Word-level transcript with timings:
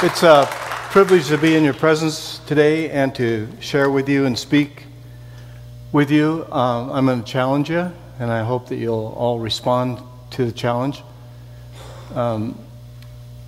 It's 0.00 0.22
a 0.22 0.46
privilege 0.92 1.26
to 1.26 1.36
be 1.36 1.56
in 1.56 1.64
your 1.64 1.74
presence 1.74 2.38
today 2.46 2.88
and 2.88 3.12
to 3.16 3.48
share 3.58 3.90
with 3.90 4.08
you 4.08 4.26
and 4.26 4.38
speak 4.38 4.84
with 5.90 6.08
you. 6.08 6.46
Um, 6.52 6.92
I'm 6.92 7.06
going 7.06 7.24
to 7.24 7.28
challenge 7.28 7.68
you, 7.68 7.90
and 8.20 8.30
I 8.30 8.44
hope 8.44 8.68
that 8.68 8.76
you'll 8.76 9.12
all 9.18 9.40
respond 9.40 10.00
to 10.30 10.44
the 10.44 10.52
challenge. 10.52 11.02
Um, 12.14 12.56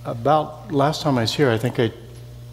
about 0.03 0.73
last 0.73 1.03
time 1.03 1.17
I 1.17 1.21
was 1.21 1.33
here, 1.33 1.49
I 1.49 1.57
think 1.57 1.79
I 1.79 1.93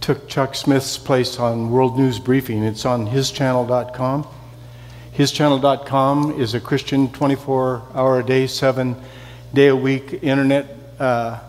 took 0.01 0.29
Chuck 0.29 0.55
Smith's 0.55 0.97
place 0.97 1.41
on 1.41 1.73
World 1.73 1.99
News 1.99 2.21
Briefing. 2.21 2.63
It's 2.63 2.85
on 2.85 3.09
hischannel.com. 3.09 4.29
Hischannel.com 5.17 6.41
is 6.41 6.55
a 6.55 6.61
Christian 6.61 7.11
24 7.11 7.83
hour 7.95 8.21
a 8.21 8.25
day, 8.25 8.47
seven 8.47 8.95
day 9.53 9.67
a 9.67 9.77
week 9.77 10.23
internet. 10.23 10.73
Uh, 11.01 11.41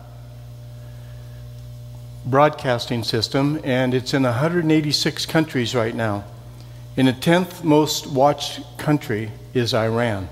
broadcasting 2.24 3.02
system, 3.02 3.60
and 3.64 3.94
it's 3.94 4.14
in 4.14 4.22
186 4.22 5.26
countries 5.26 5.74
right 5.74 5.94
now. 5.94 6.24
In 6.96 7.06
the 7.06 7.12
10th 7.12 7.64
most 7.64 8.06
watched 8.06 8.60
country 8.78 9.30
is 9.54 9.74
Iran. 9.74 10.28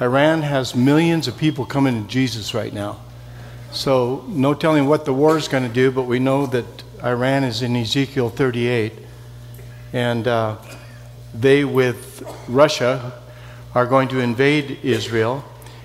Iran 0.00 0.42
has 0.42 0.74
millions 0.74 1.28
of 1.28 1.36
people 1.36 1.64
coming 1.64 2.02
to 2.02 2.08
Jesus 2.08 2.54
right 2.54 2.72
now. 2.72 3.00
So, 3.72 4.24
no 4.28 4.54
telling 4.54 4.86
what 4.86 5.04
the 5.04 5.12
war 5.12 5.36
is 5.36 5.46
going 5.46 5.62
to 5.62 5.72
do, 5.72 5.90
but 5.90 6.02
we 6.02 6.18
know 6.18 6.46
that 6.46 6.66
Iran 7.04 7.44
is 7.44 7.62
in 7.62 7.76
Ezekiel 7.76 8.28
38. 8.28 8.92
And 9.92 10.26
uh, 10.26 10.56
they, 11.32 11.64
with 11.64 12.22
Russia, 12.48 13.12
are 13.74 13.86
going 13.86 14.08
to 14.08 14.18
invade 14.18 14.80
Israel. 14.82 15.44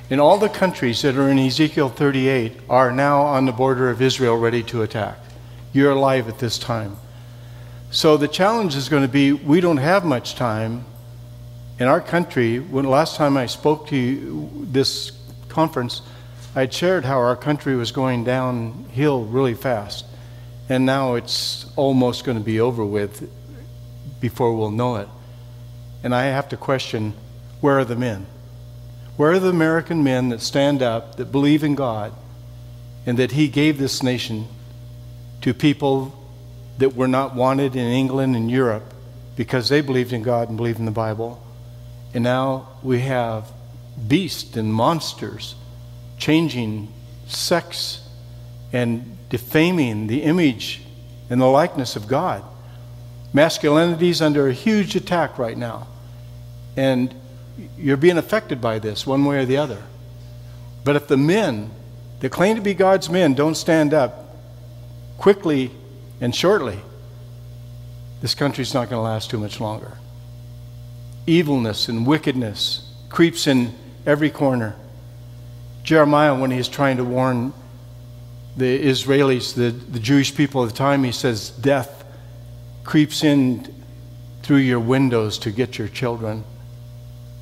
And 0.10 0.22
all 0.22 0.38
the 0.38 0.50
countries 0.50 1.02
that 1.02 1.16
are 1.16 1.30
in 1.30 1.40
Ezekiel 1.40 1.90
38 1.90 2.54
are 2.70 2.92
now 2.92 3.22
on 3.22 3.46
the 3.46 3.52
border 3.52 3.90
of 3.90 4.02
Israel 4.02 4.38
ready 4.38 4.62
to 4.64 4.84
attack. 4.84 5.18
You're 5.74 5.92
alive 5.92 6.30
at 6.30 6.38
this 6.38 6.60
time. 6.60 6.98
So 7.90 8.16
the 8.16 8.28
challenge 8.28 8.76
is 8.76 8.88
going 8.88 9.02
to 9.02 9.10
be 9.10 9.34
we 9.34 9.62
don't 9.62 9.78
have 9.78 10.06
much 10.06 10.36
time. 10.36 10.86
In 11.80 11.88
our 11.88 12.00
country, 12.00 12.60
when 12.60 12.86
last 12.86 13.16
time 13.16 13.36
I 13.36 13.48
spoke 13.48 13.88
to 13.88 13.96
you, 13.96 14.50
this 14.72 15.12
conference, 15.50 16.02
I 16.56 16.70
shared 16.70 17.04
how 17.04 17.18
our 17.18 17.36
country 17.36 17.76
was 17.76 17.92
going 17.92 18.24
downhill 18.24 19.26
really 19.26 19.56
fast. 19.56 20.06
And 20.70 20.86
now 20.86 21.16
it's 21.16 21.66
almost 21.76 22.24
going 22.26 22.38
to 22.38 22.44
be 22.44 22.60
over 22.60 22.86
with 22.86 23.30
before 24.22 24.56
we'll 24.56 24.72
know 24.72 24.98
it. 24.98 25.10
And 26.04 26.14
I 26.14 26.26
have 26.26 26.50
to 26.50 26.58
question 26.58 27.14
where 27.60 27.80
are 27.80 27.86
the 27.86 27.96
men? 27.96 28.28
Where 29.18 29.32
are 29.32 29.40
the 29.40 29.50
American 29.50 30.04
men 30.04 30.30
that 30.30 30.42
stand 30.42 30.82
up, 30.82 31.16
that 31.16 31.32
believe 31.32 31.64
in 31.64 31.76
God, 31.76 32.14
and 33.06 33.18
that 33.18 33.32
He 33.32 33.48
gave 33.48 33.78
this 33.78 34.04
nation 34.04 34.48
to 35.42 35.54
people 35.54 36.14
that 36.78 36.96
were 36.96 37.08
not 37.08 37.36
wanted 37.36 37.76
in 37.76 37.86
England 37.86 38.36
and 38.36 38.52
Europe 38.52 38.94
because 39.36 39.70
they 39.70 39.82
believed 39.82 40.12
in 40.12 40.24
God 40.24 40.50
and 40.50 40.58
believed 40.58 40.80
in 40.80 40.86
the 40.86 40.92
Bible? 40.92 41.42
And 42.14 42.24
now 42.24 42.70
we 42.82 43.00
have 43.02 43.52
beasts 44.08 44.58
and 44.58 44.74
monsters 44.74 45.56
changing 46.18 46.92
sex 47.28 48.08
and 48.74 49.18
defaming 49.30 50.08
the 50.08 50.24
image 50.24 50.82
and 51.30 51.40
the 51.40 51.46
likeness 51.46 51.96
of 51.96 52.08
God. 52.08 52.44
Masculinity 53.34 54.10
is 54.10 54.22
under 54.22 54.48
a 54.48 54.54
huge 54.54 54.96
attack 54.96 55.38
right 55.38 55.58
now. 55.58 55.88
And 56.78 57.14
you're 57.78 57.98
being 57.98 58.18
affected 58.18 58.62
by 58.62 58.80
this 58.80 59.06
one 59.06 59.26
way 59.26 59.40
or 59.40 59.46
the 59.46 59.58
other. 59.58 59.82
But 60.84 60.96
if 60.96 61.08
the 61.08 61.18
men 61.18 61.72
that 62.20 62.32
claim 62.32 62.56
to 62.56 62.62
be 62.62 62.74
God's 62.74 63.10
men 63.10 63.34
don't 63.34 63.56
stand 63.56 63.94
up 63.94 64.38
quickly 65.18 65.72
and 66.22 66.36
shortly, 66.36 66.80
this 68.22 68.36
country's 68.36 68.74
not 68.74 68.90
going 68.90 69.00
to 69.00 69.04
last 69.04 69.30
too 69.30 69.38
much 69.38 69.60
longer. 69.60 69.98
Evilness 71.28 71.90
and 71.90 72.06
wickedness 72.06 72.92
creeps 73.10 73.48
in 73.48 73.74
every 74.06 74.30
corner. 74.30 74.76
Jeremiah, 75.84 76.36
when 76.36 76.52
he's 76.52 76.68
trying 76.68 76.98
to 76.98 77.04
warn 77.04 77.54
the 78.58 78.80
Israelis, 78.80 79.54
the, 79.54 79.70
the 79.70 80.00
Jewish 80.00 80.36
people 80.36 80.64
at 80.64 80.70
the 80.70 80.76
time, 80.76 81.04
he 81.04 81.12
says, 81.12 81.50
Death 81.50 82.06
creeps 82.84 83.24
in 83.24 83.74
through 84.44 84.58
your 84.58 84.80
windows 84.80 85.38
to 85.40 85.52
get 85.52 85.78
your 85.78 85.88
children 85.88 86.44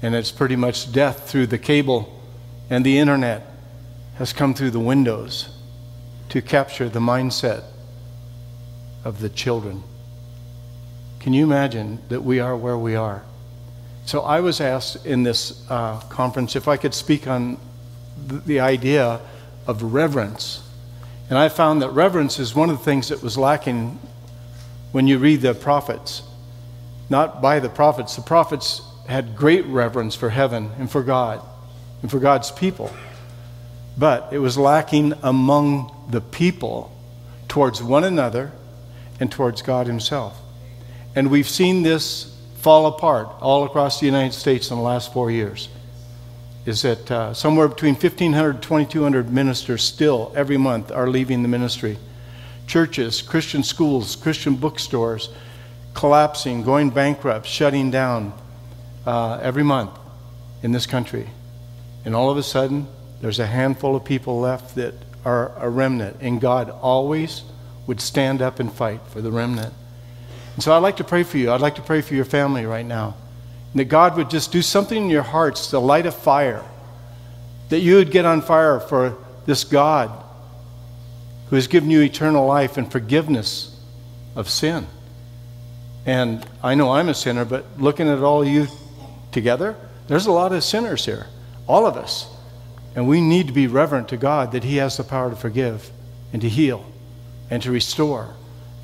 and 0.03 0.13
it's 0.13 0.31
pretty 0.31 0.57
much 0.57 0.91
death 0.91 1.29
through 1.29 1.47
the 1.47 1.57
cable 1.57 2.21
and 2.69 2.85
the 2.85 2.99
internet 2.99 3.47
has 4.17 4.33
come 4.33 4.53
through 4.53 4.69
the 4.69 4.79
windows 4.79 5.49
to 6.27 6.41
capture 6.41 6.89
the 6.89 6.99
mindset 6.99 7.63
of 9.05 9.19
the 9.19 9.29
children. 9.29 9.81
Can 11.19 11.33
you 11.33 11.45
imagine 11.45 11.99
that 12.09 12.21
we 12.21 12.41
are 12.41 12.55
where 12.55 12.77
we 12.77 12.95
are? 12.95 13.23
So 14.05 14.21
I 14.21 14.41
was 14.41 14.59
asked 14.59 15.05
in 15.05 15.23
this 15.23 15.65
uh, 15.69 16.01
conference 16.01 16.57
if 16.57 16.67
I 16.67 16.75
could 16.75 16.93
speak 16.93 17.25
on 17.25 17.57
the, 18.27 18.35
the 18.39 18.59
idea 18.59 19.21
of 19.65 19.81
reverence. 19.93 20.67
And 21.29 21.39
I 21.39 21.47
found 21.47 21.81
that 21.81 21.91
reverence 21.91 22.39
is 22.39 22.53
one 22.53 22.69
of 22.69 22.77
the 22.77 22.83
things 22.83 23.07
that 23.07 23.23
was 23.23 23.37
lacking 23.37 23.97
when 24.91 25.07
you 25.07 25.17
read 25.17 25.41
the 25.41 25.53
prophets. 25.53 26.23
Not 27.09 27.41
by 27.41 27.59
the 27.59 27.69
prophets. 27.69 28.17
The 28.17 28.21
prophets 28.21 28.81
had 29.07 29.35
great 29.35 29.65
reverence 29.65 30.15
for 30.15 30.29
heaven 30.29 30.71
and 30.77 30.89
for 30.89 31.03
God 31.03 31.41
and 32.01 32.09
for 32.09 32.19
God's 32.19 32.51
people. 32.51 32.91
But 33.97 34.29
it 34.31 34.39
was 34.39 34.57
lacking 34.57 35.13
among 35.21 36.07
the 36.09 36.21
people 36.21 36.91
towards 37.47 37.83
one 37.83 38.03
another 38.03 38.51
and 39.19 39.31
towards 39.31 39.61
God 39.61 39.87
Himself. 39.87 40.39
And 41.15 41.29
we've 41.29 41.47
seen 41.47 41.83
this 41.83 42.35
fall 42.57 42.87
apart 42.87 43.27
all 43.39 43.65
across 43.65 43.99
the 43.99 44.05
United 44.05 44.33
States 44.33 44.71
in 44.71 44.77
the 44.77 44.83
last 44.83 45.13
four 45.13 45.29
years. 45.29 45.69
Is 46.65 46.81
that 46.83 47.11
uh, 47.11 47.33
somewhere 47.33 47.67
between 47.67 47.93
1,500 47.93 48.49
and 48.49 48.63
2,200 48.63 49.31
ministers 49.31 49.83
still 49.83 50.31
every 50.35 50.57
month 50.57 50.91
are 50.91 51.09
leaving 51.09 51.41
the 51.41 51.49
ministry. 51.49 51.97
Churches, 52.65 53.21
Christian 53.21 53.63
schools, 53.63 54.15
Christian 54.15 54.55
bookstores 54.55 55.29
collapsing, 55.93 56.63
going 56.63 56.89
bankrupt, 56.89 57.45
shutting 57.45 57.91
down, 57.91 58.33
uh, 59.05 59.39
every 59.41 59.63
month 59.63 59.91
in 60.61 60.71
this 60.71 60.85
country. 60.85 61.29
And 62.05 62.15
all 62.15 62.29
of 62.29 62.37
a 62.37 62.43
sudden, 62.43 62.87
there's 63.21 63.39
a 63.39 63.47
handful 63.47 63.95
of 63.95 64.03
people 64.03 64.39
left 64.39 64.75
that 64.75 64.93
are 65.25 65.51
a 65.57 65.69
remnant. 65.69 66.17
And 66.21 66.41
God 66.41 66.69
always 66.69 67.43
would 67.87 68.01
stand 68.01 68.41
up 68.41 68.59
and 68.59 68.71
fight 68.71 69.01
for 69.07 69.21
the 69.21 69.31
remnant. 69.31 69.73
And 70.55 70.63
so 70.63 70.73
I'd 70.73 70.79
like 70.79 70.97
to 70.97 71.03
pray 71.03 71.23
for 71.23 71.37
you. 71.37 71.51
I'd 71.51 71.61
like 71.61 71.75
to 71.75 71.81
pray 71.81 72.01
for 72.01 72.13
your 72.13 72.25
family 72.25 72.65
right 72.65 72.85
now. 72.85 73.15
And 73.71 73.79
that 73.79 73.85
God 73.85 74.17
would 74.17 74.29
just 74.29 74.51
do 74.51 74.61
something 74.61 75.03
in 75.03 75.09
your 75.09 75.23
hearts 75.23 75.67
to 75.67 75.79
light 75.79 76.05
a 76.05 76.11
fire. 76.11 76.63
That 77.69 77.79
you 77.79 77.95
would 77.95 78.11
get 78.11 78.25
on 78.25 78.41
fire 78.41 78.79
for 78.79 79.17
this 79.45 79.63
God 79.63 80.11
who 81.49 81.55
has 81.55 81.67
given 81.67 81.89
you 81.89 82.01
eternal 82.01 82.45
life 82.45 82.77
and 82.77 82.91
forgiveness 82.91 83.79
of 84.35 84.49
sin. 84.49 84.87
And 86.05 86.45
I 86.61 86.75
know 86.75 86.91
I'm 86.91 87.09
a 87.09 87.13
sinner, 87.13 87.45
but 87.45 87.65
looking 87.77 88.09
at 88.09 88.19
all 88.19 88.43
you 88.43 88.67
together, 89.33 89.75
there's 90.07 90.25
a 90.25 90.31
lot 90.31 90.53
of 90.53 90.63
sinners 90.63 91.05
here, 91.05 91.27
all 91.67 91.85
of 91.85 91.97
us. 91.97 92.27
And 92.95 93.07
we 93.07 93.21
need 93.21 93.47
to 93.47 93.53
be 93.53 93.67
reverent 93.67 94.09
to 94.09 94.17
God 94.17 94.51
that 94.51 94.63
He 94.63 94.77
has 94.77 94.97
the 94.97 95.03
power 95.03 95.29
to 95.29 95.35
forgive 95.35 95.89
and 96.31 96.41
to 96.41 96.49
heal 96.49 96.85
and 97.49 97.61
to 97.63 97.71
restore 97.71 98.33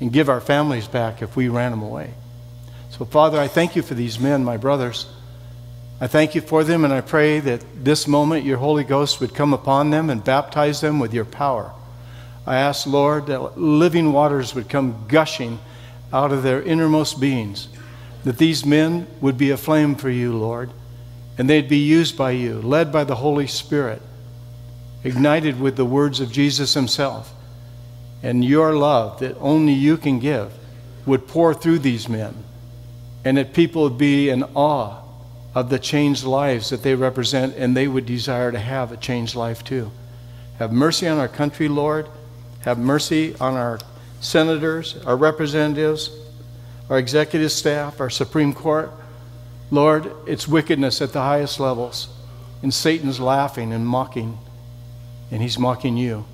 and 0.00 0.12
give 0.12 0.28
our 0.28 0.40
families 0.40 0.88
back 0.88 1.22
if 1.22 1.36
we 1.36 1.48
ran 1.48 1.70
them 1.70 1.82
away. 1.82 2.14
So, 2.90 3.04
Father, 3.04 3.38
I 3.38 3.48
thank 3.48 3.76
you 3.76 3.82
for 3.82 3.94
these 3.94 4.18
men, 4.18 4.44
my 4.44 4.56
brothers. 4.56 5.06
I 6.00 6.06
thank 6.06 6.34
you 6.34 6.40
for 6.40 6.64
them, 6.64 6.84
and 6.84 6.92
I 6.92 7.02
pray 7.02 7.40
that 7.40 7.62
this 7.84 8.08
moment 8.08 8.44
your 8.44 8.56
Holy 8.56 8.84
Ghost 8.84 9.20
would 9.20 9.34
come 9.34 9.52
upon 9.52 9.90
them 9.90 10.10
and 10.10 10.24
baptize 10.24 10.80
them 10.80 10.98
with 10.98 11.14
your 11.14 11.26
power. 11.26 11.72
I 12.46 12.56
ask, 12.56 12.86
Lord, 12.86 13.26
that 13.26 13.58
living 13.58 14.12
waters 14.12 14.54
would 14.54 14.68
come 14.68 15.04
gushing 15.08 15.60
out 16.12 16.32
of 16.32 16.42
their 16.42 16.62
innermost 16.62 17.20
beings 17.20 17.68
that 18.24 18.38
these 18.38 18.64
men 18.64 19.06
would 19.20 19.38
be 19.38 19.50
a 19.50 19.56
flame 19.56 19.94
for 19.94 20.10
you, 20.10 20.36
Lord, 20.36 20.70
and 21.38 21.48
they'd 21.48 21.68
be 21.68 21.78
used 21.78 22.16
by 22.16 22.32
you, 22.32 22.60
led 22.60 22.92
by 22.92 23.04
the 23.04 23.16
Holy 23.16 23.46
Spirit, 23.46 24.02
ignited 25.02 25.58
with 25.58 25.76
the 25.76 25.84
words 25.84 26.20
of 26.20 26.30
Jesus 26.30 26.74
Himself. 26.74 27.32
And 28.22 28.44
your 28.44 28.74
love 28.74 29.20
that 29.20 29.36
only 29.38 29.72
you 29.72 29.96
can 29.96 30.18
give 30.18 30.52
would 31.06 31.26
pour 31.26 31.54
through 31.54 31.78
these 31.78 32.08
men, 32.08 32.34
and 33.24 33.38
that 33.38 33.54
people 33.54 33.82
would 33.84 33.96
be 33.96 34.28
in 34.28 34.42
awe 34.54 35.02
of 35.54 35.70
the 35.70 35.78
changed 35.78 36.24
lives 36.24 36.70
that 36.70 36.82
they 36.82 36.94
represent, 36.94 37.56
and 37.56 37.74
they 37.74 37.88
would 37.88 38.06
desire 38.06 38.52
to 38.52 38.58
have 38.58 38.92
a 38.92 38.96
changed 38.96 39.34
life 39.34 39.64
too. 39.64 39.90
Have 40.58 40.72
mercy 40.72 41.08
on 41.08 41.18
our 41.18 41.28
country, 41.28 41.68
Lord. 41.68 42.06
Have 42.60 42.78
mercy 42.78 43.34
on 43.40 43.54
our 43.54 43.80
senators, 44.20 44.98
our 45.06 45.16
representatives, 45.16 46.10
our 46.90 46.98
executive 46.98 47.52
staff, 47.52 48.00
our 48.00 48.10
Supreme 48.10 48.52
Court. 48.52 48.90
Lord, 49.70 50.12
it's 50.26 50.48
wickedness 50.48 51.00
at 51.00 51.12
the 51.12 51.20
highest 51.20 51.60
levels. 51.60 52.08
And 52.62 52.74
Satan's 52.74 53.20
laughing 53.20 53.72
and 53.72 53.86
mocking, 53.86 54.38
and 55.30 55.40
he's 55.40 55.58
mocking 55.58 55.96
you. 55.96 56.26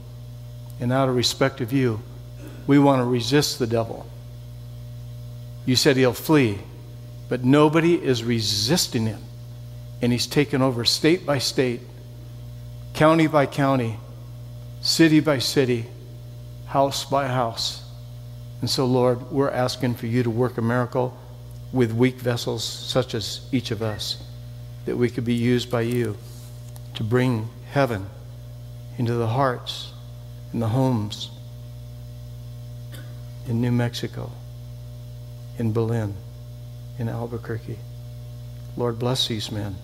And 0.80 0.92
out 0.92 1.08
of 1.08 1.14
respect 1.14 1.60
of 1.60 1.72
you, 1.72 2.00
we 2.66 2.78
want 2.78 3.00
to 3.00 3.04
resist 3.04 3.58
the 3.58 3.66
devil. 3.66 4.06
You 5.66 5.76
said 5.76 5.96
he'll 5.96 6.12
flee, 6.12 6.58
but 7.28 7.44
nobody 7.44 7.94
is 8.02 8.24
resisting 8.24 9.06
him. 9.06 9.20
And 10.02 10.10
he's 10.10 10.26
taken 10.26 10.62
over 10.62 10.84
state 10.84 11.24
by 11.24 11.38
state, 11.38 11.80
county 12.94 13.26
by 13.26 13.46
county, 13.46 13.98
city 14.80 15.20
by 15.20 15.38
city, 15.38 15.86
house 16.66 17.04
by 17.04 17.28
house. 17.28 17.85
And 18.60 18.70
so, 18.70 18.86
Lord, 18.86 19.30
we're 19.30 19.50
asking 19.50 19.94
for 19.94 20.06
you 20.06 20.22
to 20.22 20.30
work 20.30 20.56
a 20.56 20.62
miracle 20.62 21.16
with 21.72 21.92
weak 21.92 22.16
vessels 22.16 22.64
such 22.64 23.14
as 23.14 23.46
each 23.52 23.70
of 23.70 23.82
us, 23.82 24.22
that 24.86 24.96
we 24.96 25.10
could 25.10 25.24
be 25.24 25.34
used 25.34 25.70
by 25.70 25.82
you 25.82 26.16
to 26.94 27.04
bring 27.04 27.48
heaven 27.70 28.06
into 28.98 29.14
the 29.14 29.26
hearts 29.26 29.92
and 30.52 30.62
the 30.62 30.68
homes 30.68 31.30
in 33.46 33.60
New 33.60 33.72
Mexico, 33.72 34.32
in 35.58 35.72
Berlin, 35.72 36.14
in 36.98 37.08
Albuquerque. 37.08 37.78
Lord, 38.76 38.98
bless 38.98 39.28
these 39.28 39.52
men. 39.52 39.76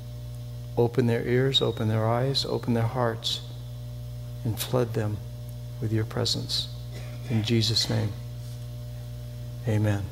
Open 0.77 1.07
their 1.07 1.23
ears, 1.27 1.61
open 1.61 1.89
their 1.89 2.09
eyes, 2.09 2.47
open 2.47 2.73
their 2.73 2.83
hearts, 2.83 3.43
and 4.45 4.59
flood 4.59 4.95
them 4.95 5.19
with 5.81 5.93
your 5.93 6.05
presence. 6.05 6.69
In 7.29 7.43
Jesus' 7.43 7.91
name, 7.91 8.13
amen. 9.69 10.03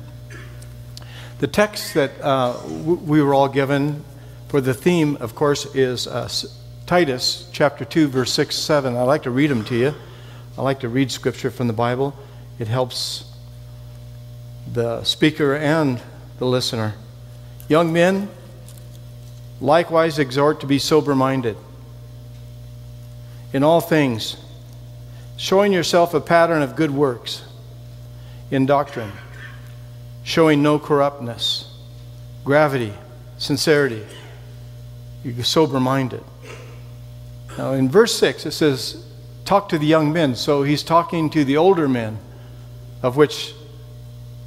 The 1.39 1.47
text 1.47 1.93
that 1.95 2.21
uh, 2.21 2.59
we 2.67 3.21
were 3.21 3.33
all 3.33 3.47
given 3.49 4.03
for 4.47 4.61
the 4.61 4.73
theme, 4.73 5.17
of 5.17 5.33
course, 5.33 5.65
is 5.75 6.07
uh, 6.07 6.29
Titus 6.85 7.49
chapter 7.51 7.85
2, 7.85 8.07
verse 8.07 8.31
6 8.33 8.55
7. 8.55 8.95
I 8.95 9.03
like 9.03 9.23
to 9.23 9.31
read 9.31 9.49
them 9.49 9.63
to 9.65 9.75
you. 9.75 9.93
I 10.57 10.61
like 10.61 10.81
to 10.81 10.89
read 10.89 11.11
scripture 11.11 11.49
from 11.49 11.67
the 11.67 11.73
Bible. 11.73 12.13
It 12.59 12.67
helps 12.67 13.25
the 14.71 15.03
speaker 15.03 15.55
and 15.55 16.01
the 16.37 16.45
listener. 16.45 16.93
Young 17.67 17.93
men, 17.93 18.29
likewise 19.59 20.19
exhort 20.19 20.59
to 20.59 20.67
be 20.67 20.77
sober 20.79 21.15
minded 21.15 21.57
in 23.53 23.63
all 23.63 23.81
things, 23.81 24.37
showing 25.37 25.73
yourself 25.73 26.13
a 26.13 26.21
pattern 26.21 26.61
of 26.61 26.75
good 26.75 26.91
works 26.91 27.43
in 28.49 28.65
doctrine, 28.65 29.11
showing 30.23 30.61
no 30.61 30.79
corruptness, 30.79 31.73
gravity, 32.43 32.93
sincerity. 33.37 34.05
You're 35.23 35.43
sober 35.43 35.79
minded. 35.79 36.23
Now, 37.57 37.73
in 37.73 37.89
verse 37.89 38.17
6, 38.17 38.45
it 38.45 38.51
says, 38.51 39.05
Talk 39.45 39.69
to 39.69 39.77
the 39.77 39.85
young 39.85 40.13
men. 40.13 40.35
So 40.35 40.63
he's 40.63 40.83
talking 40.83 41.29
to 41.31 41.43
the 41.43 41.57
older 41.57 41.89
men, 41.89 42.19
of 43.03 43.17
which 43.17 43.53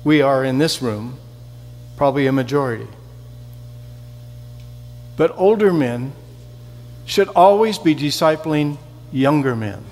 we 0.02 0.22
are 0.22 0.44
in 0.44 0.58
this 0.58 0.80
room, 0.80 1.18
probably 1.96 2.26
a 2.26 2.32
majority. 2.32 2.88
But 5.16 5.32
older 5.36 5.72
men 5.72 6.12
should 7.04 7.28
always 7.28 7.78
be 7.78 7.94
discipling 7.94 8.78
younger 9.12 9.54
men. 9.54 9.84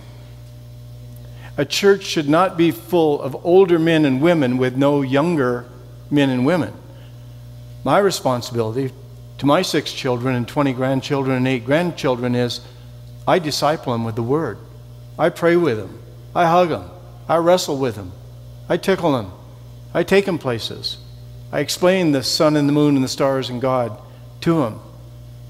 A 1.56 1.64
church 1.64 2.04
should 2.04 2.28
not 2.28 2.56
be 2.56 2.70
full 2.70 3.20
of 3.20 3.44
older 3.44 3.78
men 3.78 4.04
and 4.04 4.22
women 4.22 4.56
with 4.56 4.76
no 4.76 5.02
younger 5.02 5.66
men 6.12 6.30
and 6.30 6.46
women. 6.46 6.72
My 7.82 7.98
responsibility 7.98 8.92
to 9.38 9.46
my 9.46 9.62
six 9.62 9.92
children 9.92 10.36
and 10.36 10.46
20 10.46 10.72
grandchildren 10.74 11.36
and 11.36 11.48
eight 11.48 11.64
grandchildren 11.64 12.34
is 12.34 12.60
I 13.26 13.38
disciple 13.38 13.92
them 13.92 14.04
with 14.04 14.14
the 14.14 14.22
word. 14.22 14.58
I 15.18 15.30
pray 15.30 15.56
with 15.56 15.78
them. 15.78 16.00
I 16.34 16.46
hug 16.46 16.68
them. 16.68 16.88
I 17.28 17.36
wrestle 17.36 17.78
with 17.78 17.96
them. 17.96 18.12
I 18.68 18.76
tickle 18.76 19.12
them. 19.12 19.32
I 19.94 20.02
take 20.02 20.26
them 20.26 20.38
places. 20.38 20.98
I 21.50 21.60
explain 21.60 22.12
the 22.12 22.22
sun 22.22 22.56
and 22.56 22.68
the 22.68 22.72
moon 22.72 22.94
and 22.94 23.04
the 23.04 23.08
stars 23.08 23.50
and 23.50 23.60
God 23.60 24.00
to 24.42 24.60
them. 24.62 24.80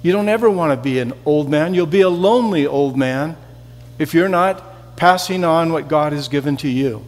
You 0.02 0.12
don't 0.12 0.28
ever 0.28 0.50
want 0.50 0.72
to 0.72 0.82
be 0.82 0.98
an 0.98 1.12
old 1.24 1.48
man. 1.48 1.74
You'll 1.74 1.86
be 1.86 2.00
a 2.00 2.08
lonely 2.08 2.66
old 2.66 2.96
man 2.96 3.36
if 3.98 4.14
you're 4.14 4.28
not 4.28 4.96
passing 4.96 5.44
on 5.44 5.72
what 5.72 5.88
God 5.88 6.12
has 6.12 6.28
given 6.28 6.56
to 6.58 6.68
you. 6.68 7.04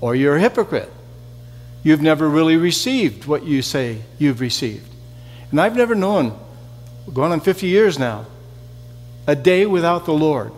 Or 0.00 0.14
you're 0.14 0.36
a 0.36 0.40
hypocrite. 0.40 0.90
You've 1.84 2.02
never 2.02 2.28
really 2.28 2.56
received 2.56 3.26
what 3.26 3.44
you 3.44 3.62
say 3.62 4.00
you've 4.18 4.40
received. 4.40 4.88
And 5.50 5.60
I've 5.60 5.76
never 5.76 5.94
known, 5.94 6.36
going 7.12 7.30
on 7.30 7.40
50 7.40 7.66
years 7.66 7.98
now, 7.98 8.26
a 9.26 9.36
day 9.36 9.66
without 9.66 10.06
the 10.06 10.14
Lord 10.14 10.52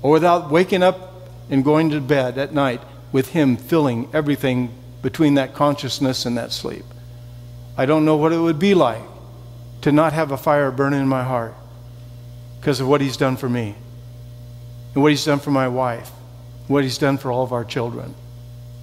or 0.00 0.12
without 0.12 0.50
waking 0.50 0.82
up 0.82 1.28
and 1.50 1.64
going 1.64 1.90
to 1.90 2.00
bed 2.00 2.38
at 2.38 2.54
night 2.54 2.80
with 3.12 3.30
Him 3.30 3.56
filling 3.56 4.08
everything 4.14 4.72
between 5.02 5.34
that 5.34 5.54
consciousness 5.54 6.24
and 6.24 6.38
that 6.38 6.52
sleep. 6.52 6.84
I 7.76 7.86
don't 7.86 8.04
know 8.04 8.16
what 8.16 8.32
it 8.32 8.38
would 8.38 8.58
be 8.58 8.74
like 8.74 9.02
to 9.82 9.92
not 9.92 10.12
have 10.12 10.30
a 10.30 10.36
fire 10.36 10.70
burning 10.70 11.00
in 11.00 11.08
my 11.08 11.24
heart 11.24 11.54
because 12.60 12.80
of 12.80 12.88
what 12.88 13.00
He's 13.00 13.16
done 13.16 13.36
for 13.36 13.48
me 13.48 13.74
and 14.94 15.02
what 15.02 15.10
He's 15.10 15.24
done 15.24 15.40
for 15.40 15.50
my 15.50 15.68
wife, 15.68 16.10
what 16.68 16.84
He's 16.84 16.98
done 16.98 17.18
for 17.18 17.32
all 17.32 17.42
of 17.42 17.52
our 17.52 17.64
children, 17.64 18.14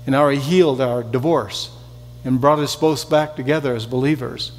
and 0.06 0.15
how 0.15 0.30
He 0.30 0.39
healed 0.39 0.81
our 0.81 1.03
divorce 1.03 1.75
and 2.24 2.42
brought 2.42 2.59
us 2.59 2.75
both 2.75 3.09
back 3.09 3.36
together 3.36 3.75
as 3.75 3.86
believers. 3.86 4.51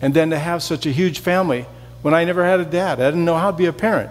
And 0.00 0.14
then 0.14 0.30
to 0.30 0.38
have 0.38 0.62
such 0.62 0.86
a 0.86 0.90
huge 0.90 1.20
family 1.20 1.66
when 2.02 2.14
I 2.14 2.24
never 2.24 2.44
had 2.44 2.60
a 2.60 2.64
dad. 2.64 3.00
I 3.00 3.06
didn't 3.06 3.24
know 3.24 3.36
how 3.36 3.50
to 3.50 3.56
be 3.56 3.66
a 3.66 3.72
parent. 3.72 4.10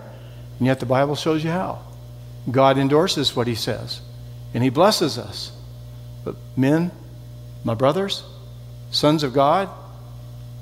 And 0.58 0.68
yet 0.68 0.80
the 0.80 0.86
Bible 0.86 1.16
shows 1.16 1.44
you 1.44 1.52
how. 1.52 1.84
God 2.50 2.78
endorses 2.78 3.36
what 3.36 3.48
He 3.48 3.56
says, 3.56 4.02
and 4.54 4.64
He 4.64 4.70
blesses 4.70 5.18
us. 5.18 5.52
But 6.24 6.36
men, 6.58 6.92
my 7.64 7.74
brothers, 7.74 8.24
sons 8.92 9.24
of 9.24 9.34
God, 9.34 9.70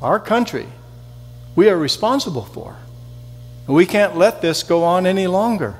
our 0.01 0.19
country, 0.19 0.67
we 1.55 1.69
are 1.69 1.77
responsible 1.77 2.45
for. 2.45 2.75
And 3.67 3.75
we 3.75 3.85
can't 3.85 4.17
let 4.17 4.41
this 4.41 4.63
go 4.63 4.83
on 4.83 5.05
any 5.05 5.27
longer. 5.27 5.75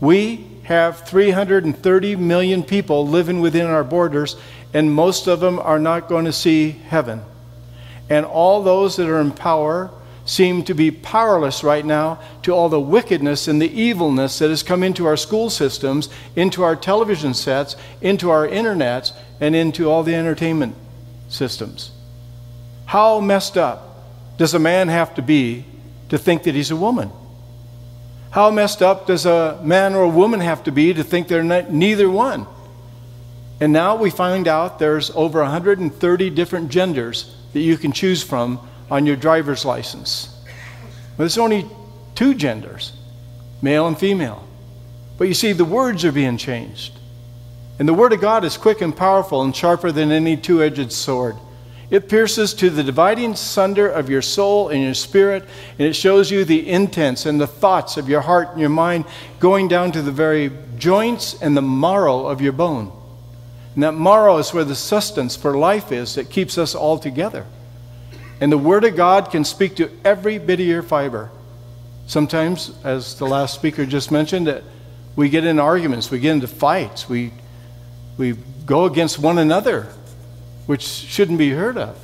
We 0.00 0.47
have 0.68 1.08
330 1.08 2.16
million 2.16 2.62
people 2.62 3.08
living 3.08 3.40
within 3.40 3.64
our 3.64 3.82
borders, 3.82 4.36
and 4.74 4.92
most 4.92 5.26
of 5.26 5.40
them 5.40 5.58
are 5.58 5.78
not 5.78 6.10
going 6.10 6.26
to 6.26 6.32
see 6.32 6.72
heaven. 6.72 7.22
And 8.10 8.26
all 8.26 8.62
those 8.62 8.96
that 8.96 9.08
are 9.08 9.18
in 9.18 9.30
power 9.30 9.90
seem 10.26 10.62
to 10.64 10.74
be 10.74 10.90
powerless 10.90 11.64
right 11.64 11.86
now 11.86 12.20
to 12.42 12.52
all 12.52 12.68
the 12.68 12.78
wickedness 12.78 13.48
and 13.48 13.62
the 13.62 13.80
evilness 13.80 14.40
that 14.40 14.50
has 14.50 14.62
come 14.62 14.82
into 14.82 15.06
our 15.06 15.16
school 15.16 15.48
systems, 15.48 16.10
into 16.36 16.62
our 16.62 16.76
television 16.76 17.32
sets, 17.32 17.74
into 18.02 18.28
our 18.28 18.46
internets, 18.46 19.12
and 19.40 19.56
into 19.56 19.88
all 19.88 20.02
the 20.02 20.14
entertainment 20.14 20.74
systems. 21.30 21.92
How 22.84 23.20
messed 23.20 23.56
up 23.56 24.04
does 24.36 24.52
a 24.52 24.58
man 24.58 24.88
have 24.88 25.14
to 25.14 25.22
be 25.22 25.64
to 26.10 26.18
think 26.18 26.42
that 26.42 26.54
he's 26.54 26.70
a 26.70 26.76
woman? 26.76 27.10
How 28.30 28.50
messed 28.50 28.82
up 28.82 29.06
does 29.06 29.24
a 29.26 29.60
man 29.62 29.94
or 29.94 30.02
a 30.02 30.08
woman 30.08 30.40
have 30.40 30.64
to 30.64 30.72
be 30.72 30.92
to 30.92 31.02
think 31.02 31.28
they're 31.28 31.42
neither 31.42 32.10
one? 32.10 32.46
And 33.60 33.72
now 33.72 33.96
we 33.96 34.10
find 34.10 34.46
out 34.46 34.78
there's 34.78 35.10
over 35.10 35.40
130 35.40 36.30
different 36.30 36.70
genders 36.70 37.34
that 37.52 37.60
you 37.60 37.76
can 37.76 37.92
choose 37.92 38.22
from 38.22 38.60
on 38.90 39.06
your 39.06 39.16
driver's 39.16 39.64
license. 39.64 40.34
But 41.16 41.24
there's 41.24 41.38
only 41.38 41.66
two 42.14 42.34
genders, 42.34 42.92
male 43.62 43.86
and 43.88 43.98
female. 43.98 44.46
But 45.16 45.26
you 45.26 45.34
see, 45.34 45.52
the 45.52 45.64
words 45.64 46.04
are 46.04 46.12
being 46.12 46.36
changed. 46.36 46.92
And 47.78 47.88
the 47.88 47.94
Word 47.94 48.12
of 48.12 48.20
God 48.20 48.44
is 48.44 48.56
quick 48.56 48.80
and 48.80 48.96
powerful 48.96 49.42
and 49.42 49.54
sharper 49.54 49.90
than 49.90 50.12
any 50.12 50.36
two 50.36 50.62
edged 50.62 50.92
sword. 50.92 51.36
It 51.90 52.08
pierces 52.08 52.52
to 52.54 52.68
the 52.68 52.82
dividing 52.82 53.34
sunder 53.34 53.88
of 53.88 54.10
your 54.10 54.20
soul 54.20 54.68
and 54.68 54.82
your 54.82 54.94
spirit, 54.94 55.44
and 55.78 55.88
it 55.88 55.94
shows 55.94 56.30
you 56.30 56.44
the 56.44 56.68
intents 56.68 57.24
and 57.24 57.40
the 57.40 57.46
thoughts 57.46 57.96
of 57.96 58.08
your 58.08 58.20
heart 58.20 58.50
and 58.50 58.60
your 58.60 58.68
mind 58.68 59.06
going 59.40 59.68
down 59.68 59.92
to 59.92 60.02
the 60.02 60.12
very 60.12 60.52
joints 60.76 61.40
and 61.40 61.56
the 61.56 61.62
marrow 61.62 62.26
of 62.26 62.42
your 62.42 62.52
bone. 62.52 62.92
And 63.74 63.82
that 63.84 63.92
marrow 63.92 64.36
is 64.38 64.52
where 64.52 64.64
the 64.64 64.74
sustenance 64.74 65.34
for 65.34 65.56
life 65.56 65.90
is 65.90 66.16
that 66.16 66.30
keeps 66.30 66.58
us 66.58 66.74
all 66.74 66.98
together. 66.98 67.46
And 68.40 68.52
the 68.52 68.58
Word 68.58 68.84
of 68.84 68.94
God 68.94 69.30
can 69.30 69.44
speak 69.44 69.76
to 69.76 69.90
every 70.04 70.38
bit 70.38 70.60
of 70.60 70.66
your 70.66 70.82
fiber. 70.82 71.30
Sometimes, 72.06 72.72
as 72.84 73.14
the 73.16 73.26
last 73.26 73.54
speaker 73.54 73.86
just 73.86 74.10
mentioned, 74.10 74.46
that 74.46 74.62
we 75.16 75.28
get 75.28 75.44
in 75.44 75.58
arguments, 75.58 76.10
we 76.10 76.18
get 76.18 76.32
into 76.32 76.48
fights, 76.48 77.08
we, 77.08 77.32
we 78.16 78.34
go 78.66 78.84
against 78.84 79.18
one 79.18 79.38
another, 79.38 79.92
which 80.68 80.82
shouldn't 80.82 81.38
be 81.38 81.50
heard 81.50 81.76
of. 81.76 81.98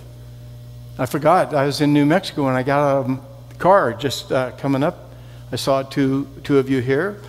I 0.99 1.06
forgot, 1.06 1.54
I 1.54 1.66
was 1.66 1.80
in 1.80 1.92
New 1.92 2.06
Mexico 2.06 2.47
when 2.47 2.54
I 2.54 2.64
got 2.64 2.80
out 2.80 3.06
of 3.06 3.49
the 3.50 3.54
car 3.54 3.94
just 3.94 4.33
uh, 4.33 4.50
coming 4.59 4.83
up. 4.83 5.11
I 5.52 5.56
saw 5.56 5.83
two, 5.83 6.26
two 6.42 6.59
of 6.59 6.68
you 6.68 6.80
here. 6.80 7.21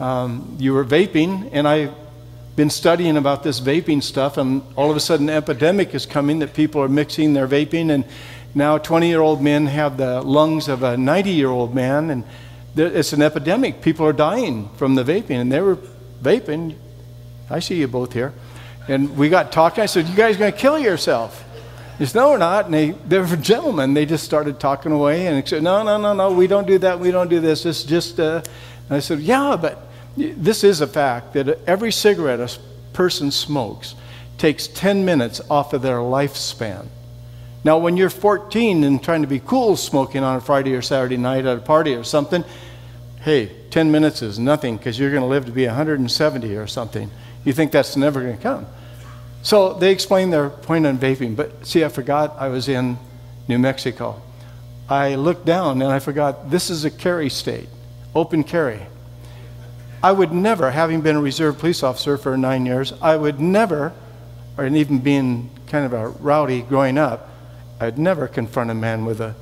Um, 0.00 0.56
you 0.58 0.72
were 0.72 0.84
vaping, 0.84 1.50
and 1.52 1.68
I've 1.68 1.94
been 2.56 2.70
studying 2.70 3.18
about 3.18 3.42
this 3.42 3.60
vaping 3.60 4.02
stuff, 4.02 4.38
and 4.38 4.62
all 4.74 4.90
of 4.90 4.96
a 4.96 5.00
sudden, 5.00 5.28
an 5.28 5.34
epidemic 5.36 5.94
is 5.94 6.06
coming 6.06 6.38
that 6.38 6.54
people 6.54 6.80
are 6.80 6.88
mixing 6.88 7.34
their 7.34 7.46
vaping 7.46 7.90
and 7.90 8.04
now, 8.56 8.78
20 8.78 9.08
year 9.08 9.20
old 9.20 9.42
men 9.42 9.66
have 9.66 9.96
the 9.96 10.22
lungs 10.22 10.68
of 10.68 10.84
a 10.84 10.96
90 10.96 11.30
year 11.30 11.48
old 11.48 11.74
man, 11.74 12.10
and 12.10 12.24
it's 12.76 13.12
an 13.12 13.20
epidemic. 13.20 13.82
People 13.82 14.06
are 14.06 14.12
dying 14.12 14.68
from 14.76 14.94
the 14.94 15.02
vaping, 15.02 15.40
and 15.40 15.50
they 15.50 15.60
were 15.60 15.76
vaping. 16.22 16.76
I 17.50 17.58
see 17.58 17.76
you 17.76 17.88
both 17.88 18.12
here. 18.12 18.32
And 18.88 19.16
we 19.16 19.28
got 19.28 19.52
talking. 19.52 19.82
I 19.82 19.86
said, 19.86 20.08
You 20.08 20.14
guys 20.14 20.36
going 20.36 20.52
to 20.52 20.58
kill 20.58 20.78
yourself? 20.78 21.42
He 21.98 22.06
said, 22.06 22.16
No, 22.16 22.30
we're 22.30 22.38
not. 22.38 22.66
And 22.66 22.74
they, 22.74 22.90
they 22.90 23.18
were 23.18 23.36
gentlemen. 23.36 23.94
They 23.94 24.06
just 24.06 24.24
started 24.24 24.60
talking 24.60 24.92
away 24.92 25.26
and 25.26 25.42
he 25.42 25.48
said, 25.48 25.62
No, 25.62 25.82
no, 25.82 25.96
no, 25.96 26.12
no, 26.12 26.32
we 26.32 26.46
don't 26.46 26.66
do 26.66 26.78
that. 26.78 27.00
We 27.00 27.10
don't 27.10 27.28
do 27.28 27.40
this. 27.40 27.64
It's 27.64 27.84
just, 27.84 28.20
uh, 28.20 28.42
I 28.90 29.00
said, 29.00 29.20
Yeah, 29.20 29.56
but 29.60 29.88
this 30.16 30.64
is 30.64 30.80
a 30.80 30.86
fact 30.86 31.32
that 31.34 31.60
every 31.66 31.92
cigarette 31.92 32.40
a 32.40 32.50
person 32.92 33.30
smokes 33.30 33.94
takes 34.38 34.66
10 34.66 35.04
minutes 35.04 35.40
off 35.50 35.72
of 35.72 35.82
their 35.82 35.98
lifespan. 35.98 36.86
Now, 37.64 37.78
when 37.78 37.96
you're 37.96 38.10
14 38.10 38.84
and 38.84 39.02
trying 39.02 39.22
to 39.22 39.28
be 39.28 39.40
cool 39.40 39.76
smoking 39.76 40.22
on 40.22 40.36
a 40.36 40.40
Friday 40.40 40.74
or 40.74 40.82
Saturday 40.82 41.16
night 41.16 41.46
at 41.46 41.56
a 41.56 41.60
party 41.60 41.94
or 41.94 42.04
something, 42.04 42.44
hey, 43.22 43.50
10 43.70 43.90
minutes 43.90 44.20
is 44.20 44.38
nothing 44.38 44.76
because 44.76 44.98
you're 44.98 45.10
going 45.10 45.22
to 45.22 45.26
live 45.26 45.46
to 45.46 45.52
be 45.52 45.64
170 45.64 46.56
or 46.56 46.66
something. 46.66 47.10
You 47.44 47.52
think 47.52 47.72
that's 47.72 47.96
never 47.96 48.20
going 48.20 48.36
to 48.36 48.42
come. 48.42 48.66
So 49.42 49.74
they 49.74 49.92
explained 49.92 50.32
their 50.32 50.48
point 50.48 50.86
on 50.86 50.98
vaping. 50.98 51.36
But 51.36 51.66
see, 51.66 51.84
I 51.84 51.88
forgot 51.88 52.36
I 52.38 52.48
was 52.48 52.68
in 52.68 52.98
New 53.46 53.58
Mexico. 53.58 54.22
I 54.88 55.14
looked 55.14 55.44
down 55.44 55.82
and 55.82 55.90
I 55.90 55.98
forgot 55.98 56.50
this 56.50 56.70
is 56.70 56.84
a 56.84 56.90
carry 56.90 57.28
state, 57.28 57.68
open 58.14 58.44
carry. 58.44 58.86
I 60.02 60.12
would 60.12 60.32
never, 60.32 60.70
having 60.70 61.00
been 61.00 61.16
a 61.16 61.20
reserve 61.20 61.58
police 61.58 61.82
officer 61.82 62.18
for 62.18 62.36
nine 62.36 62.66
years, 62.66 62.92
I 63.00 63.16
would 63.16 63.40
never, 63.40 63.92
or 64.58 64.66
even 64.66 64.98
being 64.98 65.50
kind 65.68 65.86
of 65.86 65.92
a 65.92 66.08
rowdy 66.08 66.62
growing 66.62 66.98
up, 66.98 67.30
I'd 67.80 67.98
never 67.98 68.28
confront 68.28 68.70
a 68.70 68.74
man 68.74 69.04
with 69.04 69.20
a 69.20 69.34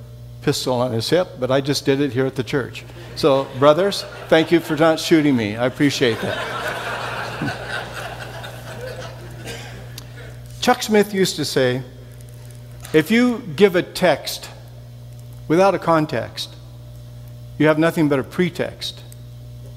pistol 0.42 0.74
on 0.74 0.92
his 0.92 1.10
hip, 1.10 1.28
but 1.38 1.50
I 1.50 1.60
just 1.60 1.84
did 1.84 2.00
it 2.00 2.12
here 2.12 2.26
at 2.26 2.36
the 2.36 2.44
church. 2.44 2.84
So, 3.16 3.46
brothers, 3.58 4.02
thank 4.28 4.50
you 4.50 4.60
for 4.60 4.76
not 4.76 4.98
shooting 4.98 5.36
me. 5.36 5.56
I 5.56 5.66
appreciate 5.66 6.20
that. 6.20 6.90
Chuck 10.62 10.80
Smith 10.80 11.12
used 11.12 11.34
to 11.36 11.44
say 11.44 11.82
if 12.92 13.10
you 13.10 13.38
give 13.56 13.74
a 13.74 13.82
text 13.82 14.48
without 15.48 15.74
a 15.74 15.78
context, 15.78 16.54
you 17.58 17.66
have 17.66 17.80
nothing 17.80 18.08
but 18.08 18.20
a 18.20 18.22
pretext. 18.22 19.02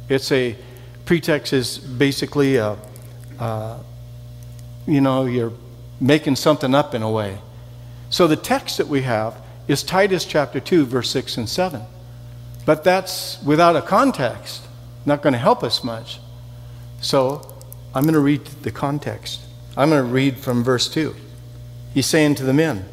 It's 0.09 0.31
a 0.31 0.55
pretext 1.05 1.53
is 1.53 1.79
basically 1.79 2.57
a, 2.57 2.77
uh, 3.39 3.79
you 4.85 5.01
know, 5.01 5.25
you're 5.25 5.53
making 5.99 6.35
something 6.35 6.75
up 6.75 6.93
in 6.93 7.01
a 7.01 7.09
way. 7.09 7.39
So 8.11 8.27
the 8.27 8.35
text 8.35 8.77
that 8.77 8.87
we 8.87 9.01
have 9.01 9.41
is 9.67 9.81
Titus 9.81 10.23
chapter 10.23 10.59
2, 10.59 10.85
verse 10.85 11.09
6 11.09 11.37
and 11.37 11.49
7. 11.49 11.81
But 12.63 12.83
that's 12.83 13.41
without 13.41 13.75
a 13.75 13.81
context, 13.81 14.61
not 15.03 15.23
going 15.23 15.33
to 15.33 15.39
help 15.39 15.63
us 15.63 15.83
much. 15.83 16.19
So 17.01 17.55
I'm 17.95 18.03
going 18.03 18.13
to 18.13 18.19
read 18.19 18.45
the 18.45 18.71
context. 18.71 19.44
I'm 19.77 19.89
going 19.89 20.05
to 20.05 20.13
read 20.13 20.37
from 20.37 20.63
verse 20.63 20.87
2. 20.87 21.13
He's 21.93 22.05
saying 22.05 22.35
to 22.35 22.43
the 22.43 22.53
men, 22.53 22.85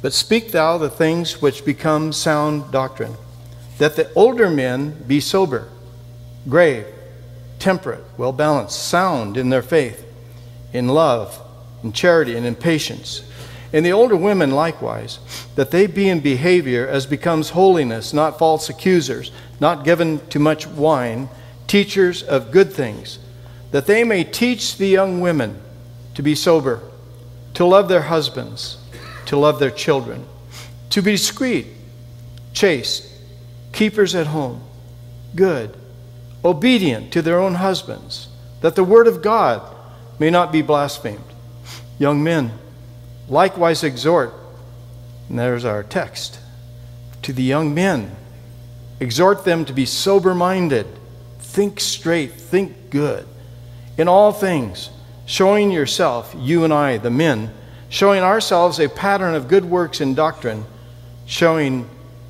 But 0.00 0.14
speak 0.14 0.52
thou 0.52 0.78
the 0.78 0.88
things 0.88 1.42
which 1.42 1.64
become 1.64 2.12
sound 2.12 2.70
doctrine, 2.72 3.14
that 3.76 3.96
the 3.96 4.12
older 4.14 4.48
men 4.48 5.02
be 5.06 5.20
sober, 5.20 5.68
grave, 6.48 6.86
temperate, 7.58 8.04
well 8.16 8.32
balanced, 8.32 8.88
sound 8.88 9.36
in 9.36 9.50
their 9.50 9.62
faith, 9.62 10.04
in 10.72 10.88
love, 10.88 11.40
in 11.82 11.92
charity, 11.92 12.36
and 12.36 12.46
in 12.46 12.54
patience. 12.54 13.22
And 13.72 13.84
the 13.84 13.92
older 13.92 14.16
women 14.16 14.50
likewise, 14.50 15.18
that 15.56 15.70
they 15.70 15.86
be 15.86 16.08
in 16.08 16.20
behavior 16.20 16.88
as 16.88 17.04
becomes 17.04 17.50
holiness, 17.50 18.14
not 18.14 18.38
false 18.38 18.70
accusers, 18.70 19.30
not 19.60 19.84
given 19.84 20.26
to 20.28 20.38
much 20.38 20.66
wine, 20.66 21.28
teachers 21.66 22.22
of 22.22 22.50
good 22.50 22.72
things, 22.72 23.18
that 23.72 23.86
they 23.86 24.04
may 24.04 24.24
teach 24.24 24.78
the 24.78 24.86
young 24.86 25.20
women 25.20 25.60
to 26.18 26.22
be 26.24 26.34
sober, 26.34 26.82
to 27.54 27.64
love 27.64 27.88
their 27.88 28.02
husbands, 28.02 28.76
to 29.24 29.36
love 29.36 29.60
their 29.60 29.70
children, 29.70 30.26
to 30.90 31.00
be 31.00 31.12
discreet, 31.12 31.68
chaste, 32.52 33.08
keepers 33.72 34.16
at 34.16 34.26
home, 34.26 34.60
good, 35.36 35.72
obedient 36.44 37.12
to 37.12 37.22
their 37.22 37.38
own 37.38 37.54
husbands, 37.54 38.26
that 38.62 38.74
the 38.74 38.82
word 38.82 39.06
of 39.06 39.22
God 39.22 39.62
may 40.18 40.28
not 40.28 40.50
be 40.50 40.60
blasphemed. 40.60 41.22
Young 42.00 42.24
men, 42.24 42.50
Likewise, 43.28 43.84
exhort, 43.84 44.34
and 45.28 45.38
there's 45.38 45.64
our 45.64 45.84
text, 45.84 46.40
to 47.22 47.32
the 47.32 47.44
young 47.44 47.72
men. 47.72 48.10
Exhort 48.98 49.44
them 49.44 49.64
to 49.66 49.72
be 49.72 49.86
sober 49.86 50.34
minded, 50.34 50.88
think 51.38 51.78
straight, 51.78 52.32
think 52.32 52.90
good. 52.90 53.24
In 53.96 54.08
all 54.08 54.32
things, 54.32 54.90
showing 55.28 55.70
yourself, 55.70 56.34
you 56.36 56.64
and 56.64 56.72
I, 56.72 56.96
the 56.96 57.10
men, 57.10 57.52
showing 57.90 58.22
ourselves 58.22 58.80
a 58.80 58.88
pattern 58.88 59.34
of 59.34 59.46
good 59.46 59.66
works 59.66 60.00
in 60.00 60.14
doctrine, 60.14 60.64
showing 61.26 61.88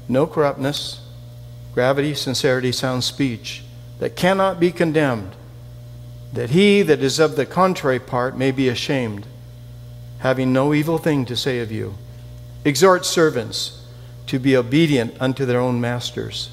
no 0.09 0.26
corruptness, 0.26 1.00
gravity, 1.73 2.12
sincerity, 2.12 2.73
sound 2.73 3.05
speech, 3.05 3.62
that 4.00 4.17
cannot 4.17 4.59
be 4.59 4.73
condemned, 4.73 5.31
that 6.33 6.50
he 6.50 6.83
that 6.83 7.00
is 7.00 7.21
of 7.21 7.37
the 7.37 7.47
contrary 7.47 8.00
part 8.00 8.37
may 8.37 8.50
be 8.50 8.69
ashamed 8.69 9.26
having 10.19 10.52
no 10.52 10.75
evil 10.75 10.99
thing 10.99 11.25
to 11.25 11.37
say 11.37 11.61
of 11.61 11.71
you. 11.71 11.95
Exhort 12.64 13.07
servants 13.07 13.87
to 14.26 14.38
be 14.38 14.57
obedient 14.57 15.17
unto 15.21 15.47
their 15.47 15.61
own 15.61 15.81
masters, 15.81 16.50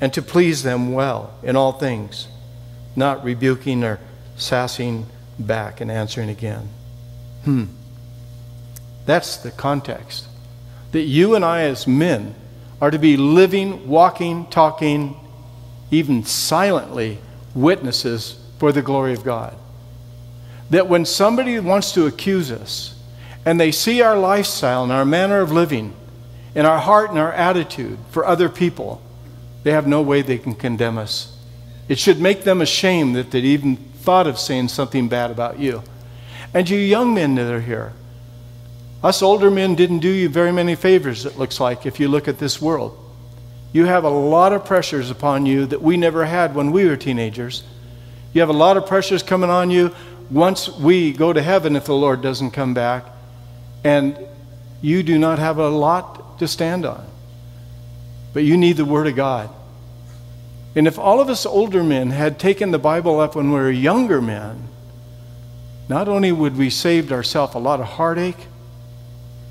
and 0.00 0.12
to 0.12 0.22
please 0.22 0.62
them 0.62 0.92
well 0.92 1.34
in 1.42 1.56
all 1.56 1.72
things, 1.72 2.28
not 2.94 3.24
rebuking 3.24 3.82
or 3.82 3.98
sassing 4.36 5.06
back 5.38 5.80
and 5.80 5.90
answering 5.90 6.28
again. 6.28 6.68
Hmm. 7.44 7.64
That's 9.06 9.38
the 9.38 9.50
context. 9.50 10.26
That 10.92 11.02
you 11.02 11.34
and 11.34 11.44
I, 11.44 11.62
as 11.62 11.86
men, 11.86 12.34
are 12.80 12.90
to 12.90 12.98
be 12.98 13.16
living, 13.16 13.88
walking, 13.88 14.46
talking, 14.46 15.16
even 15.90 16.24
silently 16.24 17.18
witnesses 17.54 18.38
for 18.58 18.72
the 18.72 18.82
glory 18.82 19.12
of 19.12 19.24
God. 19.24 19.56
That 20.70 20.88
when 20.88 21.04
somebody 21.04 21.58
wants 21.58 21.92
to 21.92 22.06
accuse 22.06 22.50
us, 22.50 22.94
and 23.44 23.58
they 23.58 23.72
see 23.72 24.02
our 24.02 24.18
lifestyle 24.18 24.82
and 24.82 24.92
our 24.92 25.04
manner 25.04 25.40
of 25.40 25.50
living 25.50 25.94
and 26.54 26.66
our 26.66 26.78
heart 26.78 27.08
and 27.08 27.18
our 27.18 27.32
attitude 27.32 27.98
for 28.10 28.26
other 28.26 28.48
people, 28.48 29.00
they 29.62 29.70
have 29.72 29.86
no 29.86 30.02
way 30.02 30.20
they 30.20 30.38
can 30.38 30.54
condemn 30.54 30.98
us. 30.98 31.34
It 31.88 31.98
should 31.98 32.20
make 32.20 32.44
them 32.44 32.60
ashamed 32.60 33.16
that 33.16 33.30
they 33.30 33.40
even 33.40 33.87
thought 34.08 34.26
of 34.26 34.38
saying 34.38 34.68
something 34.68 35.06
bad 35.06 35.30
about 35.30 35.58
you. 35.58 35.82
And 36.54 36.66
you 36.70 36.78
young 36.78 37.12
men 37.12 37.34
that 37.34 37.52
are 37.52 37.60
here, 37.60 37.92
us 39.04 39.20
older 39.20 39.50
men 39.50 39.74
didn't 39.74 39.98
do 39.98 40.08
you 40.08 40.30
very 40.30 40.50
many 40.50 40.76
favors, 40.76 41.26
it 41.26 41.36
looks 41.36 41.60
like, 41.60 41.84
if 41.84 42.00
you 42.00 42.08
look 42.08 42.26
at 42.26 42.38
this 42.38 42.58
world. 42.58 42.98
You 43.70 43.84
have 43.84 44.04
a 44.04 44.08
lot 44.08 44.54
of 44.54 44.64
pressures 44.64 45.10
upon 45.10 45.44
you 45.44 45.66
that 45.66 45.82
we 45.82 45.98
never 45.98 46.24
had 46.24 46.54
when 46.54 46.72
we 46.72 46.86
were 46.86 46.96
teenagers. 46.96 47.64
You 48.32 48.40
have 48.40 48.48
a 48.48 48.54
lot 48.54 48.78
of 48.78 48.86
pressures 48.86 49.22
coming 49.22 49.50
on 49.50 49.70
you 49.70 49.94
once 50.30 50.70
we 50.70 51.12
go 51.12 51.34
to 51.34 51.42
heaven 51.42 51.76
if 51.76 51.84
the 51.84 51.94
Lord 51.94 52.22
doesn't 52.22 52.52
come 52.52 52.72
back 52.72 53.04
and 53.84 54.18
you 54.80 55.02
do 55.02 55.18
not 55.18 55.38
have 55.38 55.58
a 55.58 55.68
lot 55.68 56.38
to 56.38 56.48
stand 56.48 56.86
on. 56.86 57.04
But 58.32 58.44
you 58.44 58.56
need 58.56 58.78
the 58.78 58.86
Word 58.86 59.06
of 59.06 59.16
God. 59.16 59.50
And 60.78 60.86
if 60.86 60.96
all 60.96 61.20
of 61.20 61.28
us 61.28 61.44
older 61.44 61.82
men 61.82 62.10
had 62.10 62.38
taken 62.38 62.70
the 62.70 62.78
Bible 62.78 63.18
up 63.18 63.34
when 63.34 63.50
we 63.50 63.58
were 63.58 63.68
younger 63.68 64.22
men, 64.22 64.68
not 65.88 66.06
only 66.06 66.30
would 66.30 66.56
we 66.56 66.70
saved 66.70 67.10
ourselves 67.10 67.56
a 67.56 67.58
lot 67.58 67.80
of 67.80 67.86
heartache 67.86 68.46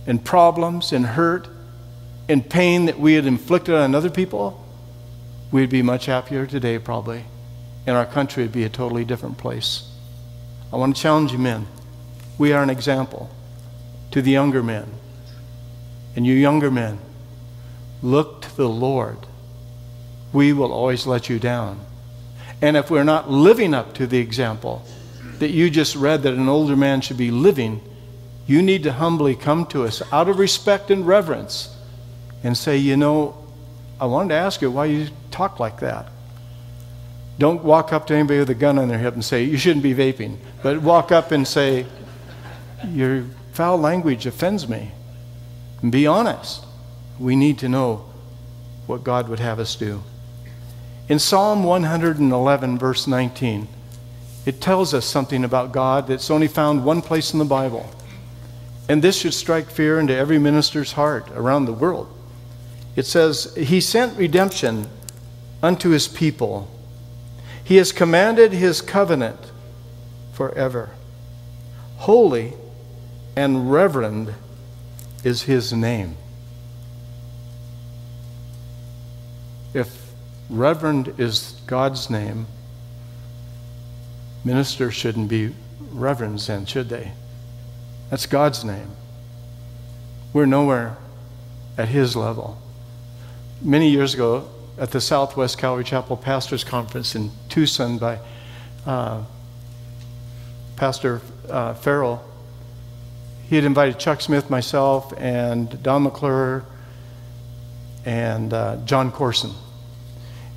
and 0.05 0.23
problems 0.23 0.93
and 0.93 1.05
hurt 1.05 1.49
and 2.29 2.49
pain 2.49 2.85
that 2.85 2.97
we 2.97 3.15
had 3.15 3.25
inflicted 3.25 3.75
on 3.75 3.93
other 3.93 4.09
people, 4.09 4.65
we'd 5.51 5.69
be 5.69 5.81
much 5.81 6.05
happier 6.05 6.45
today, 6.45 6.79
probably. 6.79 7.25
And 7.85 7.97
our 7.97 8.05
country 8.05 8.43
would 8.43 8.53
be 8.53 8.63
a 8.63 8.69
totally 8.69 9.03
different 9.03 9.37
place. 9.37 9.91
I 10.71 10.77
want 10.77 10.95
to 10.95 11.01
challenge 11.01 11.33
you, 11.33 11.39
men. 11.39 11.67
We 12.37 12.53
are 12.53 12.63
an 12.63 12.69
example 12.69 13.29
to 14.11 14.21
the 14.21 14.31
younger 14.31 14.63
men. 14.63 14.89
And 16.15 16.25
you 16.25 16.35
younger 16.35 16.71
men, 16.71 16.99
look 18.01 18.43
to 18.43 18.55
the 18.55 18.69
Lord. 18.69 19.17
We 20.33 20.53
will 20.53 20.71
always 20.71 21.07
let 21.07 21.29
you 21.29 21.39
down. 21.39 21.79
And 22.61 22.75
if 22.75 22.89
we're 22.89 23.03
not 23.03 23.29
living 23.29 23.73
up 23.73 23.93
to 23.95 24.07
the 24.07 24.17
example 24.17 24.83
that 25.39 25.51
you 25.51 25.69
just 25.69 25.95
read 25.95 26.23
that 26.23 26.33
an 26.33 26.49
older 26.49 26.75
man 26.75 27.01
should 27.01 27.17
be 27.17 27.31
living, 27.31 27.81
you 28.47 28.61
need 28.61 28.83
to 28.83 28.93
humbly 28.93 29.35
come 29.35 29.65
to 29.67 29.83
us 29.83 30.01
out 30.11 30.27
of 30.29 30.39
respect 30.39 30.89
and 30.89 31.05
reverence 31.05 31.75
and 32.43 32.57
say, 32.57 32.77
you 32.77 32.97
know, 32.97 33.37
I 33.99 34.05
wanted 34.05 34.29
to 34.29 34.35
ask 34.35 34.61
you 34.61 34.71
why 34.71 34.85
you 34.85 35.07
talk 35.31 35.59
like 35.59 35.79
that. 35.81 36.09
Don't 37.39 37.63
walk 37.63 37.93
up 37.93 38.07
to 38.07 38.15
anybody 38.15 38.39
with 38.39 38.49
a 38.49 38.55
gun 38.55 38.79
on 38.79 38.87
their 38.87 38.97
hip 38.97 39.13
and 39.13 39.23
say, 39.23 39.43
you 39.43 39.57
shouldn't 39.57 39.83
be 39.83 39.93
vaping. 39.93 40.37
But 40.63 40.81
walk 40.81 41.11
up 41.11 41.31
and 41.31 41.47
say, 41.47 41.85
you're 42.89 43.25
foul 43.51 43.77
language 43.77 44.25
offends 44.25 44.67
me. 44.67 44.91
And 45.81 45.91
be 45.91 46.07
honest. 46.07 46.63
We 47.19 47.35
need 47.35 47.59
to 47.59 47.69
know 47.69 48.05
what 48.85 49.03
God 49.03 49.27
would 49.29 49.39
have 49.39 49.59
us 49.59 49.75
do. 49.75 50.03
In 51.09 51.19
Psalm 51.19 51.63
111, 51.63 52.77
verse 52.77 53.07
19, 53.07 53.67
It 54.45 54.59
tells 54.59 54.93
us 54.93 55.05
something 55.05 55.45
about 55.45 55.71
God 55.71 56.07
that's 56.07 56.29
only 56.29 56.47
found 56.47 56.83
one 56.83 57.01
place 57.01 57.31
in 57.31 57.39
the 57.39 57.45
Bible. 57.45 57.89
And 58.89 59.01
this 59.01 59.17
should 59.17 59.33
strike 59.33 59.69
fear 59.69 59.99
into 59.99 60.15
every 60.15 60.37
minister's 60.37 60.93
heart 60.93 61.29
around 61.33 61.65
the 61.65 61.73
world. 61.73 62.13
It 62.95 63.05
says, 63.05 63.53
He 63.55 63.79
sent 63.79 64.17
redemption 64.17 64.89
unto 65.63 65.89
His 65.89 66.07
people. 66.07 66.69
He 67.63 67.77
has 67.77 67.91
commanded 67.93 68.51
His 68.51 68.81
covenant 68.81 69.39
forever. 70.33 70.89
Holy 71.97 72.53
and 73.35 73.71
reverend 73.71 74.33
is 75.23 75.43
His 75.43 75.71
name. 75.71 76.17
If 79.73 80.07
reverend 80.49 81.19
is 81.19 81.59
God's 81.67 82.09
name, 82.09 82.47
ministers 84.43 84.93
shouldn't 84.93 85.29
be 85.29 85.53
reverends 85.91 86.47
then, 86.47 86.65
should 86.65 86.89
they? 86.89 87.11
That's 88.09 88.25
God's 88.25 88.63
name. 88.63 88.91
We're 90.33 90.45
nowhere 90.45 90.97
at 91.77 91.89
His 91.89 92.15
level. 92.15 92.57
Many 93.61 93.89
years 93.89 94.13
ago, 94.13 94.49
at 94.77 94.91
the 94.91 95.01
Southwest 95.01 95.57
Calvary 95.57 95.83
Chapel 95.83 96.15
Pastors 96.15 96.63
Conference 96.63 97.15
in 97.15 97.31
Tucson 97.49 97.97
by 97.97 98.19
uh, 98.85 99.23
Pastor 100.75 101.21
uh, 101.49 101.73
Farrell, 101.73 102.23
he 103.49 103.55
had 103.55 103.65
invited 103.65 103.97
Chuck 103.97 104.21
Smith, 104.21 104.49
myself, 104.49 105.13
and 105.17 105.81
Don 105.81 106.03
McClure, 106.03 106.63
and 108.05 108.53
uh, 108.53 108.77
Jon 108.85 109.11
Courson. 109.11 109.51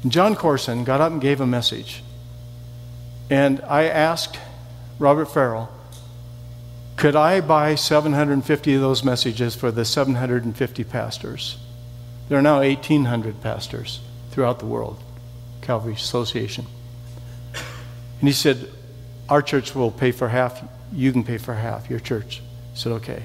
And 0.02 0.36
Courson 0.36 0.84
got 0.84 1.00
up 1.00 1.12
and 1.12 1.20
gave 1.20 1.40
a 1.40 1.46
message. 1.46 2.02
And 3.28 3.60
I 3.62 3.84
asked 3.84 4.38
Robert 4.98 5.26
Farrell, 5.26 5.70
could 6.96 7.16
I 7.16 7.40
buy 7.40 7.76
750 7.76 8.74
of 8.74 8.80
those 8.80 9.02
messages 9.02 9.54
for 9.54 9.70
the 9.70 9.84
750 9.84 10.84
pastors? 10.84 11.56
There 12.28 12.38
are 12.38 12.42
now 12.42 12.58
1,800 12.58 13.40
pastors 13.40 14.00
throughout 14.30 14.58
the 14.58 14.66
world, 14.66 15.02
Calvary 15.62 15.94
Association. 15.94 16.66
And 17.54 18.28
he 18.28 18.32
said, 18.32 18.70
Our 19.28 19.42
church 19.42 19.74
will 19.74 19.90
pay 19.90 20.12
for 20.12 20.28
half, 20.28 20.62
you 20.92 21.10
can 21.10 21.24
pay 21.24 21.38
for 21.38 21.54
half, 21.54 21.88
your 21.88 22.00
church. 22.00 22.42
I 22.74 22.76
said, 22.76 22.92
Okay. 22.92 23.24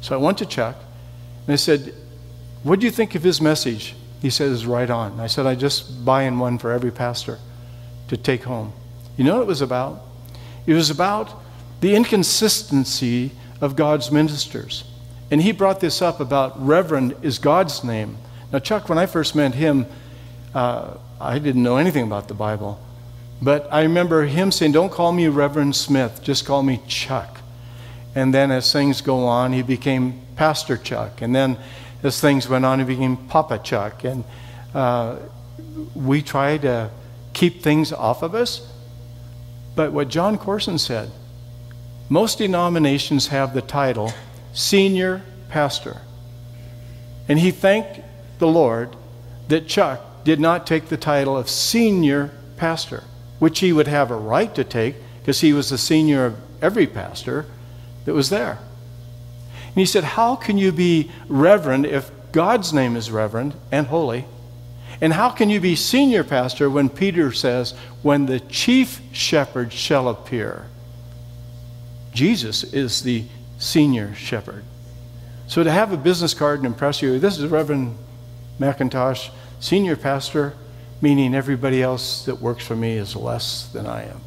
So 0.00 0.14
I 0.14 0.18
went 0.22 0.38
to 0.38 0.46
Chuck, 0.46 0.76
and 1.46 1.52
I 1.52 1.56
said, 1.56 1.94
What 2.62 2.78
do 2.78 2.86
you 2.86 2.92
think 2.92 3.14
of 3.14 3.24
his 3.24 3.40
message? 3.40 3.94
He 4.26 4.30
says, 4.30 4.66
right 4.66 4.90
on. 4.90 5.20
I 5.20 5.28
said, 5.28 5.46
I 5.46 5.54
just 5.54 6.04
buy 6.04 6.24
in 6.24 6.40
one 6.40 6.58
for 6.58 6.72
every 6.72 6.90
pastor 6.90 7.38
to 8.08 8.16
take 8.16 8.42
home. 8.42 8.72
You 9.16 9.22
know 9.22 9.36
what 9.36 9.42
it 9.42 9.46
was 9.46 9.60
about? 9.60 10.02
It 10.66 10.74
was 10.74 10.90
about 10.90 11.30
the 11.80 11.94
inconsistency 11.94 13.30
of 13.60 13.76
God's 13.76 14.10
ministers. 14.10 14.82
And 15.30 15.40
he 15.40 15.52
brought 15.52 15.78
this 15.78 16.02
up 16.02 16.18
about 16.18 16.60
Reverend 16.60 17.14
is 17.22 17.38
God's 17.38 17.84
name. 17.84 18.16
Now, 18.52 18.58
Chuck, 18.58 18.88
when 18.88 18.98
I 18.98 19.06
first 19.06 19.36
met 19.36 19.54
him, 19.54 19.86
uh, 20.52 20.94
I 21.20 21.38
didn't 21.38 21.62
know 21.62 21.76
anything 21.76 22.02
about 22.02 22.26
the 22.26 22.34
Bible. 22.34 22.80
But 23.40 23.72
I 23.72 23.82
remember 23.82 24.24
him 24.24 24.50
saying, 24.50 24.72
Don't 24.72 24.90
call 24.90 25.12
me 25.12 25.28
Reverend 25.28 25.76
Smith, 25.76 26.20
just 26.20 26.44
call 26.44 26.64
me 26.64 26.80
Chuck. 26.88 27.38
And 28.16 28.34
then 28.34 28.50
as 28.50 28.72
things 28.72 29.02
go 29.02 29.24
on, 29.26 29.52
he 29.52 29.62
became 29.62 30.20
Pastor 30.34 30.76
Chuck. 30.76 31.22
And 31.22 31.32
then 31.32 31.58
as 32.06 32.20
things 32.20 32.48
went 32.48 32.64
on, 32.64 32.78
he 32.78 32.84
became 32.84 33.16
Papa 33.16 33.58
Chuck. 33.62 34.04
And 34.04 34.24
uh, 34.74 35.16
we 35.94 36.22
try 36.22 36.58
to 36.58 36.90
keep 37.32 37.62
things 37.62 37.92
off 37.92 38.22
of 38.22 38.34
us. 38.34 38.72
But 39.74 39.92
what 39.92 40.08
Jon 40.08 40.38
Courson 40.38 40.78
said, 40.78 41.10
most 42.08 42.38
denominations 42.38 43.28
have 43.28 43.52
the 43.52 43.62
title 43.62 44.12
senior 44.52 45.22
pastor. 45.48 46.00
And 47.28 47.38
he 47.38 47.50
thanked 47.50 48.00
the 48.38 48.46
Lord 48.46 48.96
that 49.48 49.66
Chuck 49.66 50.24
did 50.24 50.40
not 50.40 50.66
take 50.66 50.88
the 50.88 50.96
title 50.96 51.36
of 51.36 51.48
senior 51.48 52.30
pastor, 52.56 53.04
which 53.38 53.60
he 53.60 53.72
would 53.72 53.88
have 53.88 54.10
a 54.10 54.16
right 54.16 54.54
to 54.54 54.64
take 54.64 54.96
because 55.20 55.40
he 55.40 55.52
was 55.52 55.70
the 55.70 55.78
senior 55.78 56.26
of 56.26 56.36
every 56.62 56.86
pastor 56.86 57.46
that 58.04 58.14
was 58.14 58.30
there. 58.30 58.58
And 59.76 59.82
he 59.82 59.86
said, 59.86 60.04
How 60.04 60.36
can 60.36 60.56
you 60.56 60.72
be 60.72 61.10
reverend 61.28 61.84
if 61.84 62.10
God's 62.32 62.72
name 62.72 62.96
is 62.96 63.10
reverend 63.10 63.54
and 63.70 63.86
holy? 63.86 64.24
And 65.02 65.12
how 65.12 65.28
can 65.28 65.50
you 65.50 65.60
be 65.60 65.76
senior 65.76 66.24
pastor 66.24 66.70
when 66.70 66.88
Peter 66.88 67.30
says, 67.30 67.72
When 68.00 68.24
the 68.24 68.40
chief 68.40 69.02
shepherd 69.12 69.74
shall 69.74 70.08
appear? 70.08 70.68
Jesus 72.14 72.64
is 72.64 73.02
the 73.02 73.26
senior 73.58 74.14
shepherd. 74.14 74.64
So 75.46 75.62
to 75.62 75.70
have 75.70 75.92
a 75.92 75.98
business 75.98 76.32
card 76.32 76.60
and 76.60 76.66
impress 76.66 77.02
you, 77.02 77.18
this 77.18 77.38
is 77.38 77.44
Reverend 77.46 77.98
MacIntosh, 78.58 79.28
senior 79.60 79.94
pastor, 79.94 80.54
meaning 81.02 81.34
everybody 81.34 81.82
else 81.82 82.24
that 82.24 82.36
works 82.36 82.66
for 82.66 82.74
me 82.74 82.96
is 82.96 83.14
less 83.14 83.66
than 83.66 83.84
I 83.84 84.04
am. 84.04 84.22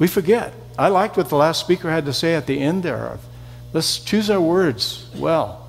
We 0.00 0.08
forget. 0.08 0.52
I 0.76 0.88
liked 0.88 1.16
what 1.16 1.28
the 1.28 1.36
last 1.36 1.60
speaker 1.60 1.88
had 1.88 2.04
to 2.06 2.12
say 2.12 2.34
at 2.34 2.48
the 2.48 2.58
end 2.58 2.82
there. 2.82 3.06
Of, 3.06 3.20
let's 3.76 3.98
choose 3.98 4.30
our 4.30 4.40
words 4.40 5.06
well. 5.16 5.68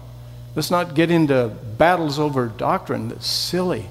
Let's 0.56 0.72
not 0.72 0.96
get 0.96 1.12
into 1.12 1.50
battles 1.78 2.20
over 2.20 2.48
doctrine 2.48 3.10
that's 3.10 3.28
silly. 3.28 3.86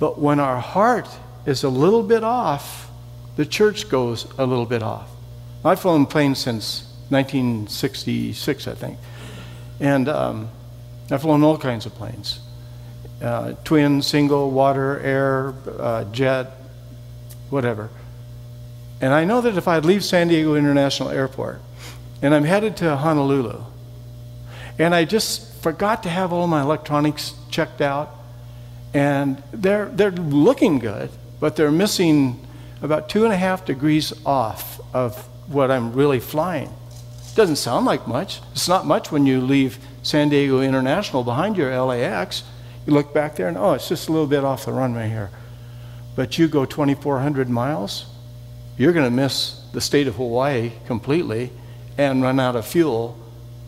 But 0.00 0.18
when 0.18 0.40
our 0.40 0.58
heart 0.58 1.06
is 1.44 1.62
a 1.62 1.68
little 1.68 2.02
bit 2.02 2.24
off, 2.24 2.90
the 3.36 3.44
church 3.44 3.90
goes 3.90 4.26
a 4.38 4.46
little 4.46 4.64
bit 4.64 4.82
off. 4.82 5.10
I've 5.62 5.78
flown 5.78 6.06
planes 6.06 6.38
since 6.38 6.84
1966, 7.10 8.66
I 8.66 8.74
think. 8.74 8.98
And 9.78 10.08
um, 10.08 10.48
I've 11.10 11.20
flown 11.20 11.42
all 11.42 11.58
kinds 11.58 11.84
of 11.84 11.94
planes 11.94 12.40
uh, 13.20 13.52
twin, 13.62 14.00
single, 14.00 14.52
water, 14.52 15.00
air, 15.00 15.54
uh, 15.78 16.04
jet, 16.04 16.50
whatever. 17.50 17.90
And 19.02 19.12
I 19.12 19.26
know 19.26 19.42
that 19.42 19.58
if 19.58 19.68
I 19.68 19.80
leave 19.80 20.02
San 20.02 20.28
Diego 20.28 20.54
International 20.54 21.10
Airport 21.10 21.60
and 22.24 22.34
I'm 22.34 22.44
headed 22.44 22.78
to 22.78 22.96
Honolulu, 22.96 23.62
and 24.78 24.94
I 24.94 25.04
just 25.04 25.62
forgot 25.62 26.04
to 26.04 26.08
have 26.08 26.32
all 26.32 26.46
my 26.46 26.62
electronics 26.62 27.34
checked 27.50 27.82
out, 27.82 28.18
and 28.94 29.42
they're, 29.52 29.90
they're 29.90 30.10
looking 30.10 30.78
good, 30.78 31.10
but 31.38 31.54
they're 31.54 31.70
missing 31.70 32.42
about 32.80 33.10
two 33.10 33.24
and 33.24 33.32
a 33.34 33.36
half 33.36 33.66
degrees 33.66 34.14
off 34.24 34.80
of 34.94 35.18
what 35.52 35.70
I'm 35.70 35.92
really 35.92 36.18
flying. 36.18 36.72
Doesn't 37.34 37.56
sound 37.56 37.84
like 37.84 38.08
much. 38.08 38.40
It's 38.52 38.68
not 38.68 38.86
much 38.86 39.12
when 39.12 39.26
you 39.26 39.42
leave 39.42 39.78
San 40.02 40.30
Diego 40.30 40.62
International 40.62 41.24
behind 41.24 41.58
your 41.58 41.78
LAX. 41.78 42.42
You 42.86 42.94
look 42.94 43.12
back 43.12 43.36
there 43.36 43.48
and, 43.48 43.58
oh, 43.58 43.74
it's 43.74 43.90
just 43.90 44.08
a 44.08 44.12
little 44.12 44.26
bit 44.26 44.44
off 44.44 44.64
the 44.64 44.72
runway 44.72 45.10
here. 45.10 45.28
But 46.16 46.38
you 46.38 46.48
go 46.48 46.64
2,400 46.64 47.50
miles, 47.50 48.06
you're 48.78 48.94
going 48.94 49.04
to 49.04 49.14
miss 49.14 49.62
the 49.74 49.82
state 49.82 50.06
of 50.06 50.14
Hawaii 50.14 50.72
completely 50.86 51.50
and 51.96 52.22
run 52.22 52.40
out 52.40 52.56
of 52.56 52.66
fuel 52.66 53.16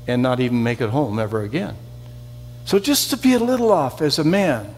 and 0.07 0.23
not 0.23 0.41
even 0.41 0.63
make 0.63 0.81
it 0.81 0.91
home 0.91 1.19
ever 1.19 1.43
again. 1.43 1.77
So 2.65 2.79
just 2.79 3.11
to 3.11 3.17
be 3.17 3.35
a 3.35 3.39
little 3.39 3.71
off 3.71 4.03
as 4.03 4.19
a 4.19 4.25
man, 4.25 4.75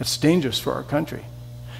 it's 0.00 0.16
dangerous 0.16 0.58
for 0.58 0.72
our 0.72 0.84
country. 0.84 1.24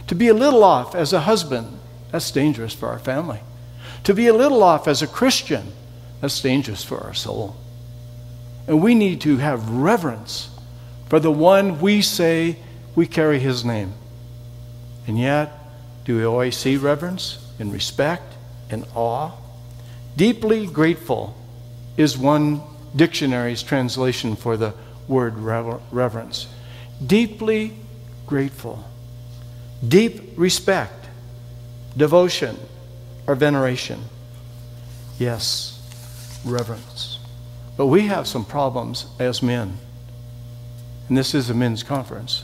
To 0.08 0.14
be 0.14 0.28
a 0.28 0.34
little 0.34 0.64
off 0.64 0.94
as 0.94 1.12
a 1.12 1.20
husband, 1.20 1.78
that's 2.10 2.30
dangerous 2.30 2.74
for 2.74 2.88
our 2.88 2.98
family. 2.98 3.40
To 4.04 4.14
be 4.14 4.26
a 4.26 4.34
little 4.34 4.62
off 4.62 4.88
as 4.88 5.02
a 5.02 5.06
Christian, 5.06 5.72
that's 6.20 6.40
dangerous 6.40 6.82
for 6.82 6.98
our 6.98 7.14
soul. 7.14 7.56
And 8.66 8.82
we 8.82 8.94
need 8.94 9.20
to 9.22 9.36
have 9.36 9.68
reverence 9.70 10.50
for 11.08 11.20
the 11.20 11.30
one 11.30 11.80
we 11.80 12.02
say 12.02 12.56
we 12.94 13.06
carry 13.06 13.38
his 13.38 13.64
name. 13.64 13.92
And 15.06 15.18
yet, 15.18 15.52
do 16.04 16.16
we 16.16 16.24
always 16.24 16.56
see 16.56 16.76
reverence 16.76 17.38
and 17.58 17.72
respect 17.72 18.34
and 18.70 18.84
awe? 18.94 19.32
Deeply 20.18 20.66
grateful 20.66 21.36
is 21.96 22.18
one 22.18 22.60
dictionary's 22.96 23.62
translation 23.62 24.34
for 24.34 24.56
the 24.56 24.74
word 25.06 25.38
reverence. 25.38 26.48
Deeply 27.06 27.72
grateful. 28.26 28.84
Deep 29.86 30.32
respect, 30.36 31.06
devotion, 31.96 32.58
or 33.28 33.36
veneration. 33.36 34.00
Yes, 35.20 35.80
reverence. 36.44 37.20
But 37.76 37.86
we 37.86 38.08
have 38.08 38.26
some 38.26 38.44
problems 38.44 39.06
as 39.20 39.40
men. 39.40 39.78
And 41.08 41.16
this 41.16 41.32
is 41.32 41.48
a 41.48 41.54
men's 41.54 41.84
conference. 41.84 42.42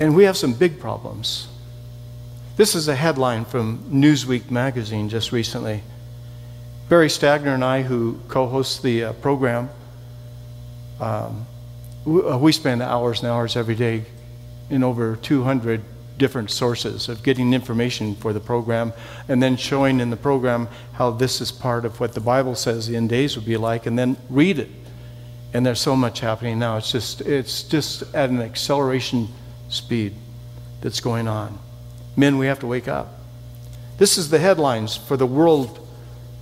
And 0.00 0.16
we 0.16 0.24
have 0.24 0.38
some 0.38 0.54
big 0.54 0.80
problems. 0.80 1.46
This 2.56 2.74
is 2.74 2.88
a 2.88 2.96
headline 2.96 3.44
from 3.44 3.80
Newsweek 3.90 4.50
magazine 4.50 5.10
just 5.10 5.30
recently. 5.30 5.82
Barry 6.88 7.08
Stagner 7.08 7.54
and 7.54 7.64
I, 7.64 7.82
who 7.82 8.20
co 8.28 8.46
host 8.46 8.82
the 8.82 9.04
uh, 9.04 9.12
program, 9.14 9.70
um, 11.00 11.46
we, 12.04 12.22
uh, 12.22 12.36
we 12.36 12.52
spend 12.52 12.82
hours 12.82 13.20
and 13.20 13.28
hours 13.28 13.56
every 13.56 13.74
day 13.74 14.04
in 14.68 14.84
over 14.84 15.16
200 15.16 15.80
different 16.18 16.50
sources 16.50 17.08
of 17.08 17.22
getting 17.22 17.54
information 17.54 18.14
for 18.14 18.32
the 18.32 18.40
program 18.40 18.92
and 19.28 19.42
then 19.42 19.56
showing 19.56 19.98
in 19.98 20.10
the 20.10 20.16
program 20.16 20.68
how 20.92 21.10
this 21.10 21.40
is 21.40 21.50
part 21.50 21.84
of 21.84 21.98
what 21.98 22.12
the 22.12 22.20
Bible 22.20 22.54
says 22.54 22.86
the 22.86 22.96
end 22.96 23.08
days 23.08 23.34
would 23.34 23.46
be 23.46 23.56
like 23.56 23.86
and 23.86 23.98
then 23.98 24.16
read 24.28 24.58
it. 24.58 24.70
And 25.54 25.64
there's 25.64 25.80
so 25.80 25.96
much 25.96 26.20
happening 26.20 26.58
now. 26.58 26.76
It's 26.76 26.92
just 26.92 27.20
it's 27.22 27.62
just 27.62 28.02
at 28.14 28.28
an 28.28 28.42
acceleration 28.42 29.28
speed 29.68 30.14
that's 30.82 31.00
going 31.00 31.28
on. 31.28 31.58
Men, 32.16 32.38
we 32.38 32.46
have 32.46 32.60
to 32.60 32.66
wake 32.66 32.88
up. 32.88 33.20
This 33.96 34.18
is 34.18 34.30
the 34.30 34.38
headlines 34.38 34.96
for 34.96 35.16
the 35.16 35.26
World 35.26 35.83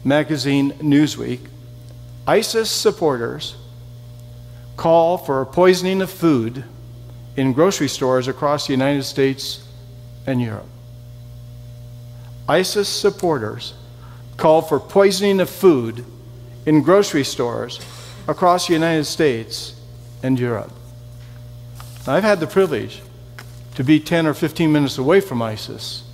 magazine 0.05 0.73
Newsweek. 0.75 1.41
ISIS 2.27 2.71
supporters 2.71 3.57
call 4.77 5.19
for 5.19 5.45
poisoning 5.45 6.01
of 6.01 6.11
food 6.11 6.65
in 7.37 7.53
grocery 7.53 7.89
stores 7.89 8.29
across 8.29 8.67
the 8.67 8.73
United 8.73 9.03
States 9.05 9.67
and 10.27 10.41
Europe. 10.41 10.67
ISIS 12.49 12.89
supporters 12.89 13.75
call 14.37 14.63
for 14.63 14.81
poisoning 14.81 15.41
of 15.41 15.49
food 15.49 16.05
in 16.67 16.83
grocery 16.83 17.25
stores 17.25 17.81
across 18.29 18.67
the 18.67 18.73
United 18.73 19.05
States 19.05 19.75
and 20.23 20.39
Europe. 20.39 20.73
Now, 22.07 22.15
I've 22.15 22.25
had 22.25 22.41
the 22.41 22.47
privilege 22.47 23.03
to 23.75 23.85
be 23.85 24.01
10 24.01 24.27
or 24.27 24.35
15 24.35 24.71
minutes 24.71 24.99
away 24.99 25.21
from 25.21 25.41
ISIS, 25.41 26.05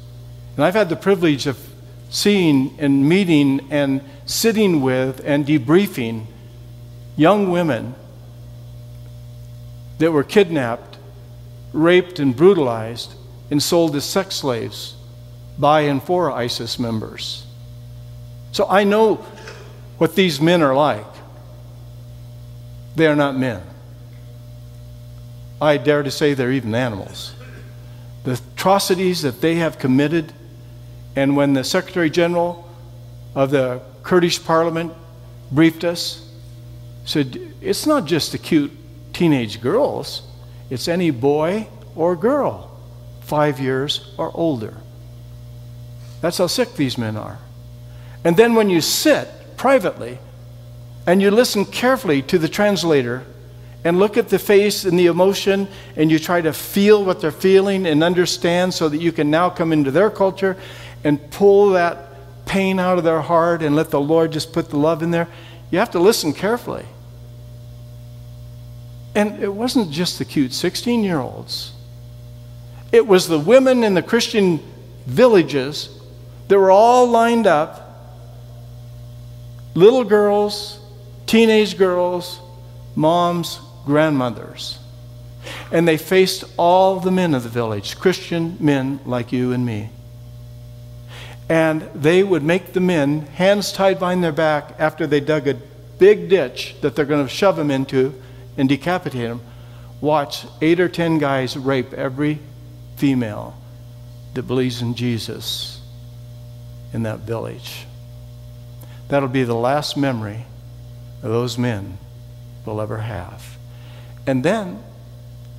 and 0.57 0.65
I've 0.65 0.75
had 0.75 0.89
the 0.89 0.97
privilege 0.97 1.47
of 1.47 1.68
seeing 2.11 2.75
and 2.79 3.09
meeting 3.09 3.67
and 3.71 4.01
sitting 4.25 4.81
with 4.81 5.21
and 5.25 5.47
debriefing 5.47 6.27
young 7.17 7.51
women 7.51 7.95
that 9.99 10.13
were 10.13 10.25
kidnapped 10.25 10.97
raped 11.73 12.19
and 12.19 12.35
brutalized 12.37 13.15
and 13.51 13.63
sold 13.63 13.95
as 13.97 14.05
sex 14.05 14.37
slaves 14.37 14.97
by 15.59 15.83
and 15.83 16.03
for 16.03 16.31
ISIS 16.31 16.79
members. 16.79 17.45
So 18.53 18.67
I 18.69 18.85
know 18.85 19.17
what 19.99 20.15
these 20.15 20.41
men 20.41 20.63
are 20.63 20.75
like. 20.75 21.07
They 22.97 23.07
are 23.07 23.17
not 23.17 23.37
men. 23.37 23.63
I 25.61 25.77
dare 25.77 26.03
to 26.03 26.11
say 26.11 26.35
they're 26.35 26.53
even 26.53 26.75
animals. 26.75 27.35
The 28.25 28.41
atrocities 28.55 29.23
that 29.23 29.41
they 29.41 29.57
have 29.57 29.79
committed, 29.79 30.33
and 31.17 31.37
when 31.37 31.53
the 31.53 31.65
Secretary 31.65 32.11
General 32.11 32.69
of 33.35 33.51
the 33.51 33.83
Kurdish 34.03 34.45
parliament 34.45 34.93
briefed 35.51 35.85
us, 35.85 36.29
said, 37.05 37.41
It's 37.61 37.87
not 37.87 38.05
just 38.05 38.33
the 38.33 38.39
cute 38.39 38.73
teenage 39.13 39.61
girls. 39.61 40.23
It's 40.71 40.89
any 40.89 41.11
boy 41.11 41.69
or 41.97 42.15
girl, 42.15 42.71
five 43.23 43.59
years 43.59 44.15
or 44.19 44.31
older. 44.35 44.77
That's 46.21 46.39
how 46.39 46.47
sick 46.47 46.75
these 46.75 46.99
men 46.99 47.17
are. 47.17 47.39
And 48.25 48.37
then 48.37 48.55
when 48.55 48.69
you 48.69 48.81
sit 48.81 49.29
privately 49.57 50.19
and 51.07 51.23
you 51.23 51.31
listen 51.31 51.65
carefully 51.65 52.23
to 52.23 52.39
the 52.39 52.49
translator 52.49 53.25
and 53.85 53.99
look 53.99 54.17
at 54.17 54.29
the 54.29 54.39
face 54.39 54.85
and 54.85 54.99
the 54.99 55.07
emotion 55.07 55.69
and 55.97 56.11
you 56.11 56.19
try 56.19 56.41
to 56.41 56.53
feel 56.53 57.05
what 57.05 57.21
they're 57.21 57.31
feeling 57.31 57.87
and 57.87 58.03
understand 58.03 58.75
so 58.75 58.89
that 58.89 58.99
you 58.99 59.13
can 59.13 59.31
now 59.31 59.49
come 59.49 59.73
into 59.73 59.91
their 59.91 60.11
culture 60.11 60.57
and 61.05 61.31
pull 61.31 61.71
that 61.71 62.09
pain 62.47 62.79
out 62.81 62.99
of 62.99 63.05
their 63.05 63.21
heart 63.21 63.63
and 63.63 63.77
let 63.77 63.91
the 63.91 64.01
Lord 64.01 64.33
just 64.33 64.53
put 64.53 64.71
the 64.71 64.77
love 64.77 65.03
in 65.03 65.11
there, 65.11 65.29
you 65.71 65.79
have 65.79 65.91
to 65.93 65.99
listen 65.99 66.33
carefully. 66.33 66.87
And 69.15 69.43
it 69.43 69.53
wasn't 69.53 69.91
just 69.91 70.19
the 70.19 70.25
cute 70.25 70.53
16 70.53 71.05
year 71.05 71.19
olds, 71.19 71.73
it 72.91 73.07
was 73.07 73.29
the 73.29 73.39
women 73.39 73.85
in 73.85 73.95
the 73.95 74.03
Christian 74.03 74.61
villages 75.07 75.91
that 76.49 76.59
were 76.59 76.71
all 76.71 77.07
lined 77.07 77.47
up 77.47 77.85
little 79.75 80.05
girls, 80.05 80.81
teenage 81.27 81.77
girls, 81.77 82.41
moms, 82.97 83.61
grandmothers. 83.85 84.79
And 85.71 85.87
they 85.87 85.97
faced 85.97 86.45
all 86.57 86.99
the 87.01 87.11
men 87.11 87.35
of 87.35 87.43
the 87.43 87.49
village, 87.49 87.99
Christian 87.99 88.57
men 88.59 89.01
like 89.05 89.33
you 89.33 89.53
and 89.53 89.65
me. 89.65 89.91
And 91.49 91.83
they 91.95 92.23
would 92.23 92.43
make 92.43 92.73
the 92.73 92.81
men, 92.81 93.23
hands 93.23 93.73
tied 93.73 93.99
behind 93.99 94.23
their 94.23 94.33
back, 94.33 94.75
after 94.79 95.07
they 95.07 95.21
dug 95.21 95.49
a 95.49 95.55
big 95.99 96.29
ditch 96.29 96.77
that 96.83 96.95
they're 96.95 97.05
going 97.05 97.27
to 97.27 97.33
shove 97.33 97.57
them 97.57 97.71
into, 97.71 98.15
and 98.57 98.69
decapitate 98.69 99.29
them, 99.29 99.41
watch 100.01 100.47
eight 100.61 100.81
or 100.81 100.89
ten 100.89 101.19
guys 101.19 101.57
rape 101.57 101.93
every 101.95 102.39
female 102.97 103.57
that 104.35 104.43
believes 104.43 104.83
in 104.83 104.95
Jesus 104.95 105.81
in 106.93 107.05
that 107.05 107.21
village. 107.21 107.87
That'll 109.09 109.29
be 109.29 109.45
the 109.45 109.55
last 109.55 109.97
memory 109.97 110.45
of 111.23 111.31
those 111.31 111.57
men 111.57 111.99
will 112.67 112.81
ever 112.81 112.99
have. 112.99 113.57
And 114.27 114.45
then, 114.45 114.83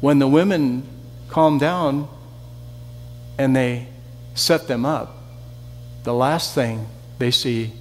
when 0.02 0.20
the 0.20 0.28
women 0.28 0.88
calm 1.30 1.58
down 1.58 2.08
and 3.38 3.56
they 3.56 3.88
set 4.36 4.68
them 4.68 4.86
up, 4.86 5.19
the 6.04 6.14
last 6.14 6.56
thing 6.56 6.88
they 7.18 7.32
see 7.32 7.74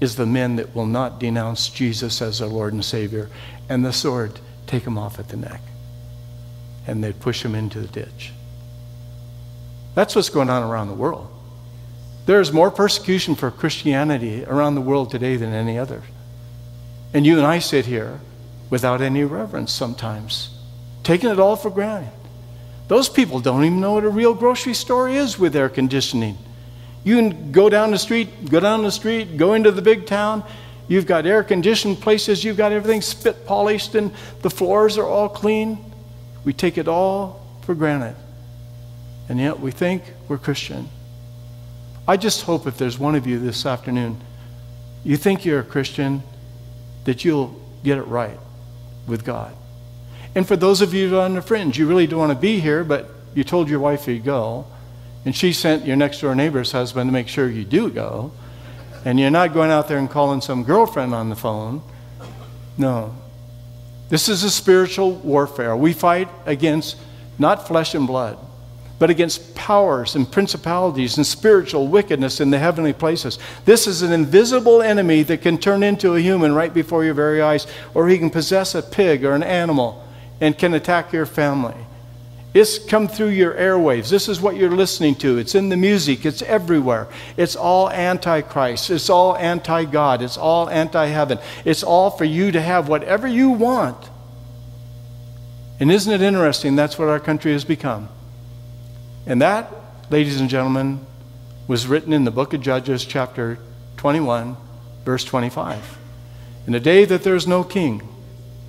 is 0.00 0.16
the 0.16 0.26
men 0.26 0.56
that 0.56 0.74
will 0.74 0.86
not 0.86 1.18
denounce 1.18 1.68
Jesus 1.68 2.20
as 2.20 2.38
their 2.38 2.48
Lord 2.48 2.72
and 2.72 2.84
Savior, 2.84 3.28
and 3.68 3.84
the 3.84 3.92
sword 3.92 4.38
take 4.66 4.84
them 4.84 4.98
off 4.98 5.18
at 5.18 5.28
the 5.28 5.36
neck. 5.36 5.60
And 6.86 7.02
they'd 7.02 7.18
push 7.18 7.42
them 7.42 7.54
into 7.54 7.80
the 7.80 7.88
ditch. 7.88 8.32
That's 9.94 10.14
what's 10.14 10.28
going 10.28 10.50
on 10.50 10.62
around 10.62 10.88
the 10.88 10.94
world. 10.94 11.30
There 12.26 12.40
is 12.40 12.52
more 12.52 12.70
persecution 12.70 13.34
for 13.34 13.50
Christianity 13.50 14.44
around 14.44 14.74
the 14.74 14.80
world 14.80 15.10
today 15.10 15.36
than 15.36 15.52
any 15.52 15.78
other. 15.78 16.02
And 17.14 17.24
you 17.24 17.38
and 17.38 17.46
I 17.46 17.60
sit 17.60 17.86
here 17.86 18.20
without 18.68 19.00
any 19.00 19.24
reverence 19.24 19.72
sometimes, 19.72 20.50
taking 21.02 21.30
it 21.30 21.38
all 21.38 21.56
for 21.56 21.70
granted. 21.70 22.12
Those 22.88 23.08
people 23.08 23.40
don't 23.40 23.64
even 23.64 23.80
know 23.80 23.94
what 23.94 24.04
a 24.04 24.08
real 24.08 24.34
grocery 24.34 24.74
store 24.74 25.08
is 25.08 25.38
with 25.38 25.56
air 25.56 25.68
conditioning. 25.68 26.36
You 27.06 27.16
can 27.16 27.52
go 27.52 27.70
down 27.70 27.92
the 27.92 27.98
street, 27.98 28.50
go 28.50 28.60
down 28.60 28.82
the 28.82 28.90
street, 28.90 29.38
go 29.38 29.54
into 29.54 29.70
the 29.70 29.80
big 29.80 30.04
town, 30.04 30.44
You've 30.88 31.06
got 31.06 31.26
air 31.26 31.42
conditioned 31.42 32.00
places, 32.00 32.44
you've 32.44 32.56
got 32.56 32.72
everything 32.72 33.02
spit 33.02 33.44
polished, 33.46 33.94
and 33.94 34.12
the 34.42 34.50
floors 34.50 34.98
are 34.98 35.06
all 35.06 35.28
clean. 35.28 35.78
We 36.44 36.52
take 36.52 36.78
it 36.78 36.86
all 36.86 37.44
for 37.62 37.74
granted. 37.74 38.14
And 39.28 39.40
yet 39.40 39.58
we 39.58 39.72
think 39.72 40.04
we're 40.28 40.38
Christian. 40.38 40.88
I 42.06 42.16
just 42.16 42.42
hope 42.42 42.68
if 42.68 42.78
there's 42.78 43.00
one 43.00 43.16
of 43.16 43.26
you 43.26 43.40
this 43.40 43.66
afternoon, 43.66 44.20
you 45.02 45.16
think 45.16 45.44
you're 45.44 45.58
a 45.58 45.64
Christian, 45.64 46.22
that 47.04 47.24
you'll 47.24 47.60
get 47.82 47.98
it 47.98 48.02
right 48.02 48.38
with 49.08 49.24
God. 49.24 49.56
And 50.36 50.46
for 50.46 50.54
those 50.54 50.82
of 50.82 50.94
you 50.94 51.18
on 51.18 51.34
the 51.34 51.42
fringe, 51.42 51.78
you 51.78 51.88
really 51.88 52.06
don't 52.06 52.20
want 52.20 52.32
to 52.32 52.38
be 52.38 52.60
here, 52.60 52.84
but 52.84 53.10
you 53.34 53.42
told 53.42 53.68
your 53.68 53.80
wife 53.80 54.06
you'd 54.06 54.24
go, 54.24 54.66
and 55.26 55.34
she 55.34 55.52
sent 55.52 55.84
your 55.84 55.96
next 55.96 56.20
door 56.20 56.36
neighbor's 56.36 56.70
husband 56.70 57.08
to 57.08 57.12
make 57.12 57.26
sure 57.26 57.50
you 57.50 57.64
do 57.64 57.90
go. 57.90 58.30
And 59.04 59.18
you're 59.18 59.28
not 59.28 59.52
going 59.52 59.72
out 59.72 59.88
there 59.88 59.98
and 59.98 60.08
calling 60.08 60.40
some 60.40 60.62
girlfriend 60.62 61.14
on 61.14 61.30
the 61.30 61.36
phone. 61.36 61.82
No. 62.78 63.12
This 64.08 64.28
is 64.28 64.44
a 64.44 64.50
spiritual 64.50 65.16
warfare. 65.16 65.76
We 65.76 65.92
fight 65.92 66.28
against 66.46 66.96
not 67.40 67.66
flesh 67.66 67.92
and 67.96 68.06
blood, 68.06 68.38
but 69.00 69.10
against 69.10 69.56
powers 69.56 70.14
and 70.14 70.30
principalities 70.30 71.16
and 71.16 71.26
spiritual 71.26 71.88
wickedness 71.88 72.40
in 72.40 72.50
the 72.50 72.58
heavenly 72.60 72.92
places. 72.92 73.36
This 73.64 73.88
is 73.88 74.02
an 74.02 74.12
invisible 74.12 74.80
enemy 74.80 75.24
that 75.24 75.42
can 75.42 75.58
turn 75.58 75.82
into 75.82 76.14
a 76.14 76.20
human 76.20 76.54
right 76.54 76.72
before 76.72 77.04
your 77.04 77.14
very 77.14 77.42
eyes, 77.42 77.66
or 77.94 78.08
he 78.08 78.16
can 78.16 78.30
possess 78.30 78.76
a 78.76 78.82
pig 78.82 79.24
or 79.24 79.34
an 79.34 79.42
animal 79.42 80.06
and 80.40 80.56
can 80.56 80.72
attack 80.72 81.12
your 81.12 81.26
family. 81.26 81.85
It's 82.56 82.78
come 82.78 83.06
through 83.06 83.28
your 83.28 83.52
airwaves. 83.52 84.08
This 84.08 84.30
is 84.30 84.40
what 84.40 84.56
you're 84.56 84.70
listening 84.70 85.14
to. 85.16 85.36
It's 85.36 85.54
in 85.54 85.68
the 85.68 85.76
music. 85.76 86.24
It's 86.24 86.40
everywhere. 86.40 87.06
It's 87.36 87.54
all 87.54 87.90
antichrist. 87.90 88.88
It's 88.88 89.10
all 89.10 89.36
anti 89.36 89.84
God. 89.84 90.22
It's 90.22 90.38
all 90.38 90.70
anti 90.70 91.04
heaven. 91.04 91.38
It's 91.66 91.82
all 91.82 92.08
for 92.08 92.24
you 92.24 92.50
to 92.52 92.62
have 92.62 92.88
whatever 92.88 93.28
you 93.28 93.50
want. 93.50 94.08
And 95.80 95.92
isn't 95.92 96.10
it 96.10 96.22
interesting? 96.22 96.76
That's 96.76 96.98
what 96.98 97.08
our 97.08 97.20
country 97.20 97.52
has 97.52 97.62
become. 97.62 98.08
And 99.26 99.42
that, 99.42 99.70
ladies 100.08 100.40
and 100.40 100.48
gentlemen, 100.48 101.04
was 101.68 101.86
written 101.86 102.14
in 102.14 102.24
the 102.24 102.30
book 102.30 102.54
of 102.54 102.62
Judges, 102.62 103.04
chapter 103.04 103.58
21, 103.98 104.56
verse 105.04 105.24
25. 105.24 105.98
In 106.66 106.74
a 106.74 106.80
day 106.80 107.04
that 107.04 107.22
there's 107.22 107.46
no 107.46 107.62
king, 107.62 108.00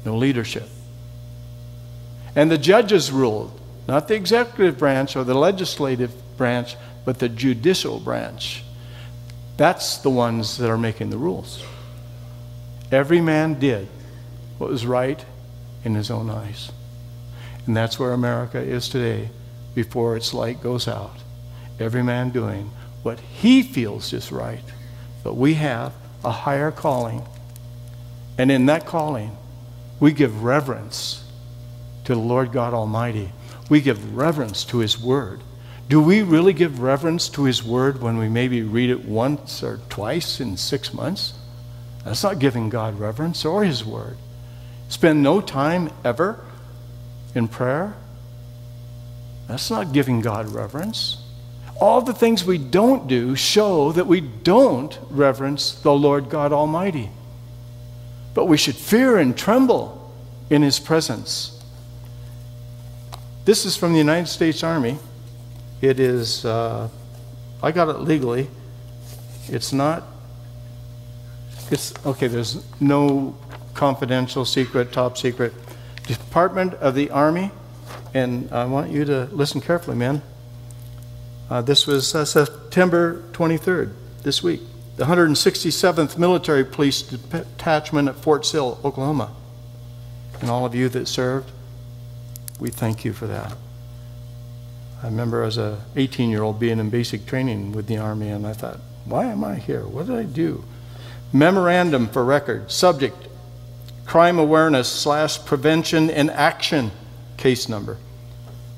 no 0.04 0.18
leadership. 0.18 0.68
And 2.36 2.52
the 2.52 2.58
judges 2.58 3.14
ruled 3.14 3.57
not 3.88 4.08
the 4.08 4.16
executive 4.16 4.78
branch 4.78 5.16
or 5.16 5.24
the 5.24 5.34
legislative 5.34 6.12
branch, 6.38 6.76
but 7.06 7.20
the 7.20 7.30
judicial 7.30 8.00
branch. 8.00 8.64
That's 9.56 9.98
the 9.98 10.10
ones 10.10 10.58
that 10.58 10.70
are 10.70 10.78
making 10.78 11.10
the 11.10 11.18
rules. 11.18 11.64
Every 12.92 13.22
man 13.22 13.60
did 13.60 13.88
what 14.58 14.70
was 14.70 14.86
right 14.86 15.24
in 15.84 15.96
his 15.96 16.12
own 16.12 16.30
eyes. 16.30 16.72
And 17.66 17.76
that's 17.76 18.00
where 18.00 18.14
America 18.14 18.60
is 18.60 18.88
today 18.90 19.30
before 19.76 20.16
its 20.16 20.34
light 20.34 20.62
goes 20.62 20.88
out. 20.88 21.18
Every 21.80 22.04
man 22.04 22.30
doing 22.30 22.72
what 23.04 23.20
he 23.20 23.62
feels 23.62 24.14
is 24.14 24.32
right. 24.32 24.64
But 25.24 25.36
we 25.36 25.56
have 25.56 25.94
a 26.24 26.32
higher 26.32 26.72
calling. 26.72 27.24
And 28.38 28.52
in 28.52 28.66
that 28.68 28.86
calling, 28.86 29.36
we 30.00 30.12
give 30.12 30.44
reverence 30.44 31.24
to 32.06 32.14
the 32.16 32.22
Lord 32.22 32.52
God 32.52 32.74
Almighty. 32.74 33.32
We 33.70 33.82
give 33.82 34.16
reverence 34.16 34.64
to 34.66 34.80
His 34.80 35.00
Word. 35.00 35.42
Do 35.90 36.02
we 36.02 36.22
really 36.22 36.54
give 36.54 36.82
reverence 36.82 37.30
to 37.30 37.44
His 37.44 37.64
Word 37.64 38.02
when 38.02 38.18
we 38.18 38.28
maybe 38.28 38.62
read 38.62 38.90
it 38.90 39.06
once 39.06 39.64
or 39.64 39.80
twice 39.90 40.40
in 40.40 40.58
six 40.58 40.94
months? 40.94 41.34
That's 42.04 42.24
not 42.24 42.40
giving 42.40 42.70
God 42.70 43.00
reverence 43.00 43.46
or 43.46 43.64
His 43.64 43.84
Word. 43.84 44.18
Spend 44.90 45.22
no 45.22 45.42
time 45.42 45.90
ever 46.04 46.44
in 47.36 47.48
prayer. 47.48 47.96
That's 49.48 49.70
not 49.70 49.94
giving 49.94 50.22
God 50.22 50.50
reverence. 50.50 51.22
All 51.80 52.02
the 52.02 52.14
things 52.14 52.44
we 52.44 52.58
don't 52.58 53.08
do 53.08 53.36
show 53.36 53.92
that 53.92 54.08
we 54.08 54.22
don't 54.22 54.98
reverence 55.10 55.74
the 55.74 55.94
Lord 55.94 56.30
God 56.30 56.52
Almighty. 56.52 57.10
But 58.34 58.46
we 58.46 58.58
should 58.58 58.76
fear 58.76 59.18
and 59.18 59.38
tremble 59.38 60.14
in 60.50 60.62
His 60.62 60.80
presence. 60.80 61.57
This 63.48 63.66
is 63.66 63.78
from 63.78 63.94
the 63.94 63.98
United 63.98 64.28
States 64.28 64.62
Army. 64.62 64.98
It 65.80 66.02
is, 66.02 66.44
uh, 66.44 66.90
I 67.64 67.72
got 67.72 67.88
it 67.88 68.02
legally. 68.02 68.50
It's 69.48 69.72
not, 69.72 70.04
it's, 71.72 71.94
okay, 72.06 72.28
there's 72.28 72.62
no 72.82 73.38
confidential, 73.74 74.44
secret, 74.44 74.92
top 74.92 75.18
secret. 75.18 75.54
Department 76.08 76.74
of 76.74 76.94
the 76.94 77.10
Army, 77.10 77.52
and 78.14 78.52
I 78.52 78.66
want 78.66 78.92
you 78.92 79.06
to 79.06 79.30
listen 79.32 79.62
carefully, 79.62 79.96
man. 79.96 80.22
Uh, 81.50 81.62
this 81.62 81.88
was 81.88 82.14
uh, 82.14 82.26
September 82.26 83.24
23rd, 83.32 83.94
this 84.24 84.44
week. 84.44 84.60
The 84.98 85.06
167th 85.06 86.18
Military 86.18 86.66
Police 86.66 87.02
Detachment 87.02 88.10
at 88.10 88.16
Fort 88.18 88.46
Sill, 88.46 88.78
Oklahoma. 88.84 89.34
And 90.42 90.50
all 90.50 90.66
of 90.66 90.76
you 90.76 90.90
that 90.90 91.08
served, 91.08 91.50
we 92.60 92.70
thank 92.70 93.06
you 93.06 93.14
for 93.14 93.28
that. 93.28 93.56
I 95.04 95.06
remember 95.06 95.44
as 95.44 95.58
a 95.58 95.84
18 95.96 96.30
year 96.30 96.42
old 96.42 96.60
being 96.60 96.80
in 96.80 96.90
basic 96.90 97.26
training 97.26 97.72
with 97.72 97.88
the 97.88 97.98
Army, 97.98 98.30
and 98.30 98.48
I 98.48 98.54
thought, 98.54 98.80
why 99.06 99.26
am 99.26 99.44
I 99.44 99.56
here? 99.56 99.86
What 99.86 100.08
did 100.08 100.16
I 100.16 100.24
do? 100.24 100.64
Memorandum 101.32 102.08
for 102.08 102.26
record. 102.26 102.72
Subject 102.72 103.16
crime 104.06 104.40
awareness 104.40 104.88
slash 104.88 105.44
prevention 105.46 106.10
and 106.10 106.32
action 106.32 106.92
case 107.36 107.70
number. 107.70 107.98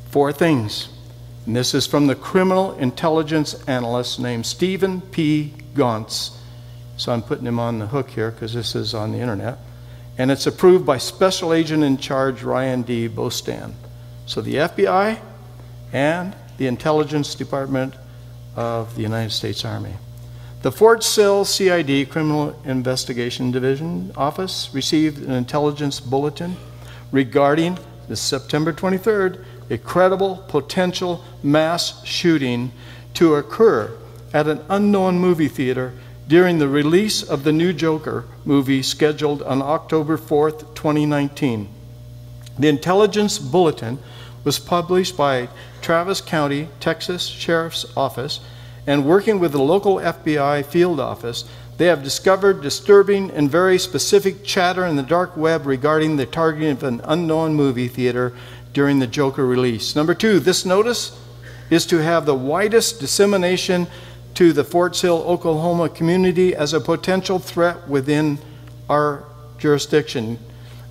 Four 0.10 0.34
things. 0.34 0.90
And 1.46 1.56
this 1.56 1.74
is 1.74 1.88
from 1.88 2.08
the 2.08 2.16
criminal 2.16 2.74
intelligence 2.78 3.54
analyst 3.68 4.20
named 4.20 4.46
Stephen 4.46 5.02
P. 5.02 5.54
Gauntz. 5.74 6.38
So 6.98 7.14
I'm 7.14 7.22
putting 7.22 7.46
him 7.46 7.60
on 7.60 7.80
the 7.80 7.88
hook 7.88 8.10
here 8.10 8.32
because 8.32 8.54
this 8.54 8.76
is 8.76 8.94
on 8.94 9.12
the 9.14 9.20
internet 9.20 9.60
and 10.20 10.30
it's 10.30 10.46
approved 10.46 10.86
by 10.86 10.98
Special 10.98 11.54
Agent 11.54 11.82
in 11.82 11.98
Charge 11.98 12.44
Ryan 12.44 12.82
D. 12.82 13.08
Bostan. 13.08 13.72
So 14.26 14.42
the 14.42 14.56
FBI 14.56 15.18
and 15.94 16.36
the 16.58 16.68
Intelligence 16.68 17.36
Department 17.36 17.96
of 18.54 18.94
the 18.96 19.02
United 19.02 19.32
States 19.32 19.64
Army. 19.64 19.94
The 20.62 20.74
Fort 20.74 21.06
Sill 21.06 21.46
CID 21.46 22.10
Criminal 22.10 22.54
Investigation 22.66 23.50
Division 23.50 24.12
Office 24.18 24.70
received 24.74 25.24
an 25.24 25.32
intelligence 25.32 26.02
bulletin 26.02 26.58
regarding 27.14 27.80
the 28.10 28.18
September 28.18 28.74
23rd 28.74 29.46
a 29.70 29.78
credible 29.78 30.44
potential 30.50 31.24
mass 31.42 32.06
shooting 32.06 32.74
to 33.14 33.36
occur 33.36 33.98
at 34.34 34.48
an 34.48 34.60
unknown 34.68 35.18
movie 35.18 35.48
theater 35.48 35.94
during 36.30 36.60
the 36.60 36.68
release 36.68 37.24
of 37.24 37.44
the 37.44 37.52
new 37.52 37.74
Joker 37.74 38.24
movie 38.46 38.84
scheduled 38.84 39.42
on 39.42 39.64
October 39.64 40.16
4th, 40.16 40.76
2019. 40.76 41.68
The 42.60 42.68
intelligence 42.68 43.40
bulletin 43.40 43.98
was 44.44 44.60
published 44.60 45.18
by 45.18 45.50
Travis 45.82 46.22
County, 46.22 46.70
Texas 46.80 47.26
Sheriff's 47.26 47.84
Office, 47.98 48.42
and 48.86 49.08
working 49.08 49.40
with 49.40 49.54
the 49.54 49.62
local 49.62 49.96
FBI 49.96 50.64
field 50.68 51.00
office, 51.00 51.46
they 51.78 51.88
have 51.88 52.04
discovered 52.04 52.62
disturbing 52.62 53.32
and 53.32 53.50
very 53.50 53.80
specific 53.80 54.44
chatter 54.44 54.86
in 54.86 54.98
the 54.98 55.04
dark 55.04 55.36
web 55.36 55.66
regarding 55.66 56.18
the 56.18 56.28
targeting 56.28 56.74
of 56.74 56.84
an 56.84 57.02
unknown 57.06 57.56
movie 57.56 57.88
theater 57.88 58.34
during 58.72 59.00
the 59.00 59.08
Joker 59.08 59.48
release. 59.48 59.96
Number 59.96 60.14
two, 60.14 60.40
this 60.40 60.64
notice 60.64 61.20
is 61.72 61.88
to 61.88 62.04
have 62.04 62.28
the 62.28 62.36
widest 62.36 63.00
dissemination 63.00 63.88
to 64.36 64.54
the 64.54 64.64
Fort 64.64 64.96
Sill, 64.96 65.22
Oklahoma 65.24 65.90
community 65.90 66.56
as 66.56 66.74
a 66.74 66.80
potential 66.80 67.40
threat 67.40 67.88
within 67.88 68.40
our 68.90 69.26
jurisdiction. 69.58 70.40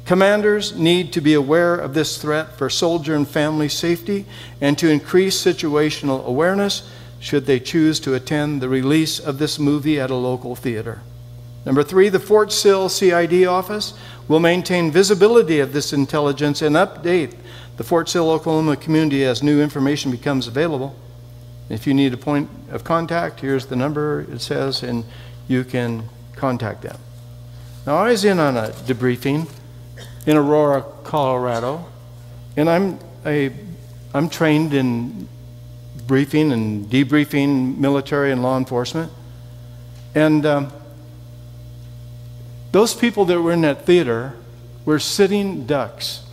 Commanders 0.05 0.75
need 0.77 1.13
to 1.13 1.21
be 1.21 1.35
aware 1.35 1.75
of 1.75 1.93
this 1.93 2.21
threat 2.21 2.57
for 2.57 2.71
soldier 2.71 3.15
and 3.15 3.29
family 3.29 3.69
safety 3.69 4.25
and 4.61 4.79
to 4.79 4.89
increase 4.89 5.43
situational 5.43 6.25
awareness 6.25 6.89
should 7.21 7.47
they 7.47 7.61
choose 7.61 8.01
to 8.01 8.15
attend 8.15 8.63
the 8.63 8.69
release 8.69 9.19
of 9.19 9.39
this 9.39 9.59
movie 9.59 10.01
at 10.01 10.11
a 10.11 10.15
local 10.15 10.55
theater. 10.55 11.01
Number 11.67 11.83
three, 11.83 12.09
the 12.09 12.21
Fort 12.21 12.53
Sill 12.53 12.89
CID 12.89 13.45
office 13.45 13.93
will 14.29 14.41
maintain 14.41 14.91
visibility 14.91 15.61
of 15.61 15.73
this 15.73 15.93
intelligence 15.93 16.63
and 16.63 16.77
update 16.77 17.35
the 17.77 17.85
Fort 17.85 18.09
Sill, 18.09 18.31
Oklahoma 18.31 18.77
community 18.77 19.25
as 19.25 19.43
new 19.43 19.61
information 19.61 20.11
becomes 20.11 20.47
available. 20.47 20.97
If 21.69 21.87
you 21.87 21.95
need 21.95 22.15
a 22.15 22.17
point 22.17 22.49
of 22.71 22.85
contact, 22.85 23.41
here's 23.41 23.67
the 23.67 23.77
number 23.77 24.27
it 24.33 24.41
says, 24.41 24.83
and 24.83 25.05
you 25.49 25.65
can 25.65 26.09
contact 26.35 26.83
them. 26.83 26.99
Now, 27.87 27.97
I 27.97 28.11
was 28.11 28.25
in 28.25 28.39
on 28.39 28.57
a 28.57 28.69
debriefing 28.69 29.49
in 30.27 30.37
Aurora, 30.37 30.83
Colorado, 31.05 31.87
and 32.57 32.69
I'm, 32.69 32.99
a, 33.25 33.51
I'm 34.15 34.29
trained 34.29 34.75
in 34.75 35.29
briefing 36.07 36.53
and 36.53 36.87
debriefing 36.87 37.77
military 37.79 38.33
and 38.33 38.43
law 38.43 38.57
enforcement. 38.57 39.13
And 40.15 40.45
um, 40.47 40.73
those 42.73 42.95
people 42.95 43.25
that 43.27 43.41
were 43.41 43.53
in 43.53 43.61
that 43.63 43.85
theater 43.85 44.35
were 44.85 44.99
sitting 44.99 45.67
ducks. 45.67 46.25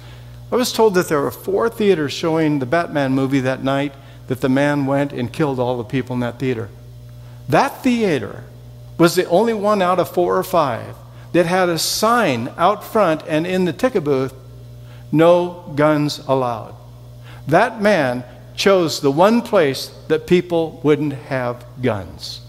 I 0.51 0.55
was 0.55 0.71
told 0.71 0.93
that 0.95 1.09
there 1.09 1.21
were 1.21 1.31
four 1.31 1.69
theaters 1.69 2.13
showing 2.13 2.59
the 2.59 2.65
Batman 2.65 3.11
movie 3.11 3.41
that 3.41 3.63
night 3.63 3.93
that 4.27 4.41
the 4.41 4.49
man 4.49 4.85
went 4.85 5.11
and 5.11 5.31
killed 5.31 5.59
all 5.59 5.77
the 5.77 5.83
people 5.83 6.13
in 6.13 6.19
that 6.21 6.39
theater. 6.39 6.69
That 7.49 7.83
theater 7.83 8.43
was 8.97 9.15
the 9.15 9.25
only 9.25 9.53
one 9.53 9.81
out 9.81 9.99
of 9.99 10.09
four 10.09 10.37
or 10.37 10.43
five 10.43 10.95
that 11.33 11.45
had 11.45 11.69
a 11.69 11.77
sign 11.77 12.49
out 12.57 12.83
front 12.83 13.21
and 13.27 13.45
in 13.45 13.65
the 13.65 13.73
ticket 13.73 14.03
booth 14.03 14.33
no 15.11 15.71
guns 15.75 16.19
allowed. 16.27 16.75
That 17.47 17.81
man 17.81 18.23
chose 18.55 19.01
the 19.01 19.11
one 19.11 19.41
place 19.41 19.87
that 20.07 20.27
people 20.27 20.79
wouldn't 20.83 21.13
have 21.13 21.65
guns. 21.81 22.41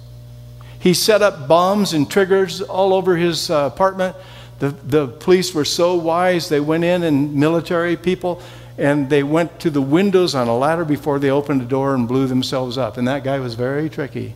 He 0.79 0.95
set 0.95 1.21
up 1.21 1.49
bombs 1.49 1.93
and 1.93 2.09
triggers 2.11 2.62
all 2.62 2.95
over 2.95 3.17
his 3.17 3.51
uh, 3.51 3.71
apartment. 3.73 4.17
The, 4.59 4.69
the 4.69 5.09
police 5.09 5.53
were 5.53 5.65
so 5.65 5.97
wise, 5.97 6.49
they 6.49 6.61
went 6.61 6.85
in 6.85 7.03
and 7.03 7.35
military 7.35 7.97
people 7.97 8.41
and 8.79 9.09
they 9.09 9.23
went 9.23 9.59
to 9.61 9.71
the 9.71 9.81
windows 9.81 10.35
on 10.35 10.49
a 10.49 10.57
ladder 10.57 10.85
before 10.85 11.19
they 11.19 11.31
opened 11.31 11.61
the 11.61 11.67
door 11.67 11.95
and 11.95 12.07
blew 12.07 12.27
themselves 12.27 12.77
up. 12.77 12.97
And 12.99 13.09
that 13.09 13.25
guy 13.25 13.39
was 13.39 13.55
very 13.55 13.89
tricky. 13.89 14.35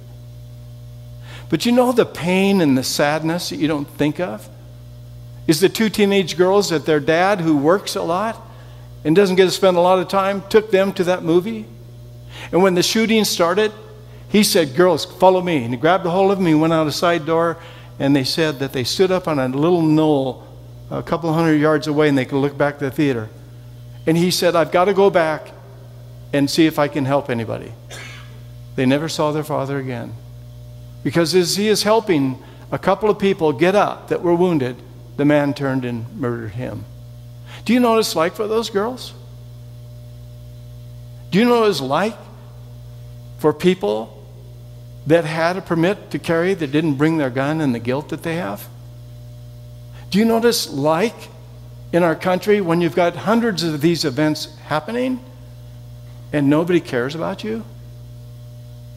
But 1.50 1.66
you 1.66 1.72
know 1.72 1.92
the 1.92 2.06
pain 2.06 2.60
and 2.60 2.78
the 2.78 2.82
sadness 2.82 3.50
that 3.50 3.56
you 3.56 3.68
don't 3.68 3.88
think 3.88 4.18
of? 4.20 4.48
Is 5.46 5.60
the 5.60 5.68
two 5.68 5.90
teenage 5.90 6.36
girls 6.36 6.70
that 6.70 6.86
their 6.86 7.00
dad, 7.00 7.40
who 7.40 7.56
works 7.56 7.96
a 7.96 8.02
lot 8.02 8.40
and 9.04 9.16
doesn't 9.16 9.36
get 9.36 9.46
to 9.46 9.50
spend 9.50 9.76
a 9.76 9.80
lot 9.80 9.98
of 9.98 10.08
time, 10.08 10.42
took 10.48 10.70
them 10.70 10.92
to 10.94 11.04
that 11.04 11.22
movie. 11.22 11.66
And 12.52 12.62
when 12.62 12.74
the 12.74 12.82
shooting 12.82 13.24
started, 13.24 13.72
he 14.28 14.44
said, 14.44 14.76
Girls, 14.76 15.04
follow 15.04 15.42
me. 15.42 15.64
And 15.64 15.74
he 15.74 15.80
grabbed 15.80 16.06
a 16.06 16.10
hold 16.10 16.30
of 16.30 16.38
them, 16.38 16.46
he 16.46 16.54
went 16.54 16.72
out 16.72 16.86
a 16.86 16.92
side 16.92 17.26
door, 17.26 17.58
and 17.98 18.14
they 18.14 18.24
said 18.24 18.60
that 18.60 18.72
they 18.72 18.84
stood 18.84 19.10
up 19.10 19.26
on 19.26 19.38
a 19.38 19.48
little 19.48 19.82
knoll 19.82 20.46
a 20.90 21.02
couple 21.02 21.32
hundred 21.32 21.56
yards 21.56 21.86
away 21.86 22.08
and 22.08 22.16
they 22.16 22.24
could 22.24 22.38
look 22.38 22.56
back 22.56 22.78
to 22.78 22.84
the 22.86 22.90
theater. 22.90 23.28
And 24.06 24.16
he 24.16 24.30
said, 24.30 24.56
I've 24.56 24.72
got 24.72 24.86
to 24.86 24.94
go 24.94 25.10
back 25.10 25.50
and 26.32 26.50
see 26.50 26.66
if 26.66 26.78
I 26.78 26.88
can 26.88 27.04
help 27.04 27.30
anybody. 27.30 27.72
They 28.76 28.86
never 28.86 29.08
saw 29.08 29.32
their 29.32 29.44
father 29.44 29.78
again. 29.78 30.14
Because 31.02 31.34
as 31.34 31.56
he 31.56 31.68
is 31.68 31.82
helping 31.82 32.42
a 32.70 32.78
couple 32.78 33.10
of 33.10 33.18
people 33.18 33.52
get 33.52 33.74
up 33.74 34.08
that 34.08 34.22
were 34.22 34.34
wounded, 34.34 34.76
the 35.16 35.24
man 35.24 35.54
turned 35.54 35.84
and 35.84 36.06
murdered 36.18 36.52
him. 36.52 36.84
Do 37.64 37.72
you 37.72 37.80
know 37.80 37.90
what 37.90 37.98
it's 37.98 38.16
like 38.16 38.34
for 38.34 38.46
those 38.46 38.70
girls? 38.70 39.12
Do 41.30 41.38
you 41.38 41.44
know 41.44 41.60
what 41.60 41.70
it's 41.70 41.80
like 41.80 42.16
for 43.38 43.52
people 43.52 44.16
that 45.06 45.24
had 45.24 45.56
a 45.56 45.60
permit 45.60 46.10
to 46.10 46.18
carry 46.18 46.54
that 46.54 46.72
didn't 46.72 46.94
bring 46.94 47.18
their 47.18 47.30
gun 47.30 47.60
and 47.60 47.74
the 47.74 47.78
guilt 47.78 48.10
that 48.10 48.22
they 48.22 48.36
have? 48.36 48.66
Do 50.10 50.18
you 50.18 50.24
know 50.24 50.34
what 50.34 50.44
it's 50.44 50.70
like 50.70 51.14
in 51.92 52.02
our 52.02 52.14
country 52.14 52.60
when 52.60 52.80
you've 52.80 52.94
got 52.94 53.16
hundreds 53.16 53.62
of 53.62 53.80
these 53.80 54.04
events 54.04 54.56
happening 54.66 55.24
and 56.32 56.48
nobody 56.48 56.80
cares 56.80 57.14
about 57.14 57.42
you? 57.42 57.64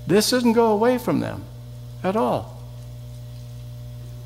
This 0.06 0.30
doesn't 0.30 0.54
go 0.54 0.72
away 0.72 0.98
from 0.98 1.20
them 1.20 1.44
at 2.04 2.16
all. 2.16 2.62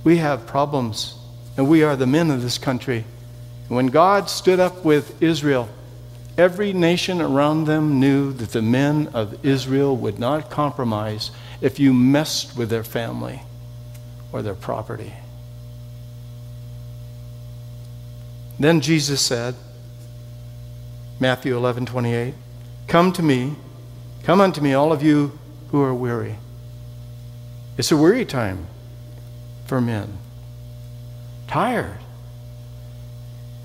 We 0.04 0.18
have 0.18 0.48
problems, 0.48 1.18
and 1.56 1.68
we 1.68 1.84
are 1.84 1.96
the 1.96 2.08
men 2.08 2.32
of 2.32 2.42
this 2.42 2.58
country. 2.58 3.06
When 3.68 3.88
God 3.88 4.30
stood 4.30 4.60
up 4.60 4.84
with 4.86 5.22
Israel, 5.22 5.70
every 6.38 6.72
nation 6.74 7.22
around 7.22 7.66
them 7.66 8.00
knew 8.00 8.32
that 8.34 8.52
the 8.52 8.62
men 8.62 9.10
of 9.14 9.46
Israel 9.46 9.96
would 9.98 10.20
not 10.20 10.50
compromise 10.50 11.32
if 11.62 11.80
you 11.80 11.94
messed 11.94 12.56
with 12.56 12.70
their 12.70 12.84
family 12.84 13.42
or 14.32 14.42
their 14.42 14.56
property. 14.56 15.14
Then 18.60 18.82
Jesus 18.82 19.22
said, 19.22 19.56
Matthew 21.20 21.56
11, 21.56 21.86
28, 21.86 22.34
Come 22.88 23.12
to 23.14 23.24
me, 23.24 23.56
come 24.24 24.42
unto 24.42 24.62
me, 24.62 24.74
all 24.74 24.92
of 24.92 25.04
you 25.04 25.38
who 25.72 25.82
are 25.82 25.94
weary. 25.94 26.38
It's 27.78 27.92
a 27.92 27.98
weary 27.98 28.26
time 28.26 28.68
for 29.66 29.82
men, 29.82 30.18
tired. 31.48 32.00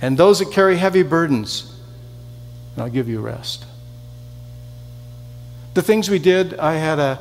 And 0.00 0.18
those 0.18 0.40
that 0.40 0.50
carry 0.50 0.76
heavy 0.76 1.02
burdens, 1.02 1.78
I'll 2.76 2.88
give 2.88 3.08
you 3.08 3.20
rest. 3.20 3.64
The 5.74 5.82
things 5.82 6.10
we 6.10 6.18
did, 6.18 6.54
I 6.58 6.74
had 6.74 6.98
a 6.98 7.18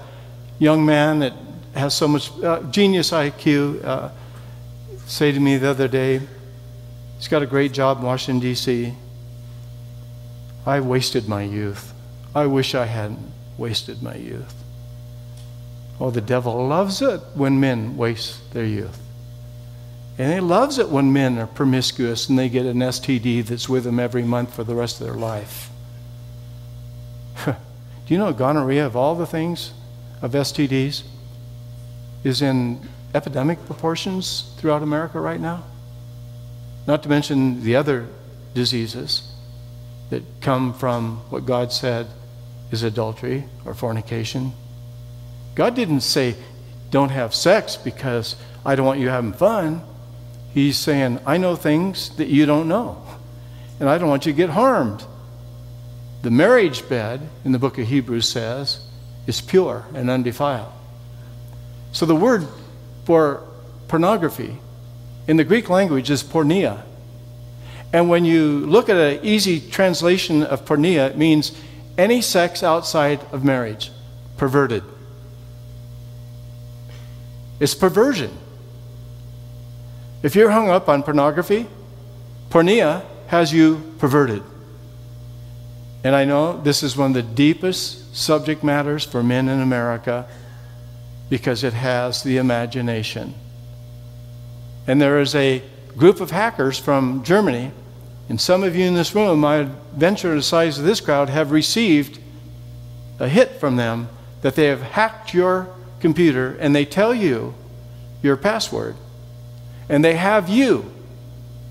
young 0.60 0.86
man 0.86 1.20
that 1.20 1.34
has 1.76 1.94
so 1.94 2.08
much 2.08 2.32
uh, 2.44 2.64
genius 2.64 3.12
IQ 3.12 3.86
uh, 3.86 4.10
say 5.06 5.32
to 5.32 5.40
me 5.40 5.58
the 5.58 5.70
other 5.70 5.88
day, 5.88 6.22
he's 7.22 7.28
got 7.28 7.44
a 7.44 7.46
great 7.46 7.72
job 7.72 8.00
in 8.00 8.04
Washington, 8.04 8.40
D.C. 8.40 8.96
I 10.66 10.80
wasted 10.80 11.28
my 11.28 11.44
youth. 11.44 11.94
I 12.34 12.48
wish 12.48 12.74
I 12.74 12.88
hadn't 12.88 13.32
wasted 13.60 14.02
my 14.02 14.16
youth. 14.16 14.56
Oh, 16.00 16.10
the 16.10 16.20
devil 16.20 16.68
loves 16.68 17.00
it 17.04 17.22
when 17.36 17.60
men 17.60 17.96
waste 17.96 18.52
their 18.54 18.66
youth. 18.66 19.00
And 20.18 20.34
he 20.34 20.40
loves 20.40 20.80
it 20.80 20.90
when 20.90 21.14
men 21.14 21.38
are 21.38 21.46
promiscuous 21.46 22.28
and 22.28 22.40
they 22.40 22.50
get 22.50 22.66
an 22.66 22.80
STD 22.80 23.46
that's 23.46 23.70
with 23.70 23.84
them 23.84 24.00
every 24.00 24.24
month 24.24 24.56
for 24.56 24.64
the 24.64 24.74
rest 24.74 25.00
of 25.00 25.06
their 25.06 25.16
life. 25.16 25.70
Do 27.46 27.54
you 28.08 28.18
know 28.18 28.34
gonorrhea, 28.34 28.84
of 28.84 28.96
all 28.96 29.14
the 29.14 29.28
things 29.28 29.74
of 30.24 30.32
STDs, 30.32 31.04
is 32.24 32.42
in 32.42 32.82
epidemic 33.14 33.64
proportions 33.68 34.52
throughout 34.58 34.82
America 34.82 35.20
right 35.20 35.40
now? 35.40 35.66
Not 36.88 37.04
to 37.04 37.10
mention 37.10 37.64
the 37.64 37.76
other 37.76 38.08
diseases 38.54 39.32
that 40.10 40.24
come 40.42 40.74
from 40.74 41.18
what 41.30 41.46
God 41.46 41.72
said 41.72 42.08
is 42.72 42.84
adultery 42.84 43.46
or 43.66 43.74
fornication. 43.74 44.54
God 45.56 45.76
didn't 45.76 46.02
say, 46.02 46.36
don't 46.90 47.10
have 47.10 47.34
sex 47.34 47.78
because 47.78 48.36
I 48.66 48.76
don't 48.76 48.86
want 48.86 49.00
you 49.00 49.10
having 49.10 49.34
fun. 49.34 49.82
He's 50.54 50.78
saying, 50.78 51.20
I 51.26 51.38
know 51.38 51.56
things 51.56 52.16
that 52.18 52.28
you 52.28 52.46
don't 52.46 52.68
know, 52.68 53.02
and 53.80 53.88
I 53.88 53.98
don't 53.98 54.10
want 54.10 54.26
you 54.26 54.34
to 54.34 54.38
get 54.38 54.50
harmed. 54.50 55.04
The 56.24 56.32
marriage 56.32 56.88
bed 56.88 57.22
in 57.46 57.52
the 57.52 57.60
book 57.60 57.78
of 57.78 57.88
Hebrews 57.88 58.28
says 58.28 58.86
is 59.28 59.40
pure 59.40 59.86
and 59.94 60.10
undefiled. 60.10 60.72
So 61.94 62.06
the 62.06 62.16
word 62.16 62.48
for 63.06 63.44
pornography 63.88 64.58
in 65.28 65.38
the 65.38 65.44
Greek 65.44 65.70
language 65.70 66.10
is 66.10 66.24
porneia. 66.24 66.84
And 67.94 68.10
when 68.10 68.26
you 68.26 68.66
look 68.66 68.90
at 68.90 68.96
an 68.96 69.20
easy 69.24 69.60
translation 69.60 70.44
of 70.44 70.66
porneia, 70.66 71.10
it 71.10 71.18
means 71.18 71.52
any 71.98 72.22
sex 72.22 72.64
outside 72.64 73.20
of 73.32 73.44
marriage, 73.44 73.92
perverted. 74.38 74.84
It's 77.60 77.76
perversion. 77.76 78.36
If 80.24 80.36
you're 80.36 80.52
hung 80.52 80.70
up 80.70 80.88
on 80.88 81.04
pornography, 81.04 81.68
porneia 82.50 83.04
has 83.28 83.54
you 83.54 83.94
perverted. 84.00 84.44
And 86.04 86.16
I 86.16 86.26
know 86.26 86.60
this 86.60 86.82
is 86.82 86.98
one 86.98 87.12
of 87.12 87.14
the 87.14 87.36
deepest 87.36 88.16
subject 88.16 88.64
matters 88.64 89.06
for 89.06 89.22
men 89.22 89.48
in 89.48 89.62
America 89.62 90.28
because 91.30 91.64
it 91.64 91.74
has 91.74 92.24
the 92.24 92.38
imagination. 92.38 93.36
And 94.88 95.02
there 95.02 95.20
is 95.20 95.36
a 95.36 95.62
group 95.98 96.22
of 96.22 96.32
hackers 96.32 96.78
from 96.78 97.24
Germany 97.24 97.72
and 98.32 98.40
some 98.40 98.64
of 98.64 98.78
you 98.78 98.86
in 98.86 98.94
this 98.94 99.14
room, 99.14 99.44
I 99.44 99.68
venture 99.94 100.34
the 100.34 100.42
size 100.42 100.80
of 100.80 100.86
this 100.86 101.02
crowd, 101.02 101.28
have 101.28 101.52
received 101.52 102.18
a 103.20 103.28
hit 103.28 103.60
from 103.60 103.76
them 103.76 104.08
that 104.42 104.56
they 104.56 104.68
have 104.68 104.82
hacked 104.82 105.34
your 105.34 105.68
computer 106.00 106.56
and 106.62 106.74
they 106.74 106.86
tell 106.86 107.14
you 107.14 107.54
your 108.24 108.38
password. 108.38 108.96
And 109.90 110.02
they 110.02 110.16
have 110.16 110.48
you 110.48 110.90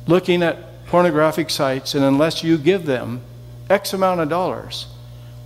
looking 0.06 0.42
at 0.42 0.84
pornographic 0.84 1.48
sites, 1.48 1.94
and 1.94 2.04
unless 2.04 2.44
you 2.44 2.58
give 2.58 2.84
them 2.84 3.22
X 3.70 3.94
amount 3.94 4.20
of 4.20 4.28
dollars, 4.28 4.86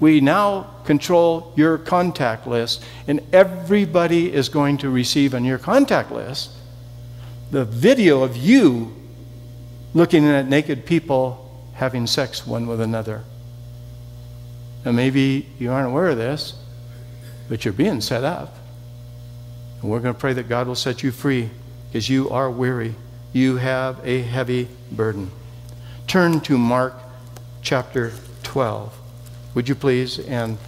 we 0.00 0.20
now 0.20 0.66
control 0.85 1.53
your 1.55 1.79
contact 1.79 2.44
list, 2.44 2.83
and 3.07 3.20
everybody 3.33 4.33
is 4.33 4.48
going 4.48 4.79
to 4.79 4.90
receive 4.90 5.33
on 5.33 5.44
your 5.44 5.59
contact 5.59 6.11
list 6.11 6.50
the 7.50 7.64
video 7.64 8.22
of 8.22 8.37
you 8.37 8.94
looking 9.94 10.26
at 10.26 10.48
naked 10.48 10.85
people 10.85 11.40
having 11.74 12.07
sex 12.07 12.46
one 12.46 12.66
with 12.66 12.80
another. 12.80 13.24
Now, 14.85 14.92
maybe 14.92 15.48
you 15.59 15.72
aren't 15.72 15.87
aware 15.87 16.09
of 16.09 16.16
this, 16.16 16.54
but 17.48 17.64
you're 17.64 17.72
being 17.72 18.00
set 18.00 18.24
up. 18.24 18.57
And 19.80 19.90
we're 19.90 20.00
going 20.00 20.14
to 20.14 20.20
pray 20.20 20.33
that 20.35 20.48
God 20.48 20.66
will 20.66 20.74
set 20.74 21.02
you 21.02 21.11
free 21.11 21.50
because 21.88 22.09
you 22.09 22.30
are 22.30 22.50
weary. 22.50 22.94
You 23.33 23.57
have 23.57 24.00
a 24.07 24.22
heavy 24.22 24.68
burden. 24.92 25.30
Turn 26.07 26.40
to 26.42 26.59
Mark 26.59 26.94
chapter 27.62 28.12
12. 28.42 28.96
Would 29.54 29.68
you 29.68 29.74
please? 29.74 30.18
And 30.18 30.59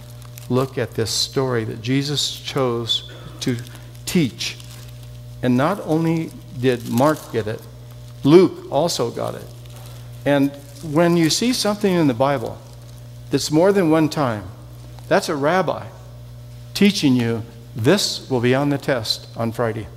look 0.49 0.77
at 0.77 0.91
this 0.91 1.11
story 1.11 1.63
that 1.65 1.81
Jesus 1.81 2.39
chose 2.39 3.11
to 3.41 3.57
teach. 4.05 4.57
And 5.43 5.55
not 5.55 5.79
only 5.81 6.31
did 6.59 6.89
Mark 6.89 7.31
get 7.31 7.47
it, 7.47 7.61
Luke 8.23 8.71
also 8.71 9.11
got 9.11 9.35
it. 9.35 9.45
And 10.25 10.51
when 10.83 11.17
you 11.17 11.29
see 11.29 11.53
something 11.53 11.93
in 11.93 12.07
the 12.07 12.13
Bible 12.13 12.57
that's 13.31 13.51
more 13.51 13.71
than 13.71 13.89
one 13.89 14.09
time, 14.09 14.43
that's 15.07 15.29
a 15.29 15.35
rabbi 15.35 15.87
teaching 16.73 17.15
you 17.15 17.43
this 17.75 18.29
will 18.29 18.39
be 18.39 18.53
on 18.53 18.69
the 18.69 18.77
test 18.77 19.27
on 19.35 19.51
Friday. 19.51 19.87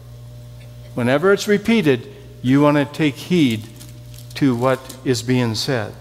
Whenever 0.94 1.32
it's 1.32 1.48
repeated, 1.48 2.08
you 2.42 2.62
want 2.62 2.76
to 2.76 2.84
take 2.84 3.14
heed 3.14 3.68
to 4.34 4.54
what 4.54 4.96
is 5.04 5.22
being 5.22 5.54
said 5.54 5.92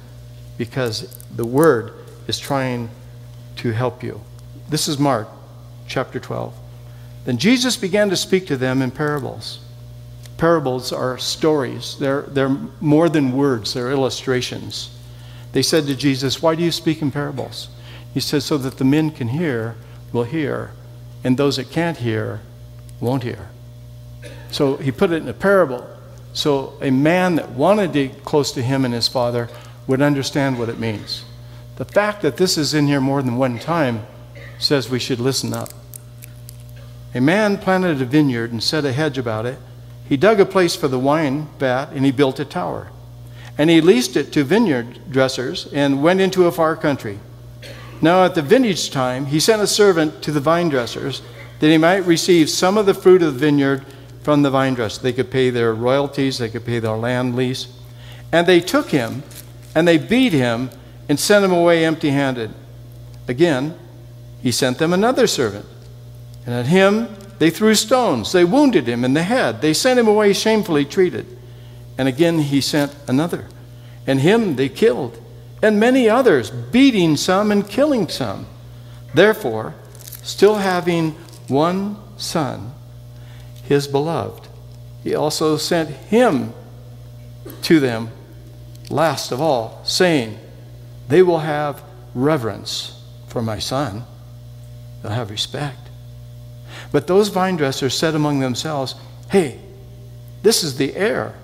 because 0.57 1.21
the 1.35 1.45
word 1.45 1.93
is 2.27 2.39
trying 2.39 2.89
to 3.57 3.71
help 3.71 4.03
you. 4.03 4.21
This 4.69 4.87
is 4.87 4.97
Mark 4.97 5.27
chapter 5.87 6.19
12. 6.19 6.53
Then 7.25 7.37
Jesus 7.37 7.75
began 7.75 8.09
to 8.09 8.15
speak 8.15 8.47
to 8.47 8.57
them 8.57 8.81
in 8.81 8.91
parables 8.91 9.59
parables 10.39 10.91
are 10.91 11.17
stories. 11.17 11.97
They're, 11.99 12.23
they're 12.23 12.57
more 12.79 13.09
than 13.09 13.33
words, 13.33 13.73
they're 13.73 13.91
illustrations. 13.91 14.89
They 15.51 15.61
said 15.61 15.85
to 15.87 15.95
Jesus, 15.95 16.41
Why 16.41 16.55
do 16.55 16.63
you 16.63 16.71
speak 16.71 17.01
in 17.01 17.11
parables? 17.11 17.67
He 18.13 18.19
said, 18.19 18.41
So 18.41 18.57
that 18.57 18.77
the 18.77 18.85
men 18.85 19.11
can 19.11 19.27
hear, 19.27 19.75
will 20.11 20.23
hear, 20.23 20.71
and 21.23 21.37
those 21.37 21.57
that 21.57 21.69
can't 21.69 21.97
hear 21.97 22.41
won't 22.99 23.23
hear. 23.23 23.49
So 24.51 24.77
he 24.77 24.91
put 24.91 25.11
it 25.11 25.21
in 25.21 25.27
a 25.27 25.33
parable. 25.33 25.87
So 26.33 26.73
a 26.81 26.89
man 26.89 27.35
that 27.35 27.51
wanted 27.51 27.93
to 27.93 28.07
get 28.07 28.23
close 28.23 28.51
to 28.53 28.61
him 28.61 28.85
and 28.85 28.93
his 28.93 29.07
father 29.07 29.49
would 29.87 30.01
understand 30.01 30.57
what 30.57 30.69
it 30.69 30.79
means. 30.79 31.25
The 31.75 31.85
fact 31.85 32.21
that 32.21 32.37
this 32.37 32.57
is 32.57 32.73
in 32.73 32.87
here 32.87 33.01
more 33.01 33.21
than 33.21 33.37
one 33.37 33.59
time 33.59 34.05
says 34.57 34.89
we 34.89 34.99
should 34.99 35.19
listen 35.19 35.53
up. 35.53 35.69
A 37.13 37.21
man 37.21 37.57
planted 37.57 38.01
a 38.01 38.05
vineyard 38.05 38.51
and 38.51 38.61
set 38.61 38.85
a 38.85 38.93
hedge 38.93 39.17
about 39.17 39.45
it 39.45 39.57
he 40.09 40.17
dug 40.17 40.39
a 40.39 40.45
place 40.45 40.75
for 40.75 40.87
the 40.87 40.99
wine 40.99 41.47
vat 41.59 41.91
and 41.93 42.03
he 42.03 42.11
built 42.11 42.39
a 42.39 42.45
tower. 42.45 42.91
And 43.59 43.69
he 43.69 43.79
leased 43.79 44.17
it 44.17 44.33
to 44.33 44.43
vineyard 44.43 45.11
dressers 45.11 45.71
and 45.71 46.01
went 46.01 46.19
into 46.19 46.47
a 46.47 46.51
far 46.51 46.75
country. 46.75 47.19
Now, 48.01 48.25
at 48.25 48.33
the 48.33 48.41
vintage 48.41 48.89
time, 48.89 49.27
he 49.27 49.39
sent 49.39 49.61
a 49.61 49.67
servant 49.67 50.23
to 50.23 50.31
the 50.31 50.39
vine 50.39 50.69
dressers 50.69 51.21
that 51.59 51.69
he 51.69 51.77
might 51.77 52.05
receive 52.05 52.49
some 52.49 52.77
of 52.77 52.85
the 52.85 52.93
fruit 52.93 53.21
of 53.21 53.33
the 53.33 53.39
vineyard 53.39 53.85
from 54.23 54.41
the 54.41 54.49
vine 54.49 54.73
dresser. 54.73 55.01
They 55.01 55.13
could 55.13 55.29
pay 55.29 55.49
their 55.49 55.73
royalties, 55.73 56.39
they 56.39 56.49
could 56.49 56.65
pay 56.65 56.79
their 56.79 56.95
land 56.95 57.35
lease. 57.35 57.67
And 58.31 58.47
they 58.47 58.61
took 58.61 58.89
him 58.89 59.23
and 59.75 59.87
they 59.87 59.97
beat 59.97 60.33
him 60.33 60.71
and 61.07 61.19
sent 61.19 61.45
him 61.45 61.51
away 61.51 61.85
empty 61.85 62.09
handed. 62.09 62.51
Again, 63.27 63.77
he 64.41 64.51
sent 64.51 64.77
them 64.77 64.93
another 64.93 65.27
servant. 65.27 65.65
And 66.45 66.55
at 66.55 66.65
him 66.65 67.15
they 67.39 67.49
threw 67.49 67.73
stones. 67.73 68.31
They 68.31 68.45
wounded 68.45 68.87
him 68.87 69.03
in 69.03 69.13
the 69.13 69.23
head. 69.23 69.61
They 69.61 69.73
sent 69.73 69.99
him 69.99 70.07
away 70.07 70.33
shamefully 70.33 70.85
treated. 70.85 71.25
And 71.97 72.07
again 72.07 72.39
he 72.39 72.61
sent 72.61 72.95
another. 73.07 73.47
And 74.05 74.19
him 74.19 74.55
they 74.55 74.69
killed. 74.69 75.19
and 75.61 75.77
many 75.77 76.07
others, 76.09 76.49
beating 76.49 77.17
some 77.17 77.51
and 77.51 77.67
killing 77.67 78.07
some. 78.07 78.45
Therefore, 79.13 79.75
still 80.23 80.55
having 80.55 81.11
one 81.49 81.97
son, 82.15 82.71
his 83.63 83.85
beloved, 83.85 84.47
he 85.03 85.13
also 85.13 85.57
sent 85.57 85.89
him 85.89 86.53
to 87.63 87.81
them 87.81 88.09
last 88.89 89.33
of 89.33 89.41
all, 89.41 89.81
saying, 89.83 90.39
They 91.09 91.21
will 91.21 91.39
have 91.39 91.83
reverence 92.13 93.03
for 93.27 93.41
my 93.41 93.59
son. 93.59 94.05
They'll 95.01 95.11
have 95.11 95.29
respect. 95.29 95.88
But 96.91 97.07
those 97.07 97.29
vine 97.29 97.55
dressers 97.55 97.97
said 97.97 98.15
among 98.15 98.39
themselves, 98.39 98.95
Hey, 99.29 99.59
this 100.41 100.63
is 100.63 100.77
the 100.77 100.95
heir. 100.95 101.35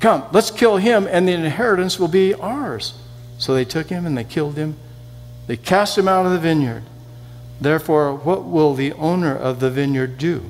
Come, 0.00 0.24
let's 0.32 0.50
kill 0.50 0.76
him, 0.76 1.06
and 1.10 1.26
the 1.26 1.32
inheritance 1.32 1.98
will 1.98 2.08
be 2.08 2.34
ours. 2.34 2.94
So 3.38 3.54
they 3.54 3.64
took 3.64 3.88
him 3.88 4.06
and 4.06 4.16
they 4.16 4.24
killed 4.24 4.56
him. 4.56 4.76
They 5.46 5.56
cast 5.56 5.96
him 5.96 6.08
out 6.08 6.26
of 6.26 6.32
the 6.32 6.38
vineyard. 6.38 6.84
Therefore, 7.60 8.14
what 8.14 8.44
will 8.44 8.74
the 8.74 8.92
owner 8.94 9.36
of 9.36 9.60
the 9.60 9.70
vineyard 9.70 10.18
do? 10.18 10.42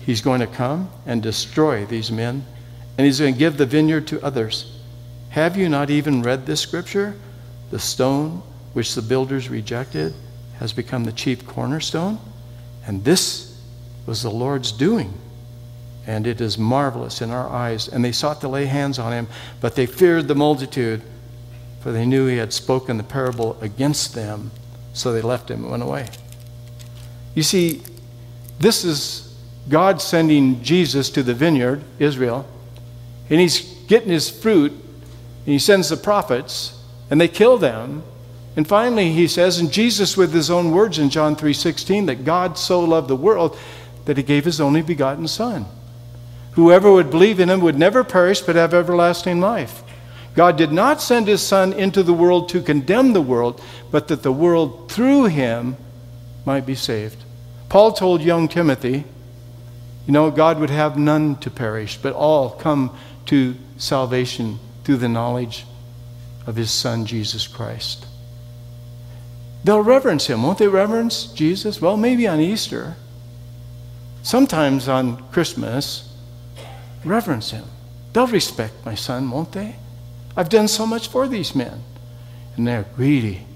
He's 0.00 0.20
going 0.20 0.40
to 0.40 0.46
come 0.46 0.90
and 1.06 1.22
destroy 1.22 1.84
these 1.84 2.10
men, 2.10 2.44
and 2.96 3.04
he's 3.04 3.20
going 3.20 3.34
to 3.34 3.38
give 3.38 3.56
the 3.56 3.66
vineyard 3.66 4.06
to 4.08 4.22
others. 4.24 4.78
Have 5.30 5.56
you 5.56 5.68
not 5.68 5.90
even 5.90 6.22
read 6.22 6.46
this 6.46 6.60
scripture? 6.60 7.16
The 7.70 7.78
stone 7.78 8.42
which 8.72 8.94
the 8.94 9.02
builders 9.02 9.48
rejected 9.48 10.14
has 10.58 10.72
become 10.72 11.04
the 11.04 11.12
chief 11.12 11.46
cornerstone, 11.46 12.18
and 12.86 13.04
this 13.04 13.47
was 14.08 14.22
the 14.22 14.30
Lord's 14.30 14.72
doing. 14.72 15.12
And 16.06 16.26
it 16.26 16.40
is 16.40 16.56
marvelous 16.56 17.20
in 17.20 17.30
our 17.30 17.48
eyes. 17.48 17.86
And 17.86 18.02
they 18.02 18.12
sought 18.12 18.40
to 18.40 18.48
lay 18.48 18.64
hands 18.64 18.98
on 18.98 19.12
him, 19.12 19.28
but 19.60 19.76
they 19.76 19.84
feared 19.84 20.26
the 20.26 20.34
multitude, 20.34 21.02
for 21.80 21.92
they 21.92 22.06
knew 22.06 22.26
he 22.26 22.38
had 22.38 22.52
spoken 22.52 22.96
the 22.96 23.02
parable 23.04 23.58
against 23.60 24.14
them. 24.14 24.50
So 24.94 25.12
they 25.12 25.20
left 25.20 25.50
him 25.50 25.62
and 25.62 25.70
went 25.70 25.82
away. 25.82 26.08
You 27.34 27.42
see, 27.42 27.82
this 28.58 28.84
is 28.84 29.36
God 29.68 30.00
sending 30.00 30.62
Jesus 30.62 31.10
to 31.10 31.22
the 31.22 31.34
vineyard, 31.34 31.84
Israel, 31.98 32.48
and 33.28 33.38
he's 33.38 33.60
getting 33.86 34.08
his 34.08 34.30
fruit, 34.30 34.72
and 34.72 34.80
he 35.44 35.58
sends 35.58 35.90
the 35.90 35.96
prophets, 35.98 36.82
and 37.10 37.20
they 37.20 37.28
kill 37.28 37.58
them. 37.58 38.02
And 38.56 38.66
finally, 38.66 39.12
he 39.12 39.28
says, 39.28 39.58
and 39.58 39.70
Jesus 39.70 40.16
with 40.16 40.32
his 40.32 40.50
own 40.50 40.72
words 40.72 40.98
in 40.98 41.10
John 41.10 41.36
3:16, 41.36 42.06
that 42.06 42.24
God 42.24 42.58
so 42.58 42.80
loved 42.80 43.08
the 43.08 43.16
world 43.16 43.56
that 44.08 44.16
he 44.16 44.22
gave 44.22 44.46
his 44.46 44.58
only 44.58 44.80
begotten 44.80 45.28
Son. 45.28 45.66
Whoever 46.52 46.90
would 46.90 47.10
believe 47.10 47.38
in 47.40 47.50
him 47.50 47.60
would 47.60 47.78
never 47.78 48.02
perish 48.02 48.40
but 48.40 48.56
have 48.56 48.72
everlasting 48.72 49.38
life. 49.38 49.82
God 50.34 50.56
did 50.56 50.72
not 50.72 51.02
send 51.02 51.28
his 51.28 51.46
Son 51.46 51.74
into 51.74 52.02
the 52.02 52.14
world 52.14 52.48
to 52.48 52.62
condemn 52.62 53.12
the 53.12 53.20
world, 53.20 53.62
but 53.90 54.08
that 54.08 54.22
the 54.22 54.32
world 54.32 54.90
through 54.90 55.26
him 55.26 55.76
might 56.46 56.64
be 56.64 56.74
saved. 56.74 57.22
Paul 57.68 57.92
told 57.92 58.22
young 58.22 58.48
Timothy, 58.48 59.04
you 60.06 60.12
know, 60.14 60.30
God 60.30 60.58
would 60.58 60.70
have 60.70 60.96
none 60.96 61.36
to 61.40 61.50
perish, 61.50 61.98
but 61.98 62.14
all 62.14 62.52
come 62.52 62.96
to 63.26 63.56
salvation 63.76 64.58
through 64.84 64.96
the 64.96 65.08
knowledge 65.10 65.66
of 66.46 66.56
his 66.56 66.70
Son, 66.70 67.04
Jesus 67.04 67.46
Christ. 67.46 68.06
They'll 69.64 69.82
reverence 69.82 70.28
him. 70.28 70.44
Won't 70.44 70.56
they 70.56 70.66
reverence 70.66 71.26
Jesus? 71.26 71.82
Well, 71.82 71.98
maybe 71.98 72.26
on 72.26 72.40
Easter. 72.40 72.96
Sometimes 74.22 74.88
on 74.88 75.28
Christmas, 75.30 76.12
reverence 77.04 77.50
him. 77.50 77.64
They'll 78.12 78.26
respect 78.26 78.84
my 78.84 78.94
son, 78.94 79.30
won't 79.30 79.52
they? 79.52 79.76
I've 80.36 80.48
done 80.48 80.68
so 80.68 80.86
much 80.86 81.08
for 81.08 81.28
these 81.28 81.54
men. 81.54 81.82
And 82.56 82.66
they're 82.66 82.86
greedy. 82.96 83.46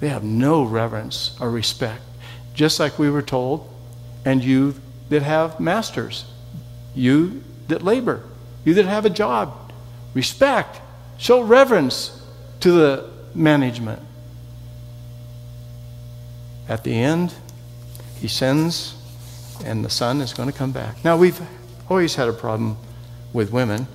They 0.00 0.08
have 0.08 0.24
no 0.24 0.62
reverence 0.62 1.36
or 1.40 1.50
respect 1.50 2.02
just 2.54 2.78
like 2.78 2.98
we 2.98 3.10
were 3.10 3.22
told, 3.22 3.68
and 4.24 4.42
you 4.42 4.74
that 5.08 5.22
have 5.22 5.58
masters, 5.58 6.24
you 6.94 7.42
that 7.68 7.82
labor, 7.82 8.22
you 8.64 8.74
that 8.74 8.84
have 8.84 9.04
a 9.06 9.10
job. 9.10 9.72
Respect, 10.14 10.80
show 11.18 11.42
reverence 11.42 12.22
to 12.60 12.72
the 12.72 13.10
management. 13.34 14.02
At 16.68 16.84
the 16.84 16.94
end, 16.94 17.34
he 18.20 18.28
sends, 18.28 18.94
and 19.64 19.84
the 19.84 19.90
son 19.90 20.20
is 20.20 20.32
going 20.32 20.50
to 20.50 20.56
come 20.56 20.72
back. 20.72 21.04
Now, 21.04 21.16
we've 21.16 21.40
always 21.88 22.14
had 22.14 22.28
a 22.28 22.32
problem 22.32 22.76
with 23.32 23.52
women. 23.52 23.86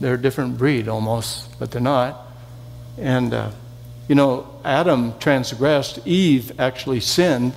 They're 0.00 0.14
a 0.14 0.20
different 0.20 0.58
breed 0.58 0.88
almost, 0.88 1.58
but 1.58 1.70
they're 1.70 1.80
not. 1.80 2.26
And 2.98 3.32
uh, 3.32 3.50
you 4.08 4.14
know, 4.14 4.60
Adam 4.64 5.18
transgressed, 5.18 6.06
Eve 6.06 6.60
actually 6.60 7.00
sinned, 7.00 7.54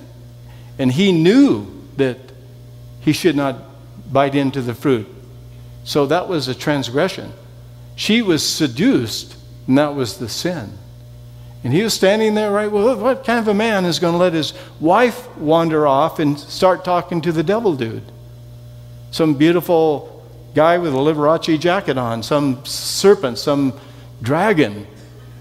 and 0.78 0.92
he 0.92 1.12
knew 1.12 1.66
that 1.96 2.18
he 3.00 3.12
should 3.12 3.36
not 3.36 3.56
bite 4.12 4.34
into 4.34 4.62
the 4.62 4.74
fruit. 4.74 5.08
So 5.84 6.06
that 6.06 6.28
was 6.28 6.48
a 6.48 6.54
transgression. 6.54 7.32
She 7.94 8.22
was 8.22 8.46
seduced, 8.46 9.36
and 9.66 9.78
that 9.78 9.94
was 9.94 10.18
the 10.18 10.28
sin. 10.28 10.78
And 11.66 11.74
he 11.74 11.82
was 11.82 11.94
standing 11.94 12.36
there, 12.36 12.52
right? 12.52 12.70
Well, 12.70 12.96
what 12.96 13.24
kind 13.24 13.40
of 13.40 13.48
a 13.48 13.52
man 13.52 13.86
is 13.86 13.98
going 13.98 14.12
to 14.12 14.18
let 14.18 14.32
his 14.32 14.54
wife 14.78 15.36
wander 15.36 15.84
off 15.84 16.20
and 16.20 16.38
start 16.38 16.84
talking 16.84 17.20
to 17.22 17.32
the 17.32 17.42
devil 17.42 17.74
dude? 17.74 18.04
Some 19.10 19.34
beautiful 19.34 20.24
guy 20.54 20.78
with 20.78 20.94
a 20.94 20.96
Liberace 20.96 21.58
jacket 21.58 21.98
on, 21.98 22.22
some 22.22 22.64
serpent, 22.64 23.38
some 23.38 23.72
dragon 24.22 24.86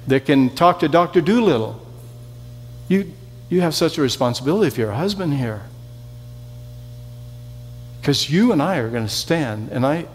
that 0.07 0.25
can 0.25 0.49
talk 0.55 0.79
to 0.79 0.87
Dr. 0.87 1.21
Dolittle. 1.21 1.79
You, 2.87 3.13
you 3.49 3.61
have 3.61 3.75
such 3.75 3.99
a 3.99 4.01
responsibility 4.01 4.65
if 4.65 4.79
you're 4.79 4.89
a 4.89 4.97
husband 4.97 5.35
here. 5.35 5.61
Because 8.01 8.31
you 8.31 8.51
and 8.51 8.63
I 8.63 8.77
are 8.77 8.89
going 8.89 9.05
to 9.05 9.13
stand, 9.13 9.69
and 9.69 9.85
I, 9.85 10.07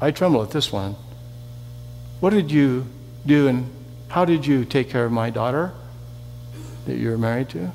I 0.00 0.10
tremble 0.10 0.42
at 0.42 0.50
this 0.50 0.72
one. 0.72 0.96
What 2.18 2.30
did 2.30 2.50
you 2.50 2.86
do, 3.24 3.46
and 3.46 3.70
how 4.14 4.24
did 4.24 4.46
you 4.46 4.64
take 4.64 4.88
care 4.90 5.04
of 5.04 5.10
my 5.10 5.28
daughter 5.28 5.72
that 6.86 6.98
you're 6.98 7.18
married 7.18 7.48
to? 7.48 7.72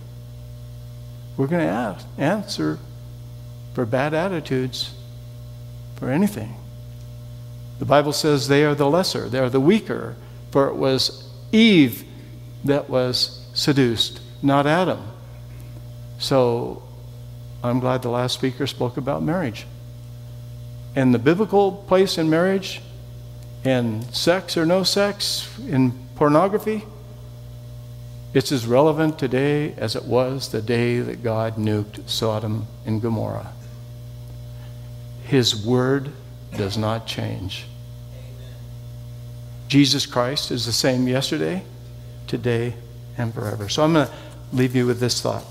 We're 1.36 1.48
going 1.48 1.68
to 1.68 1.70
ask, 1.70 2.08
answer 2.18 2.80
for 3.74 3.86
bad 3.86 4.14
attitudes, 4.14 4.94
for 5.98 6.10
anything. 6.10 6.56
The 7.80 7.84
Bible 7.84 8.14
says 8.14 8.48
they 8.48 8.64
are 8.64 8.74
the 8.74 8.90
lesser, 8.90 9.28
they 9.28 9.40
are 9.40 9.50
the 9.50 9.60
weaker, 9.60 10.16
for 10.52 10.70
it 10.70 10.76
was 10.76 11.30
Eve 11.52 12.06
that 12.64 12.90
was 12.90 13.46
seduced, 13.54 14.22
not 14.42 14.66
Adam. 14.66 15.12
So 16.20 16.82
I'm 17.62 17.82
glad 17.82 18.02
the 18.02 18.12
last 18.12 18.34
speaker 18.34 18.66
spoke 18.66 18.96
about 18.96 19.24
marriage. 19.24 19.68
And 20.96 21.14
the 21.14 21.20
biblical 21.20 21.74
place 21.74 22.18
in 22.18 22.30
marriage, 22.30 22.82
and 23.66 24.06
sex 24.16 24.56
or 24.56 24.66
no 24.66 24.84
sex, 24.84 25.50
in 25.68 26.08
pornography, 26.20 26.84
it's 28.34 28.52
as 28.52 28.68
relevant 28.68 29.18
today 29.18 29.74
as 29.78 29.96
it 29.96 30.04
was 30.04 30.50
the 30.50 30.62
day 30.62 31.00
that 31.00 31.24
God 31.24 31.56
nuked 31.56 32.10
Sodom 32.10 32.68
and 32.86 33.02
Gomorrah. 33.02 33.54
His 35.24 35.56
word 35.66 36.12
does 36.58 36.78
not 36.78 37.08
change. 37.08 37.68
Jesus 39.70 40.06
Christ 40.06 40.52
is 40.52 40.66
the 40.66 40.74
same 40.74 41.08
yesterday, 41.08 41.64
today, 42.28 42.74
and 43.18 43.34
forever. 43.34 43.70
So 43.70 43.86
I'm 43.86 43.94
going 43.94 44.08
to 44.08 44.14
leave 44.52 44.76
you 44.76 44.86
with 44.86 45.00
this 45.00 45.22
thought. 45.22 45.46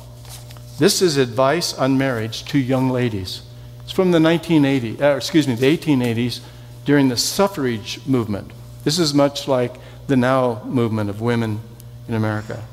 This 0.79 1.01
is 1.01 1.17
advice 1.17 1.73
on 1.73 1.97
marriage 1.97 2.45
to 2.45 2.59
young 2.59 2.91
ladies. 2.91 3.41
It's 3.85 3.93
from 3.93 4.11
the 4.11 4.19
1980s, 4.19 5.01
uh, 5.01 5.17
excuse 5.17 5.49
me, 5.49 5.55
the 5.55 5.79
1880s 5.79 6.41
during 6.85 7.09
the 7.09 7.17
suffrage 7.17 8.07
movement. 8.07 8.51
This 8.85 8.99
is 8.99 9.15
much 9.15 9.49
like 9.49 9.75
the 10.09 10.17
now 10.17 10.63
movement 10.65 11.09
of 11.09 11.21
women 11.21 11.61
in 12.09 12.15
America. 12.15 12.65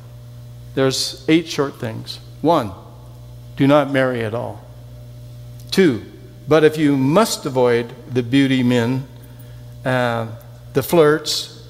There's 0.74 1.24
eight 1.28 1.48
short 1.48 1.80
things. 1.80 2.20
One, 2.42 2.72
do 3.58 3.68
not 3.68 3.92
marry 3.92 4.24
at 4.24 4.34
all. 4.34 4.64
Two, 5.70 6.04
but 6.48 6.64
if 6.64 6.78
you 6.78 6.98
must 6.98 7.46
avoid 7.46 7.94
the 8.12 8.24
beauty 8.24 8.64
men, 8.64 9.06
uh, 9.84 10.28
the 10.74 10.82
flirts, 10.82 11.68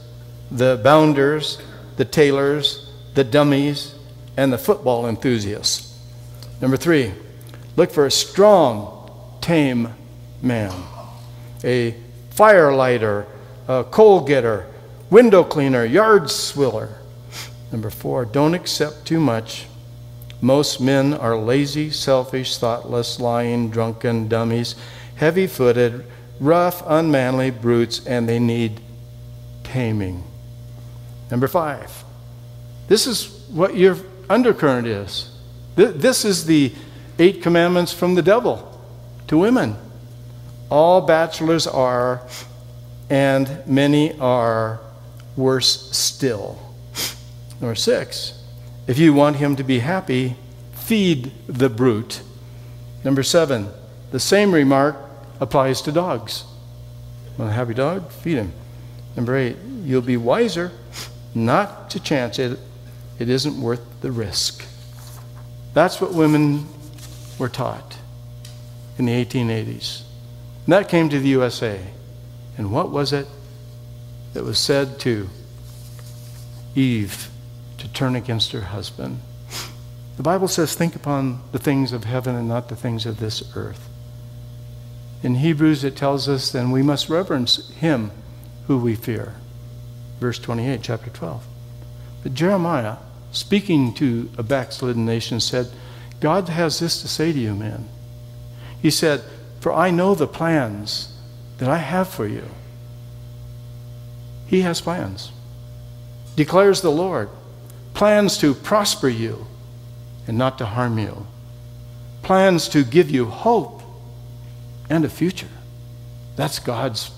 the 0.52 0.80
bounders, 0.84 1.60
the 1.98 2.06
tailors, 2.06 2.92
the 3.14 3.24
dummies, 3.24 3.96
and 4.38 4.54
the 4.54 4.58
football 4.58 5.08
enthusiasts. 5.08 5.98
Number 6.62 6.78
three, 6.78 7.12
look 7.76 7.92
for 7.92 8.06
a 8.06 8.12
strong, 8.12 9.10
tame 9.42 9.94
man, 10.42 10.74
a 11.64 11.96
firelighter, 12.32 13.26
a 13.68 13.84
coal 13.84 14.22
getter, 14.22 14.68
window 15.10 15.44
cleaner, 15.44 15.86
yard 15.86 16.30
swiller. 16.30 16.90
Number 17.72 17.90
four, 17.90 18.26
don't 18.26 18.54
accept 18.54 19.06
too 19.06 19.20
much. 19.20 19.66
Most 20.42 20.80
men 20.80 21.14
are 21.14 21.38
lazy, 21.38 21.90
selfish, 21.90 22.58
thoughtless, 22.58 23.20
lying, 23.20 23.70
drunken, 23.70 24.28
dummies, 24.28 24.76
heavy 25.16 25.48
footed, 25.48 26.06
rough, 26.40 26.84
unmanly 26.86 27.50
brutes, 27.50 28.06
and 28.06 28.28
they 28.30 28.40
need 28.40 28.82
taming. 29.64 30.24
Number 31.32 31.48
five, 31.48 32.04
this 32.88 33.08
is 33.08 33.46
what 33.50 33.76
your 33.76 33.98
undercurrent 34.30 34.88
is. 34.88 35.32
This 35.76 36.24
is 36.24 36.46
the 36.46 36.74
eight 37.18 37.42
commandments 37.42 37.92
from 37.92 38.16
the 38.16 38.22
devil 38.22 38.80
to 39.28 39.38
women. 39.38 39.76
All 40.70 41.02
bachelors 41.02 41.68
are, 41.68 42.22
and 43.10 43.66
many 43.66 44.18
are 44.20 44.80
worse 45.36 45.92
still. 45.96 46.60
Number 47.62 47.76
six, 47.76 48.42
if 48.88 48.98
you 48.98 49.14
want 49.14 49.38
him 49.38 49.56
to 49.56 49.64
be 49.64 49.80
happy, 49.80 50.36
feed 50.74 51.32
the 51.48 51.70
brute. 51.70 52.22
Number 53.04 53.24
seven, 53.24 53.70
the 54.12 54.20
same 54.20 54.52
remark 54.52 54.96
applies 55.40 55.82
to 55.84 55.92
dogs. 55.92 56.46
Want 57.38 57.52
a 57.52 57.54
happy 57.54 57.74
dog? 57.74 58.12
Feed 58.12 58.38
him. 58.38 58.54
Number 59.16 59.36
eight, 59.36 59.58
you'll 59.84 60.02
be 60.02 60.18
wiser 60.18 60.72
not 61.34 61.90
to 61.92 62.00
chance 62.00 62.40
it. 62.40 62.60
It 63.20 63.30
isn't 63.30 63.60
worth 63.60 64.02
the 64.02 64.12
risk. 64.12 64.66
That's 65.74 66.00
what 66.00 66.14
women 66.14 66.68
were 67.38 67.50
taught 67.50 67.98
in 68.98 69.06
the 69.06 69.26
1880s. 69.26 70.04
And 70.66 70.74
that 70.74 70.90
came 70.90 71.10
to 71.10 71.20
the 71.20 71.28
USA. 71.30 71.80
And 72.58 72.72
what 72.72 72.90
was 72.90 73.12
it 73.12 73.28
that 74.36 74.44
was 74.44 74.60
said 74.60 75.00
to 75.00 75.30
Eve 76.76 77.30
to 77.78 77.88
turn 77.88 78.18
against 78.18 78.52
her 78.52 78.62
husband? 78.62 79.22
The 80.18 80.24
Bible 80.24 80.50
says, 80.50 80.76
think 80.76 80.94
upon 80.94 81.42
the 81.54 81.58
things 81.58 81.94
of 81.94 82.04
heaven 82.04 82.36
and 82.36 82.46
not 82.46 82.68
the 82.68 82.76
things 82.76 83.06
of 83.06 83.22
this 83.22 83.56
earth. 83.56 83.88
In 85.24 85.36
Hebrews, 85.36 85.86
it 85.86 85.96
tells 85.96 86.28
us 86.28 86.52
then 86.52 86.72
we 86.72 86.84
must 86.84 87.08
reverence 87.08 87.70
him 87.76 88.12
who 88.68 88.78
we 88.78 88.96
fear. 88.96 89.36
Verse 90.20 90.38
28, 90.38 90.82
chapter 90.84 91.10
12. 91.10 91.46
But 92.22 92.34
Jeremiah, 92.34 92.98
speaking 93.32 93.94
to 93.94 94.30
a 94.38 94.44
backslidden 94.44 95.06
nation, 95.06 95.40
said, 95.40 95.72
God 96.20 96.50
has 96.50 96.80
this 96.80 97.02
to 97.02 97.08
say 97.08 97.32
to 97.32 97.40
you, 97.40 97.56
men. 97.56 97.88
He 98.82 98.92
said, 98.92 99.24
For 99.62 99.72
I 99.72 99.92
know 99.92 100.14
the 100.14 100.28
plans 100.28 101.18
that 101.58 101.70
I 101.70 101.78
have 101.78 102.10
for 102.10 102.28
you. 102.28 102.44
He 104.48 104.62
has 104.62 104.82
plans, 104.82 105.32
declares 106.36 106.82
the 106.82 106.92
Lord. 106.92 107.30
Plans 107.94 108.38
to 108.40 108.54
prosper 108.54 109.08
you 109.08 109.48
and 110.28 110.38
not 110.38 110.58
to 110.58 110.66
harm 110.66 111.00
you. 111.00 111.26
Plans 112.24 112.68
to 112.70 112.84
give 112.84 113.10
you 113.10 113.26
hope 113.26 113.82
and 114.90 115.06
a 115.06 115.10
future. 115.10 115.48
That's 116.36 116.60
God's 116.60 117.12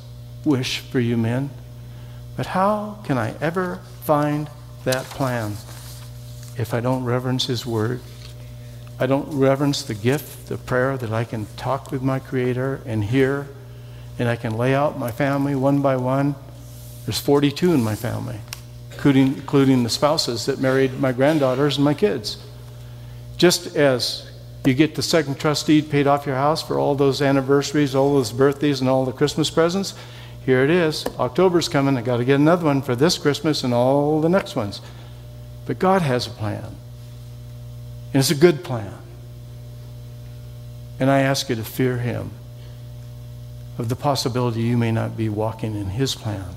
wish 0.46 0.80
for 0.80 1.00
you 1.00 1.18
men. 1.18 1.50
But 2.36 2.46
how 2.48 3.00
can 3.04 3.18
I 3.18 3.34
ever 3.42 3.80
find 4.04 4.50
that 4.84 5.06
plan 5.06 5.54
if 6.58 6.74
I 6.74 6.80
don't 6.80 7.04
reverence 7.04 7.48
His 7.48 7.66
Word? 7.66 8.00
I 9.00 9.06
don't 9.06 9.28
reverence 9.32 9.84
the 9.84 9.94
gift, 9.94 10.48
the 10.48 10.58
prayer 10.58 10.98
that 10.98 11.12
I 11.12 11.24
can 11.24 11.48
talk 11.58 11.92
with 11.92 12.02
my 12.02 12.20
Creator 12.20 12.82
and 12.86 13.04
hear, 13.04 13.48
and 14.20 14.30
I 14.30 14.36
can 14.36 14.58
lay 14.58 14.74
out 14.74 14.98
my 14.98 15.12
family 15.12 15.56
one 15.56 15.82
by 15.82 15.98
one. 15.98 16.36
There's 17.08 17.20
42 17.20 17.74
in 17.74 17.82
my 17.82 17.96
family, 17.96 18.38
including, 18.92 19.28
including 19.28 19.84
the 19.84 19.90
spouses 19.90 20.46
that 20.46 20.60
married 20.60 21.00
my 21.00 21.14
granddaughters 21.14 21.78
and 21.78 21.86
my 21.86 21.94
kids. 21.94 22.38
Just 23.38 23.76
as 23.78 24.30
you 24.66 24.74
get 24.74 24.96
the 24.96 25.02
second 25.02 25.40
trust 25.40 25.68
deed 25.68 25.90
paid 25.90 26.06
off 26.06 26.26
your 26.26 26.36
house 26.36 26.62
for 26.62 26.78
all 26.78 26.96
those 26.96 27.22
anniversaries, 27.22 27.96
all 27.96 28.16
those 28.16 28.34
birthdays, 28.34 28.82
and 28.82 28.90
all 28.90 29.06
the 29.06 29.14
Christmas 29.14 29.50
presents, 29.50 29.94
here 30.46 30.66
it 30.66 30.70
is. 30.70 31.06
October's 31.18 31.70
coming. 31.70 31.98
I 31.98 32.02
got 32.02 32.18
to 32.18 32.26
get 32.26 32.36
another 32.36 32.66
one 32.66 32.82
for 32.82 32.94
this 32.94 33.18
Christmas 33.18 33.64
and 33.64 33.74
all 33.74 34.20
the 34.20 34.28
next 34.28 34.58
ones. 34.58 34.82
But 35.66 35.80
God 35.80 36.02
has 36.02 36.28
a 36.28 36.32
plan. 36.32 36.76
And 38.14 38.20
it's 38.20 38.32
a 38.32 38.36
good 38.36 38.66
plan. 38.66 38.94
And 41.00 41.10
I 41.10 41.22
ask 41.22 41.48
you 41.48 41.56
to 41.56 41.64
fear 41.64 42.00
Him 42.00 42.32
of 43.78 43.88
the 43.88 43.96
possibility 43.96 44.62
you 44.62 44.78
may 44.78 44.92
not 44.92 45.16
be 45.16 45.30
walking 45.30 45.76
in 45.76 45.88
His 45.88 46.14
plan, 46.16 46.56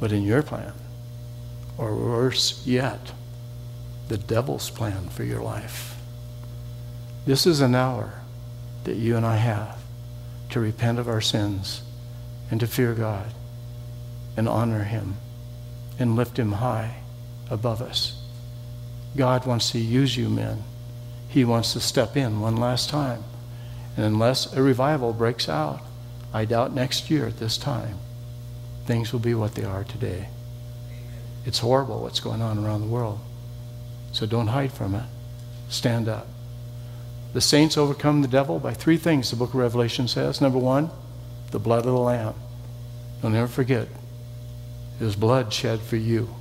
but 0.00 0.12
in 0.12 0.22
your 0.22 0.42
plan. 0.42 0.72
Or 1.76 1.94
worse 1.94 2.66
yet, 2.66 3.12
the 4.08 4.18
devil's 4.18 4.70
plan 4.70 5.08
for 5.08 5.24
your 5.24 5.40
life. 5.40 5.96
This 7.26 7.46
is 7.46 7.60
an 7.60 7.74
hour 7.74 8.14
that 8.84 8.96
you 8.96 9.16
and 9.16 9.26
I 9.26 9.36
have 9.36 9.78
to 10.50 10.60
repent 10.60 10.98
of 10.98 11.08
our 11.08 11.20
sins 11.20 11.82
and 12.50 12.58
to 12.60 12.66
fear 12.66 12.94
God 12.94 13.32
and 14.36 14.48
honor 14.48 14.84
Him 14.84 15.16
and 15.98 16.16
lift 16.16 16.38
Him 16.38 16.52
high 16.52 16.96
above 17.50 17.82
us. 17.82 18.20
God 19.16 19.46
wants 19.46 19.70
to 19.72 19.78
use 19.78 20.16
you, 20.16 20.28
men. 20.28 20.62
He 21.28 21.44
wants 21.44 21.72
to 21.74 21.80
step 21.80 22.16
in 22.16 22.40
one 22.40 22.56
last 22.56 22.88
time. 22.88 23.24
And 23.96 24.06
unless 24.06 24.52
a 24.52 24.62
revival 24.62 25.12
breaks 25.12 25.48
out, 25.48 25.80
I 26.32 26.44
doubt 26.44 26.72
next 26.72 27.10
year 27.10 27.26
at 27.26 27.38
this 27.38 27.58
time, 27.58 27.98
things 28.88 29.12
will 29.12 29.20
be 29.20 29.34
what 29.34 29.54
they 29.54 29.64
are 29.64 29.84
today. 29.84 30.28
It's 31.44 31.58
horrible 31.58 32.00
what's 32.00 32.20
going 32.20 32.40
on 32.40 32.58
around 32.58 32.80
the 32.80 32.86
world. 32.86 33.20
So 34.12 34.24
don't 34.24 34.46
hide 34.46 34.72
from 34.72 34.94
it. 34.94 35.04
Stand 35.68 36.08
up. 36.08 36.26
The 37.34 37.42
saints 37.42 37.76
overcome 37.76 38.22
the 38.22 38.28
devil 38.28 38.58
by 38.58 38.72
three 38.72 38.96
things, 38.96 39.28
the 39.28 39.36
book 39.36 39.50
of 39.50 39.56
Revelation 39.56 40.08
says. 40.08 40.40
Number 40.40 40.58
one, 40.58 40.90
the 41.50 41.58
blood 41.58 41.80
of 41.80 41.92
the 41.92 41.92
Lamb. 41.92 42.34
Don't 43.20 43.34
ever 43.34 43.46
forget, 43.46 43.88
his 44.98 45.14
blood 45.14 45.52
shed 45.52 45.80
for 45.80 45.96
you. 45.96 46.34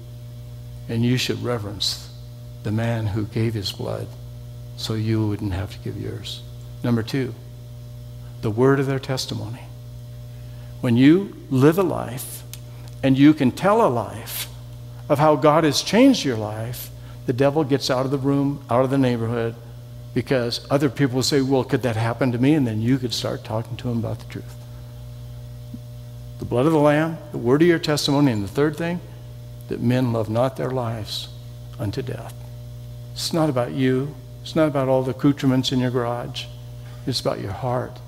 And 0.88 1.04
you 1.04 1.18
should 1.18 1.44
reverence 1.44 2.10
the 2.64 2.72
man 2.72 3.08
who 3.08 3.26
gave 3.26 3.56
his 3.56 3.74
blood 3.74 4.08
so 4.78 4.94
you 4.94 5.28
wouldn't 5.28 5.52
have 5.52 5.74
to 5.74 5.80
give 5.80 6.00
yours. 6.00 6.42
Number 6.82 7.04
two, 7.04 7.36
the 8.40 8.52
word 8.52 8.80
of 8.80 8.86
their 8.86 9.00
testimony. 9.00 9.67
When 10.82 10.96
you 10.96 11.36
live 11.50 11.80
a 11.80 11.84
life 11.84 12.44
and 13.02 13.18
you 13.18 13.34
can 13.34 13.52
tell 13.52 13.86
a 13.86 13.90
life 13.90 14.48
of 15.10 15.20
how 15.20 15.36
God 15.36 15.64
has 15.64 15.82
changed 15.82 16.24
your 16.24 16.38
life, 16.38 16.90
the 17.26 17.34
devil 17.34 17.64
gets 17.64 17.90
out 17.90 18.06
of 18.06 18.12
the 18.12 18.18
room, 18.18 18.64
out 18.70 18.84
of 18.84 18.90
the 18.90 18.98
neighborhood, 18.98 19.56
because 20.14 20.66
other 20.70 20.90
people 20.90 21.16
will 21.16 21.24
say, 21.24 21.42
Well, 21.42 21.64
could 21.64 21.82
that 21.82 21.96
happen 21.96 22.32
to 22.32 22.38
me? 22.38 22.54
And 22.54 22.66
then 22.66 22.82
you 22.82 22.98
could 22.98 23.14
start 23.14 23.44
talking 23.44 23.78
to 23.78 23.90
him 23.90 24.00
about 24.00 24.20
the 24.20 24.26
truth. 24.26 24.56
The 26.40 26.46
blood 26.46 26.66
of 26.66 26.72
the 26.72 26.80
Lamb, 26.80 27.18
the 27.32 27.38
word 27.38 27.62
of 27.62 27.68
your 27.68 27.80
testimony, 27.80 28.32
and 28.32 28.44
the 28.44 28.48
third 28.48 28.78
thing, 28.78 29.00
that 29.70 29.82
men 29.82 30.14
love 30.14 30.30
not 30.30 30.58
their 30.58 30.72
lives 30.72 31.30
unto 31.80 32.02
death. 32.02 32.34
It's 33.14 33.34
not 33.34 33.50
about 33.50 33.74
you. 33.74 34.16
It's 34.44 34.56
not 34.56 34.68
about 34.68 34.88
all 34.88 35.04
the 35.04 35.12
accoutrements 35.12 35.72
in 35.72 35.80
your 35.80 35.92
garage. 35.92 36.46
It's 37.06 37.20
about 37.20 37.42
your 37.42 37.52
heart 37.52 38.00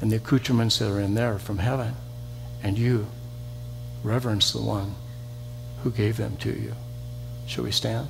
and 0.00 0.12
the 0.12 0.16
accoutrements 0.16 0.78
that 0.78 0.90
are 0.90 1.00
in 1.00 1.14
there 1.14 1.38
from 1.38 1.58
heaven. 1.58 1.94
And 2.62 2.78
you 2.78 3.06
reverence 4.02 4.52
the 4.52 4.62
one 4.62 4.94
who 5.82 5.90
gave 5.90 6.16
them 6.16 6.36
to 6.38 6.50
you. 6.50 6.74
Shall 7.46 7.64
we 7.64 7.72
stand? 7.72 8.08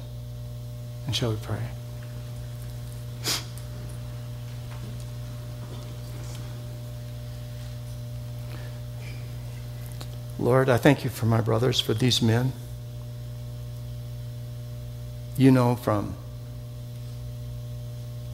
And 1.06 1.14
shall 1.14 1.30
we 1.30 1.36
pray? 1.36 1.62
Lord, 10.38 10.68
I 10.68 10.76
thank 10.76 11.02
you 11.02 11.10
for 11.10 11.26
my 11.26 11.40
brothers, 11.40 11.80
for 11.80 11.94
these 11.94 12.22
men. 12.22 12.52
You 15.36 15.50
know, 15.50 15.74
from 15.74 16.14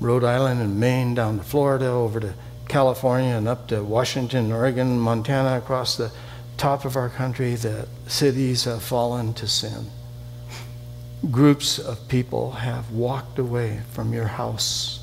Rhode 0.00 0.24
Island 0.24 0.60
and 0.60 0.78
Maine 0.78 1.14
down 1.14 1.38
to 1.38 1.44
Florida, 1.44 1.86
over 1.86 2.20
to 2.20 2.34
California 2.68 3.34
and 3.34 3.46
up 3.46 3.68
to 3.68 3.82
Washington, 3.82 4.52
Oregon, 4.52 4.98
Montana, 4.98 5.58
across 5.58 5.96
the 5.96 6.10
top 6.56 6.84
of 6.84 6.96
our 6.96 7.08
country, 7.08 7.54
the 7.54 7.86
cities 8.06 8.64
have 8.64 8.82
fallen 8.82 9.34
to 9.34 9.46
sin. 9.46 9.90
Groups 11.30 11.78
of 11.78 12.08
people 12.08 12.52
have 12.52 12.90
walked 12.90 13.38
away 13.38 13.80
from 13.92 14.12
your 14.12 14.26
house. 14.26 15.00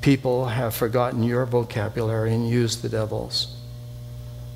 People 0.00 0.46
have 0.46 0.74
forgotten 0.74 1.22
your 1.22 1.46
vocabulary 1.46 2.34
and 2.34 2.48
used 2.48 2.82
the 2.82 2.88
devil's. 2.88 3.56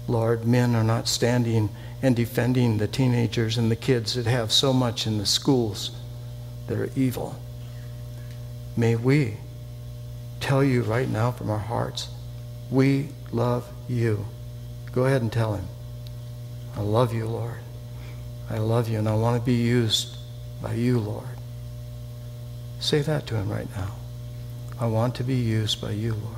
Lord, 0.09 0.47
men 0.47 0.75
are 0.75 0.85
not 0.85 1.09
standing 1.09 1.69
and 2.03 2.15
defending 2.15 2.79
the 2.79 2.89
teenagers 2.89 3.59
and 3.59 3.71
the 3.71 3.77
kids 3.77 4.15
that 4.15 4.27
have 4.27 4.53
so 4.53 4.73
much 4.73 5.07
in 5.07 5.19
the 5.19 5.27
schools 5.27 5.91
that 6.67 6.79
are 6.79 6.91
evil. 6.97 7.37
May 8.77 8.97
we 8.97 9.37
tell 10.41 10.62
you 10.62 10.82
right 10.82 11.09
now 11.09 11.30
from 11.30 11.51
our 11.51 11.59
hearts, 11.59 12.09
we 12.70 13.09
love 13.32 13.68
you. 13.89 14.26
Go 14.93 15.07
ahead 15.07 15.22
and 15.22 15.32
tell 15.32 15.55
him, 15.55 15.66
I 16.76 16.80
love 16.80 17.12
you, 17.12 17.26
Lord. 17.26 17.59
I 18.49 18.59
love 18.59 18.89
you 18.89 18.99
and 18.99 19.09
I 19.09 19.14
want 19.14 19.41
to 19.41 19.45
be 19.45 19.55
used 19.55 20.16
by 20.62 20.74
you, 20.74 20.99
Lord. 20.99 21.26
Say 22.80 23.01
that 23.03 23.26
to 23.28 23.37
him 23.37 23.51
right 23.51 23.68
now. 23.76 23.95
I 24.78 24.87
want 24.87 25.14
to 25.16 25.24
be 25.24 25.37
used 25.37 25.80
by 25.80 25.93
you, 25.93 26.14
Lord. 26.14 26.37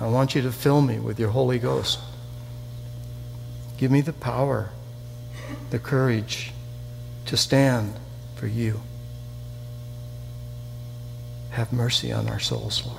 I 0.00 0.06
want 0.08 0.34
you 0.34 0.42
to 0.42 0.52
fill 0.52 0.82
me 0.82 0.98
with 0.98 1.18
your 1.18 1.30
Holy 1.30 1.58
Ghost. 1.58 1.98
Give 3.78 3.90
me 3.90 4.00
the 4.00 4.12
power 4.12 4.70
the 5.70 5.78
courage 5.78 6.52
to 7.26 7.36
stand 7.36 7.94
for 8.36 8.46
you. 8.46 8.80
Have 11.50 11.72
mercy 11.72 12.12
on 12.12 12.28
our 12.28 12.38
souls, 12.38 12.84
Lord. 12.86 12.98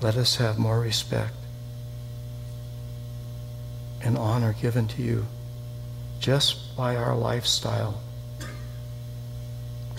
Let 0.00 0.16
us 0.16 0.36
have 0.36 0.58
more 0.58 0.80
respect 0.80 1.34
and 4.02 4.18
honor 4.18 4.52
given 4.60 4.86
to 4.88 5.02
you 5.02 5.26
just 6.20 6.76
by 6.76 6.96
our 6.96 7.16
lifestyle. 7.16 8.00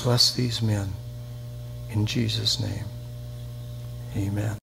Bless 0.03 0.33
these 0.33 0.61
men. 0.61 0.93
In 1.89 2.05
Jesus' 2.05 2.59
name, 2.59 2.85
amen. 4.15 4.57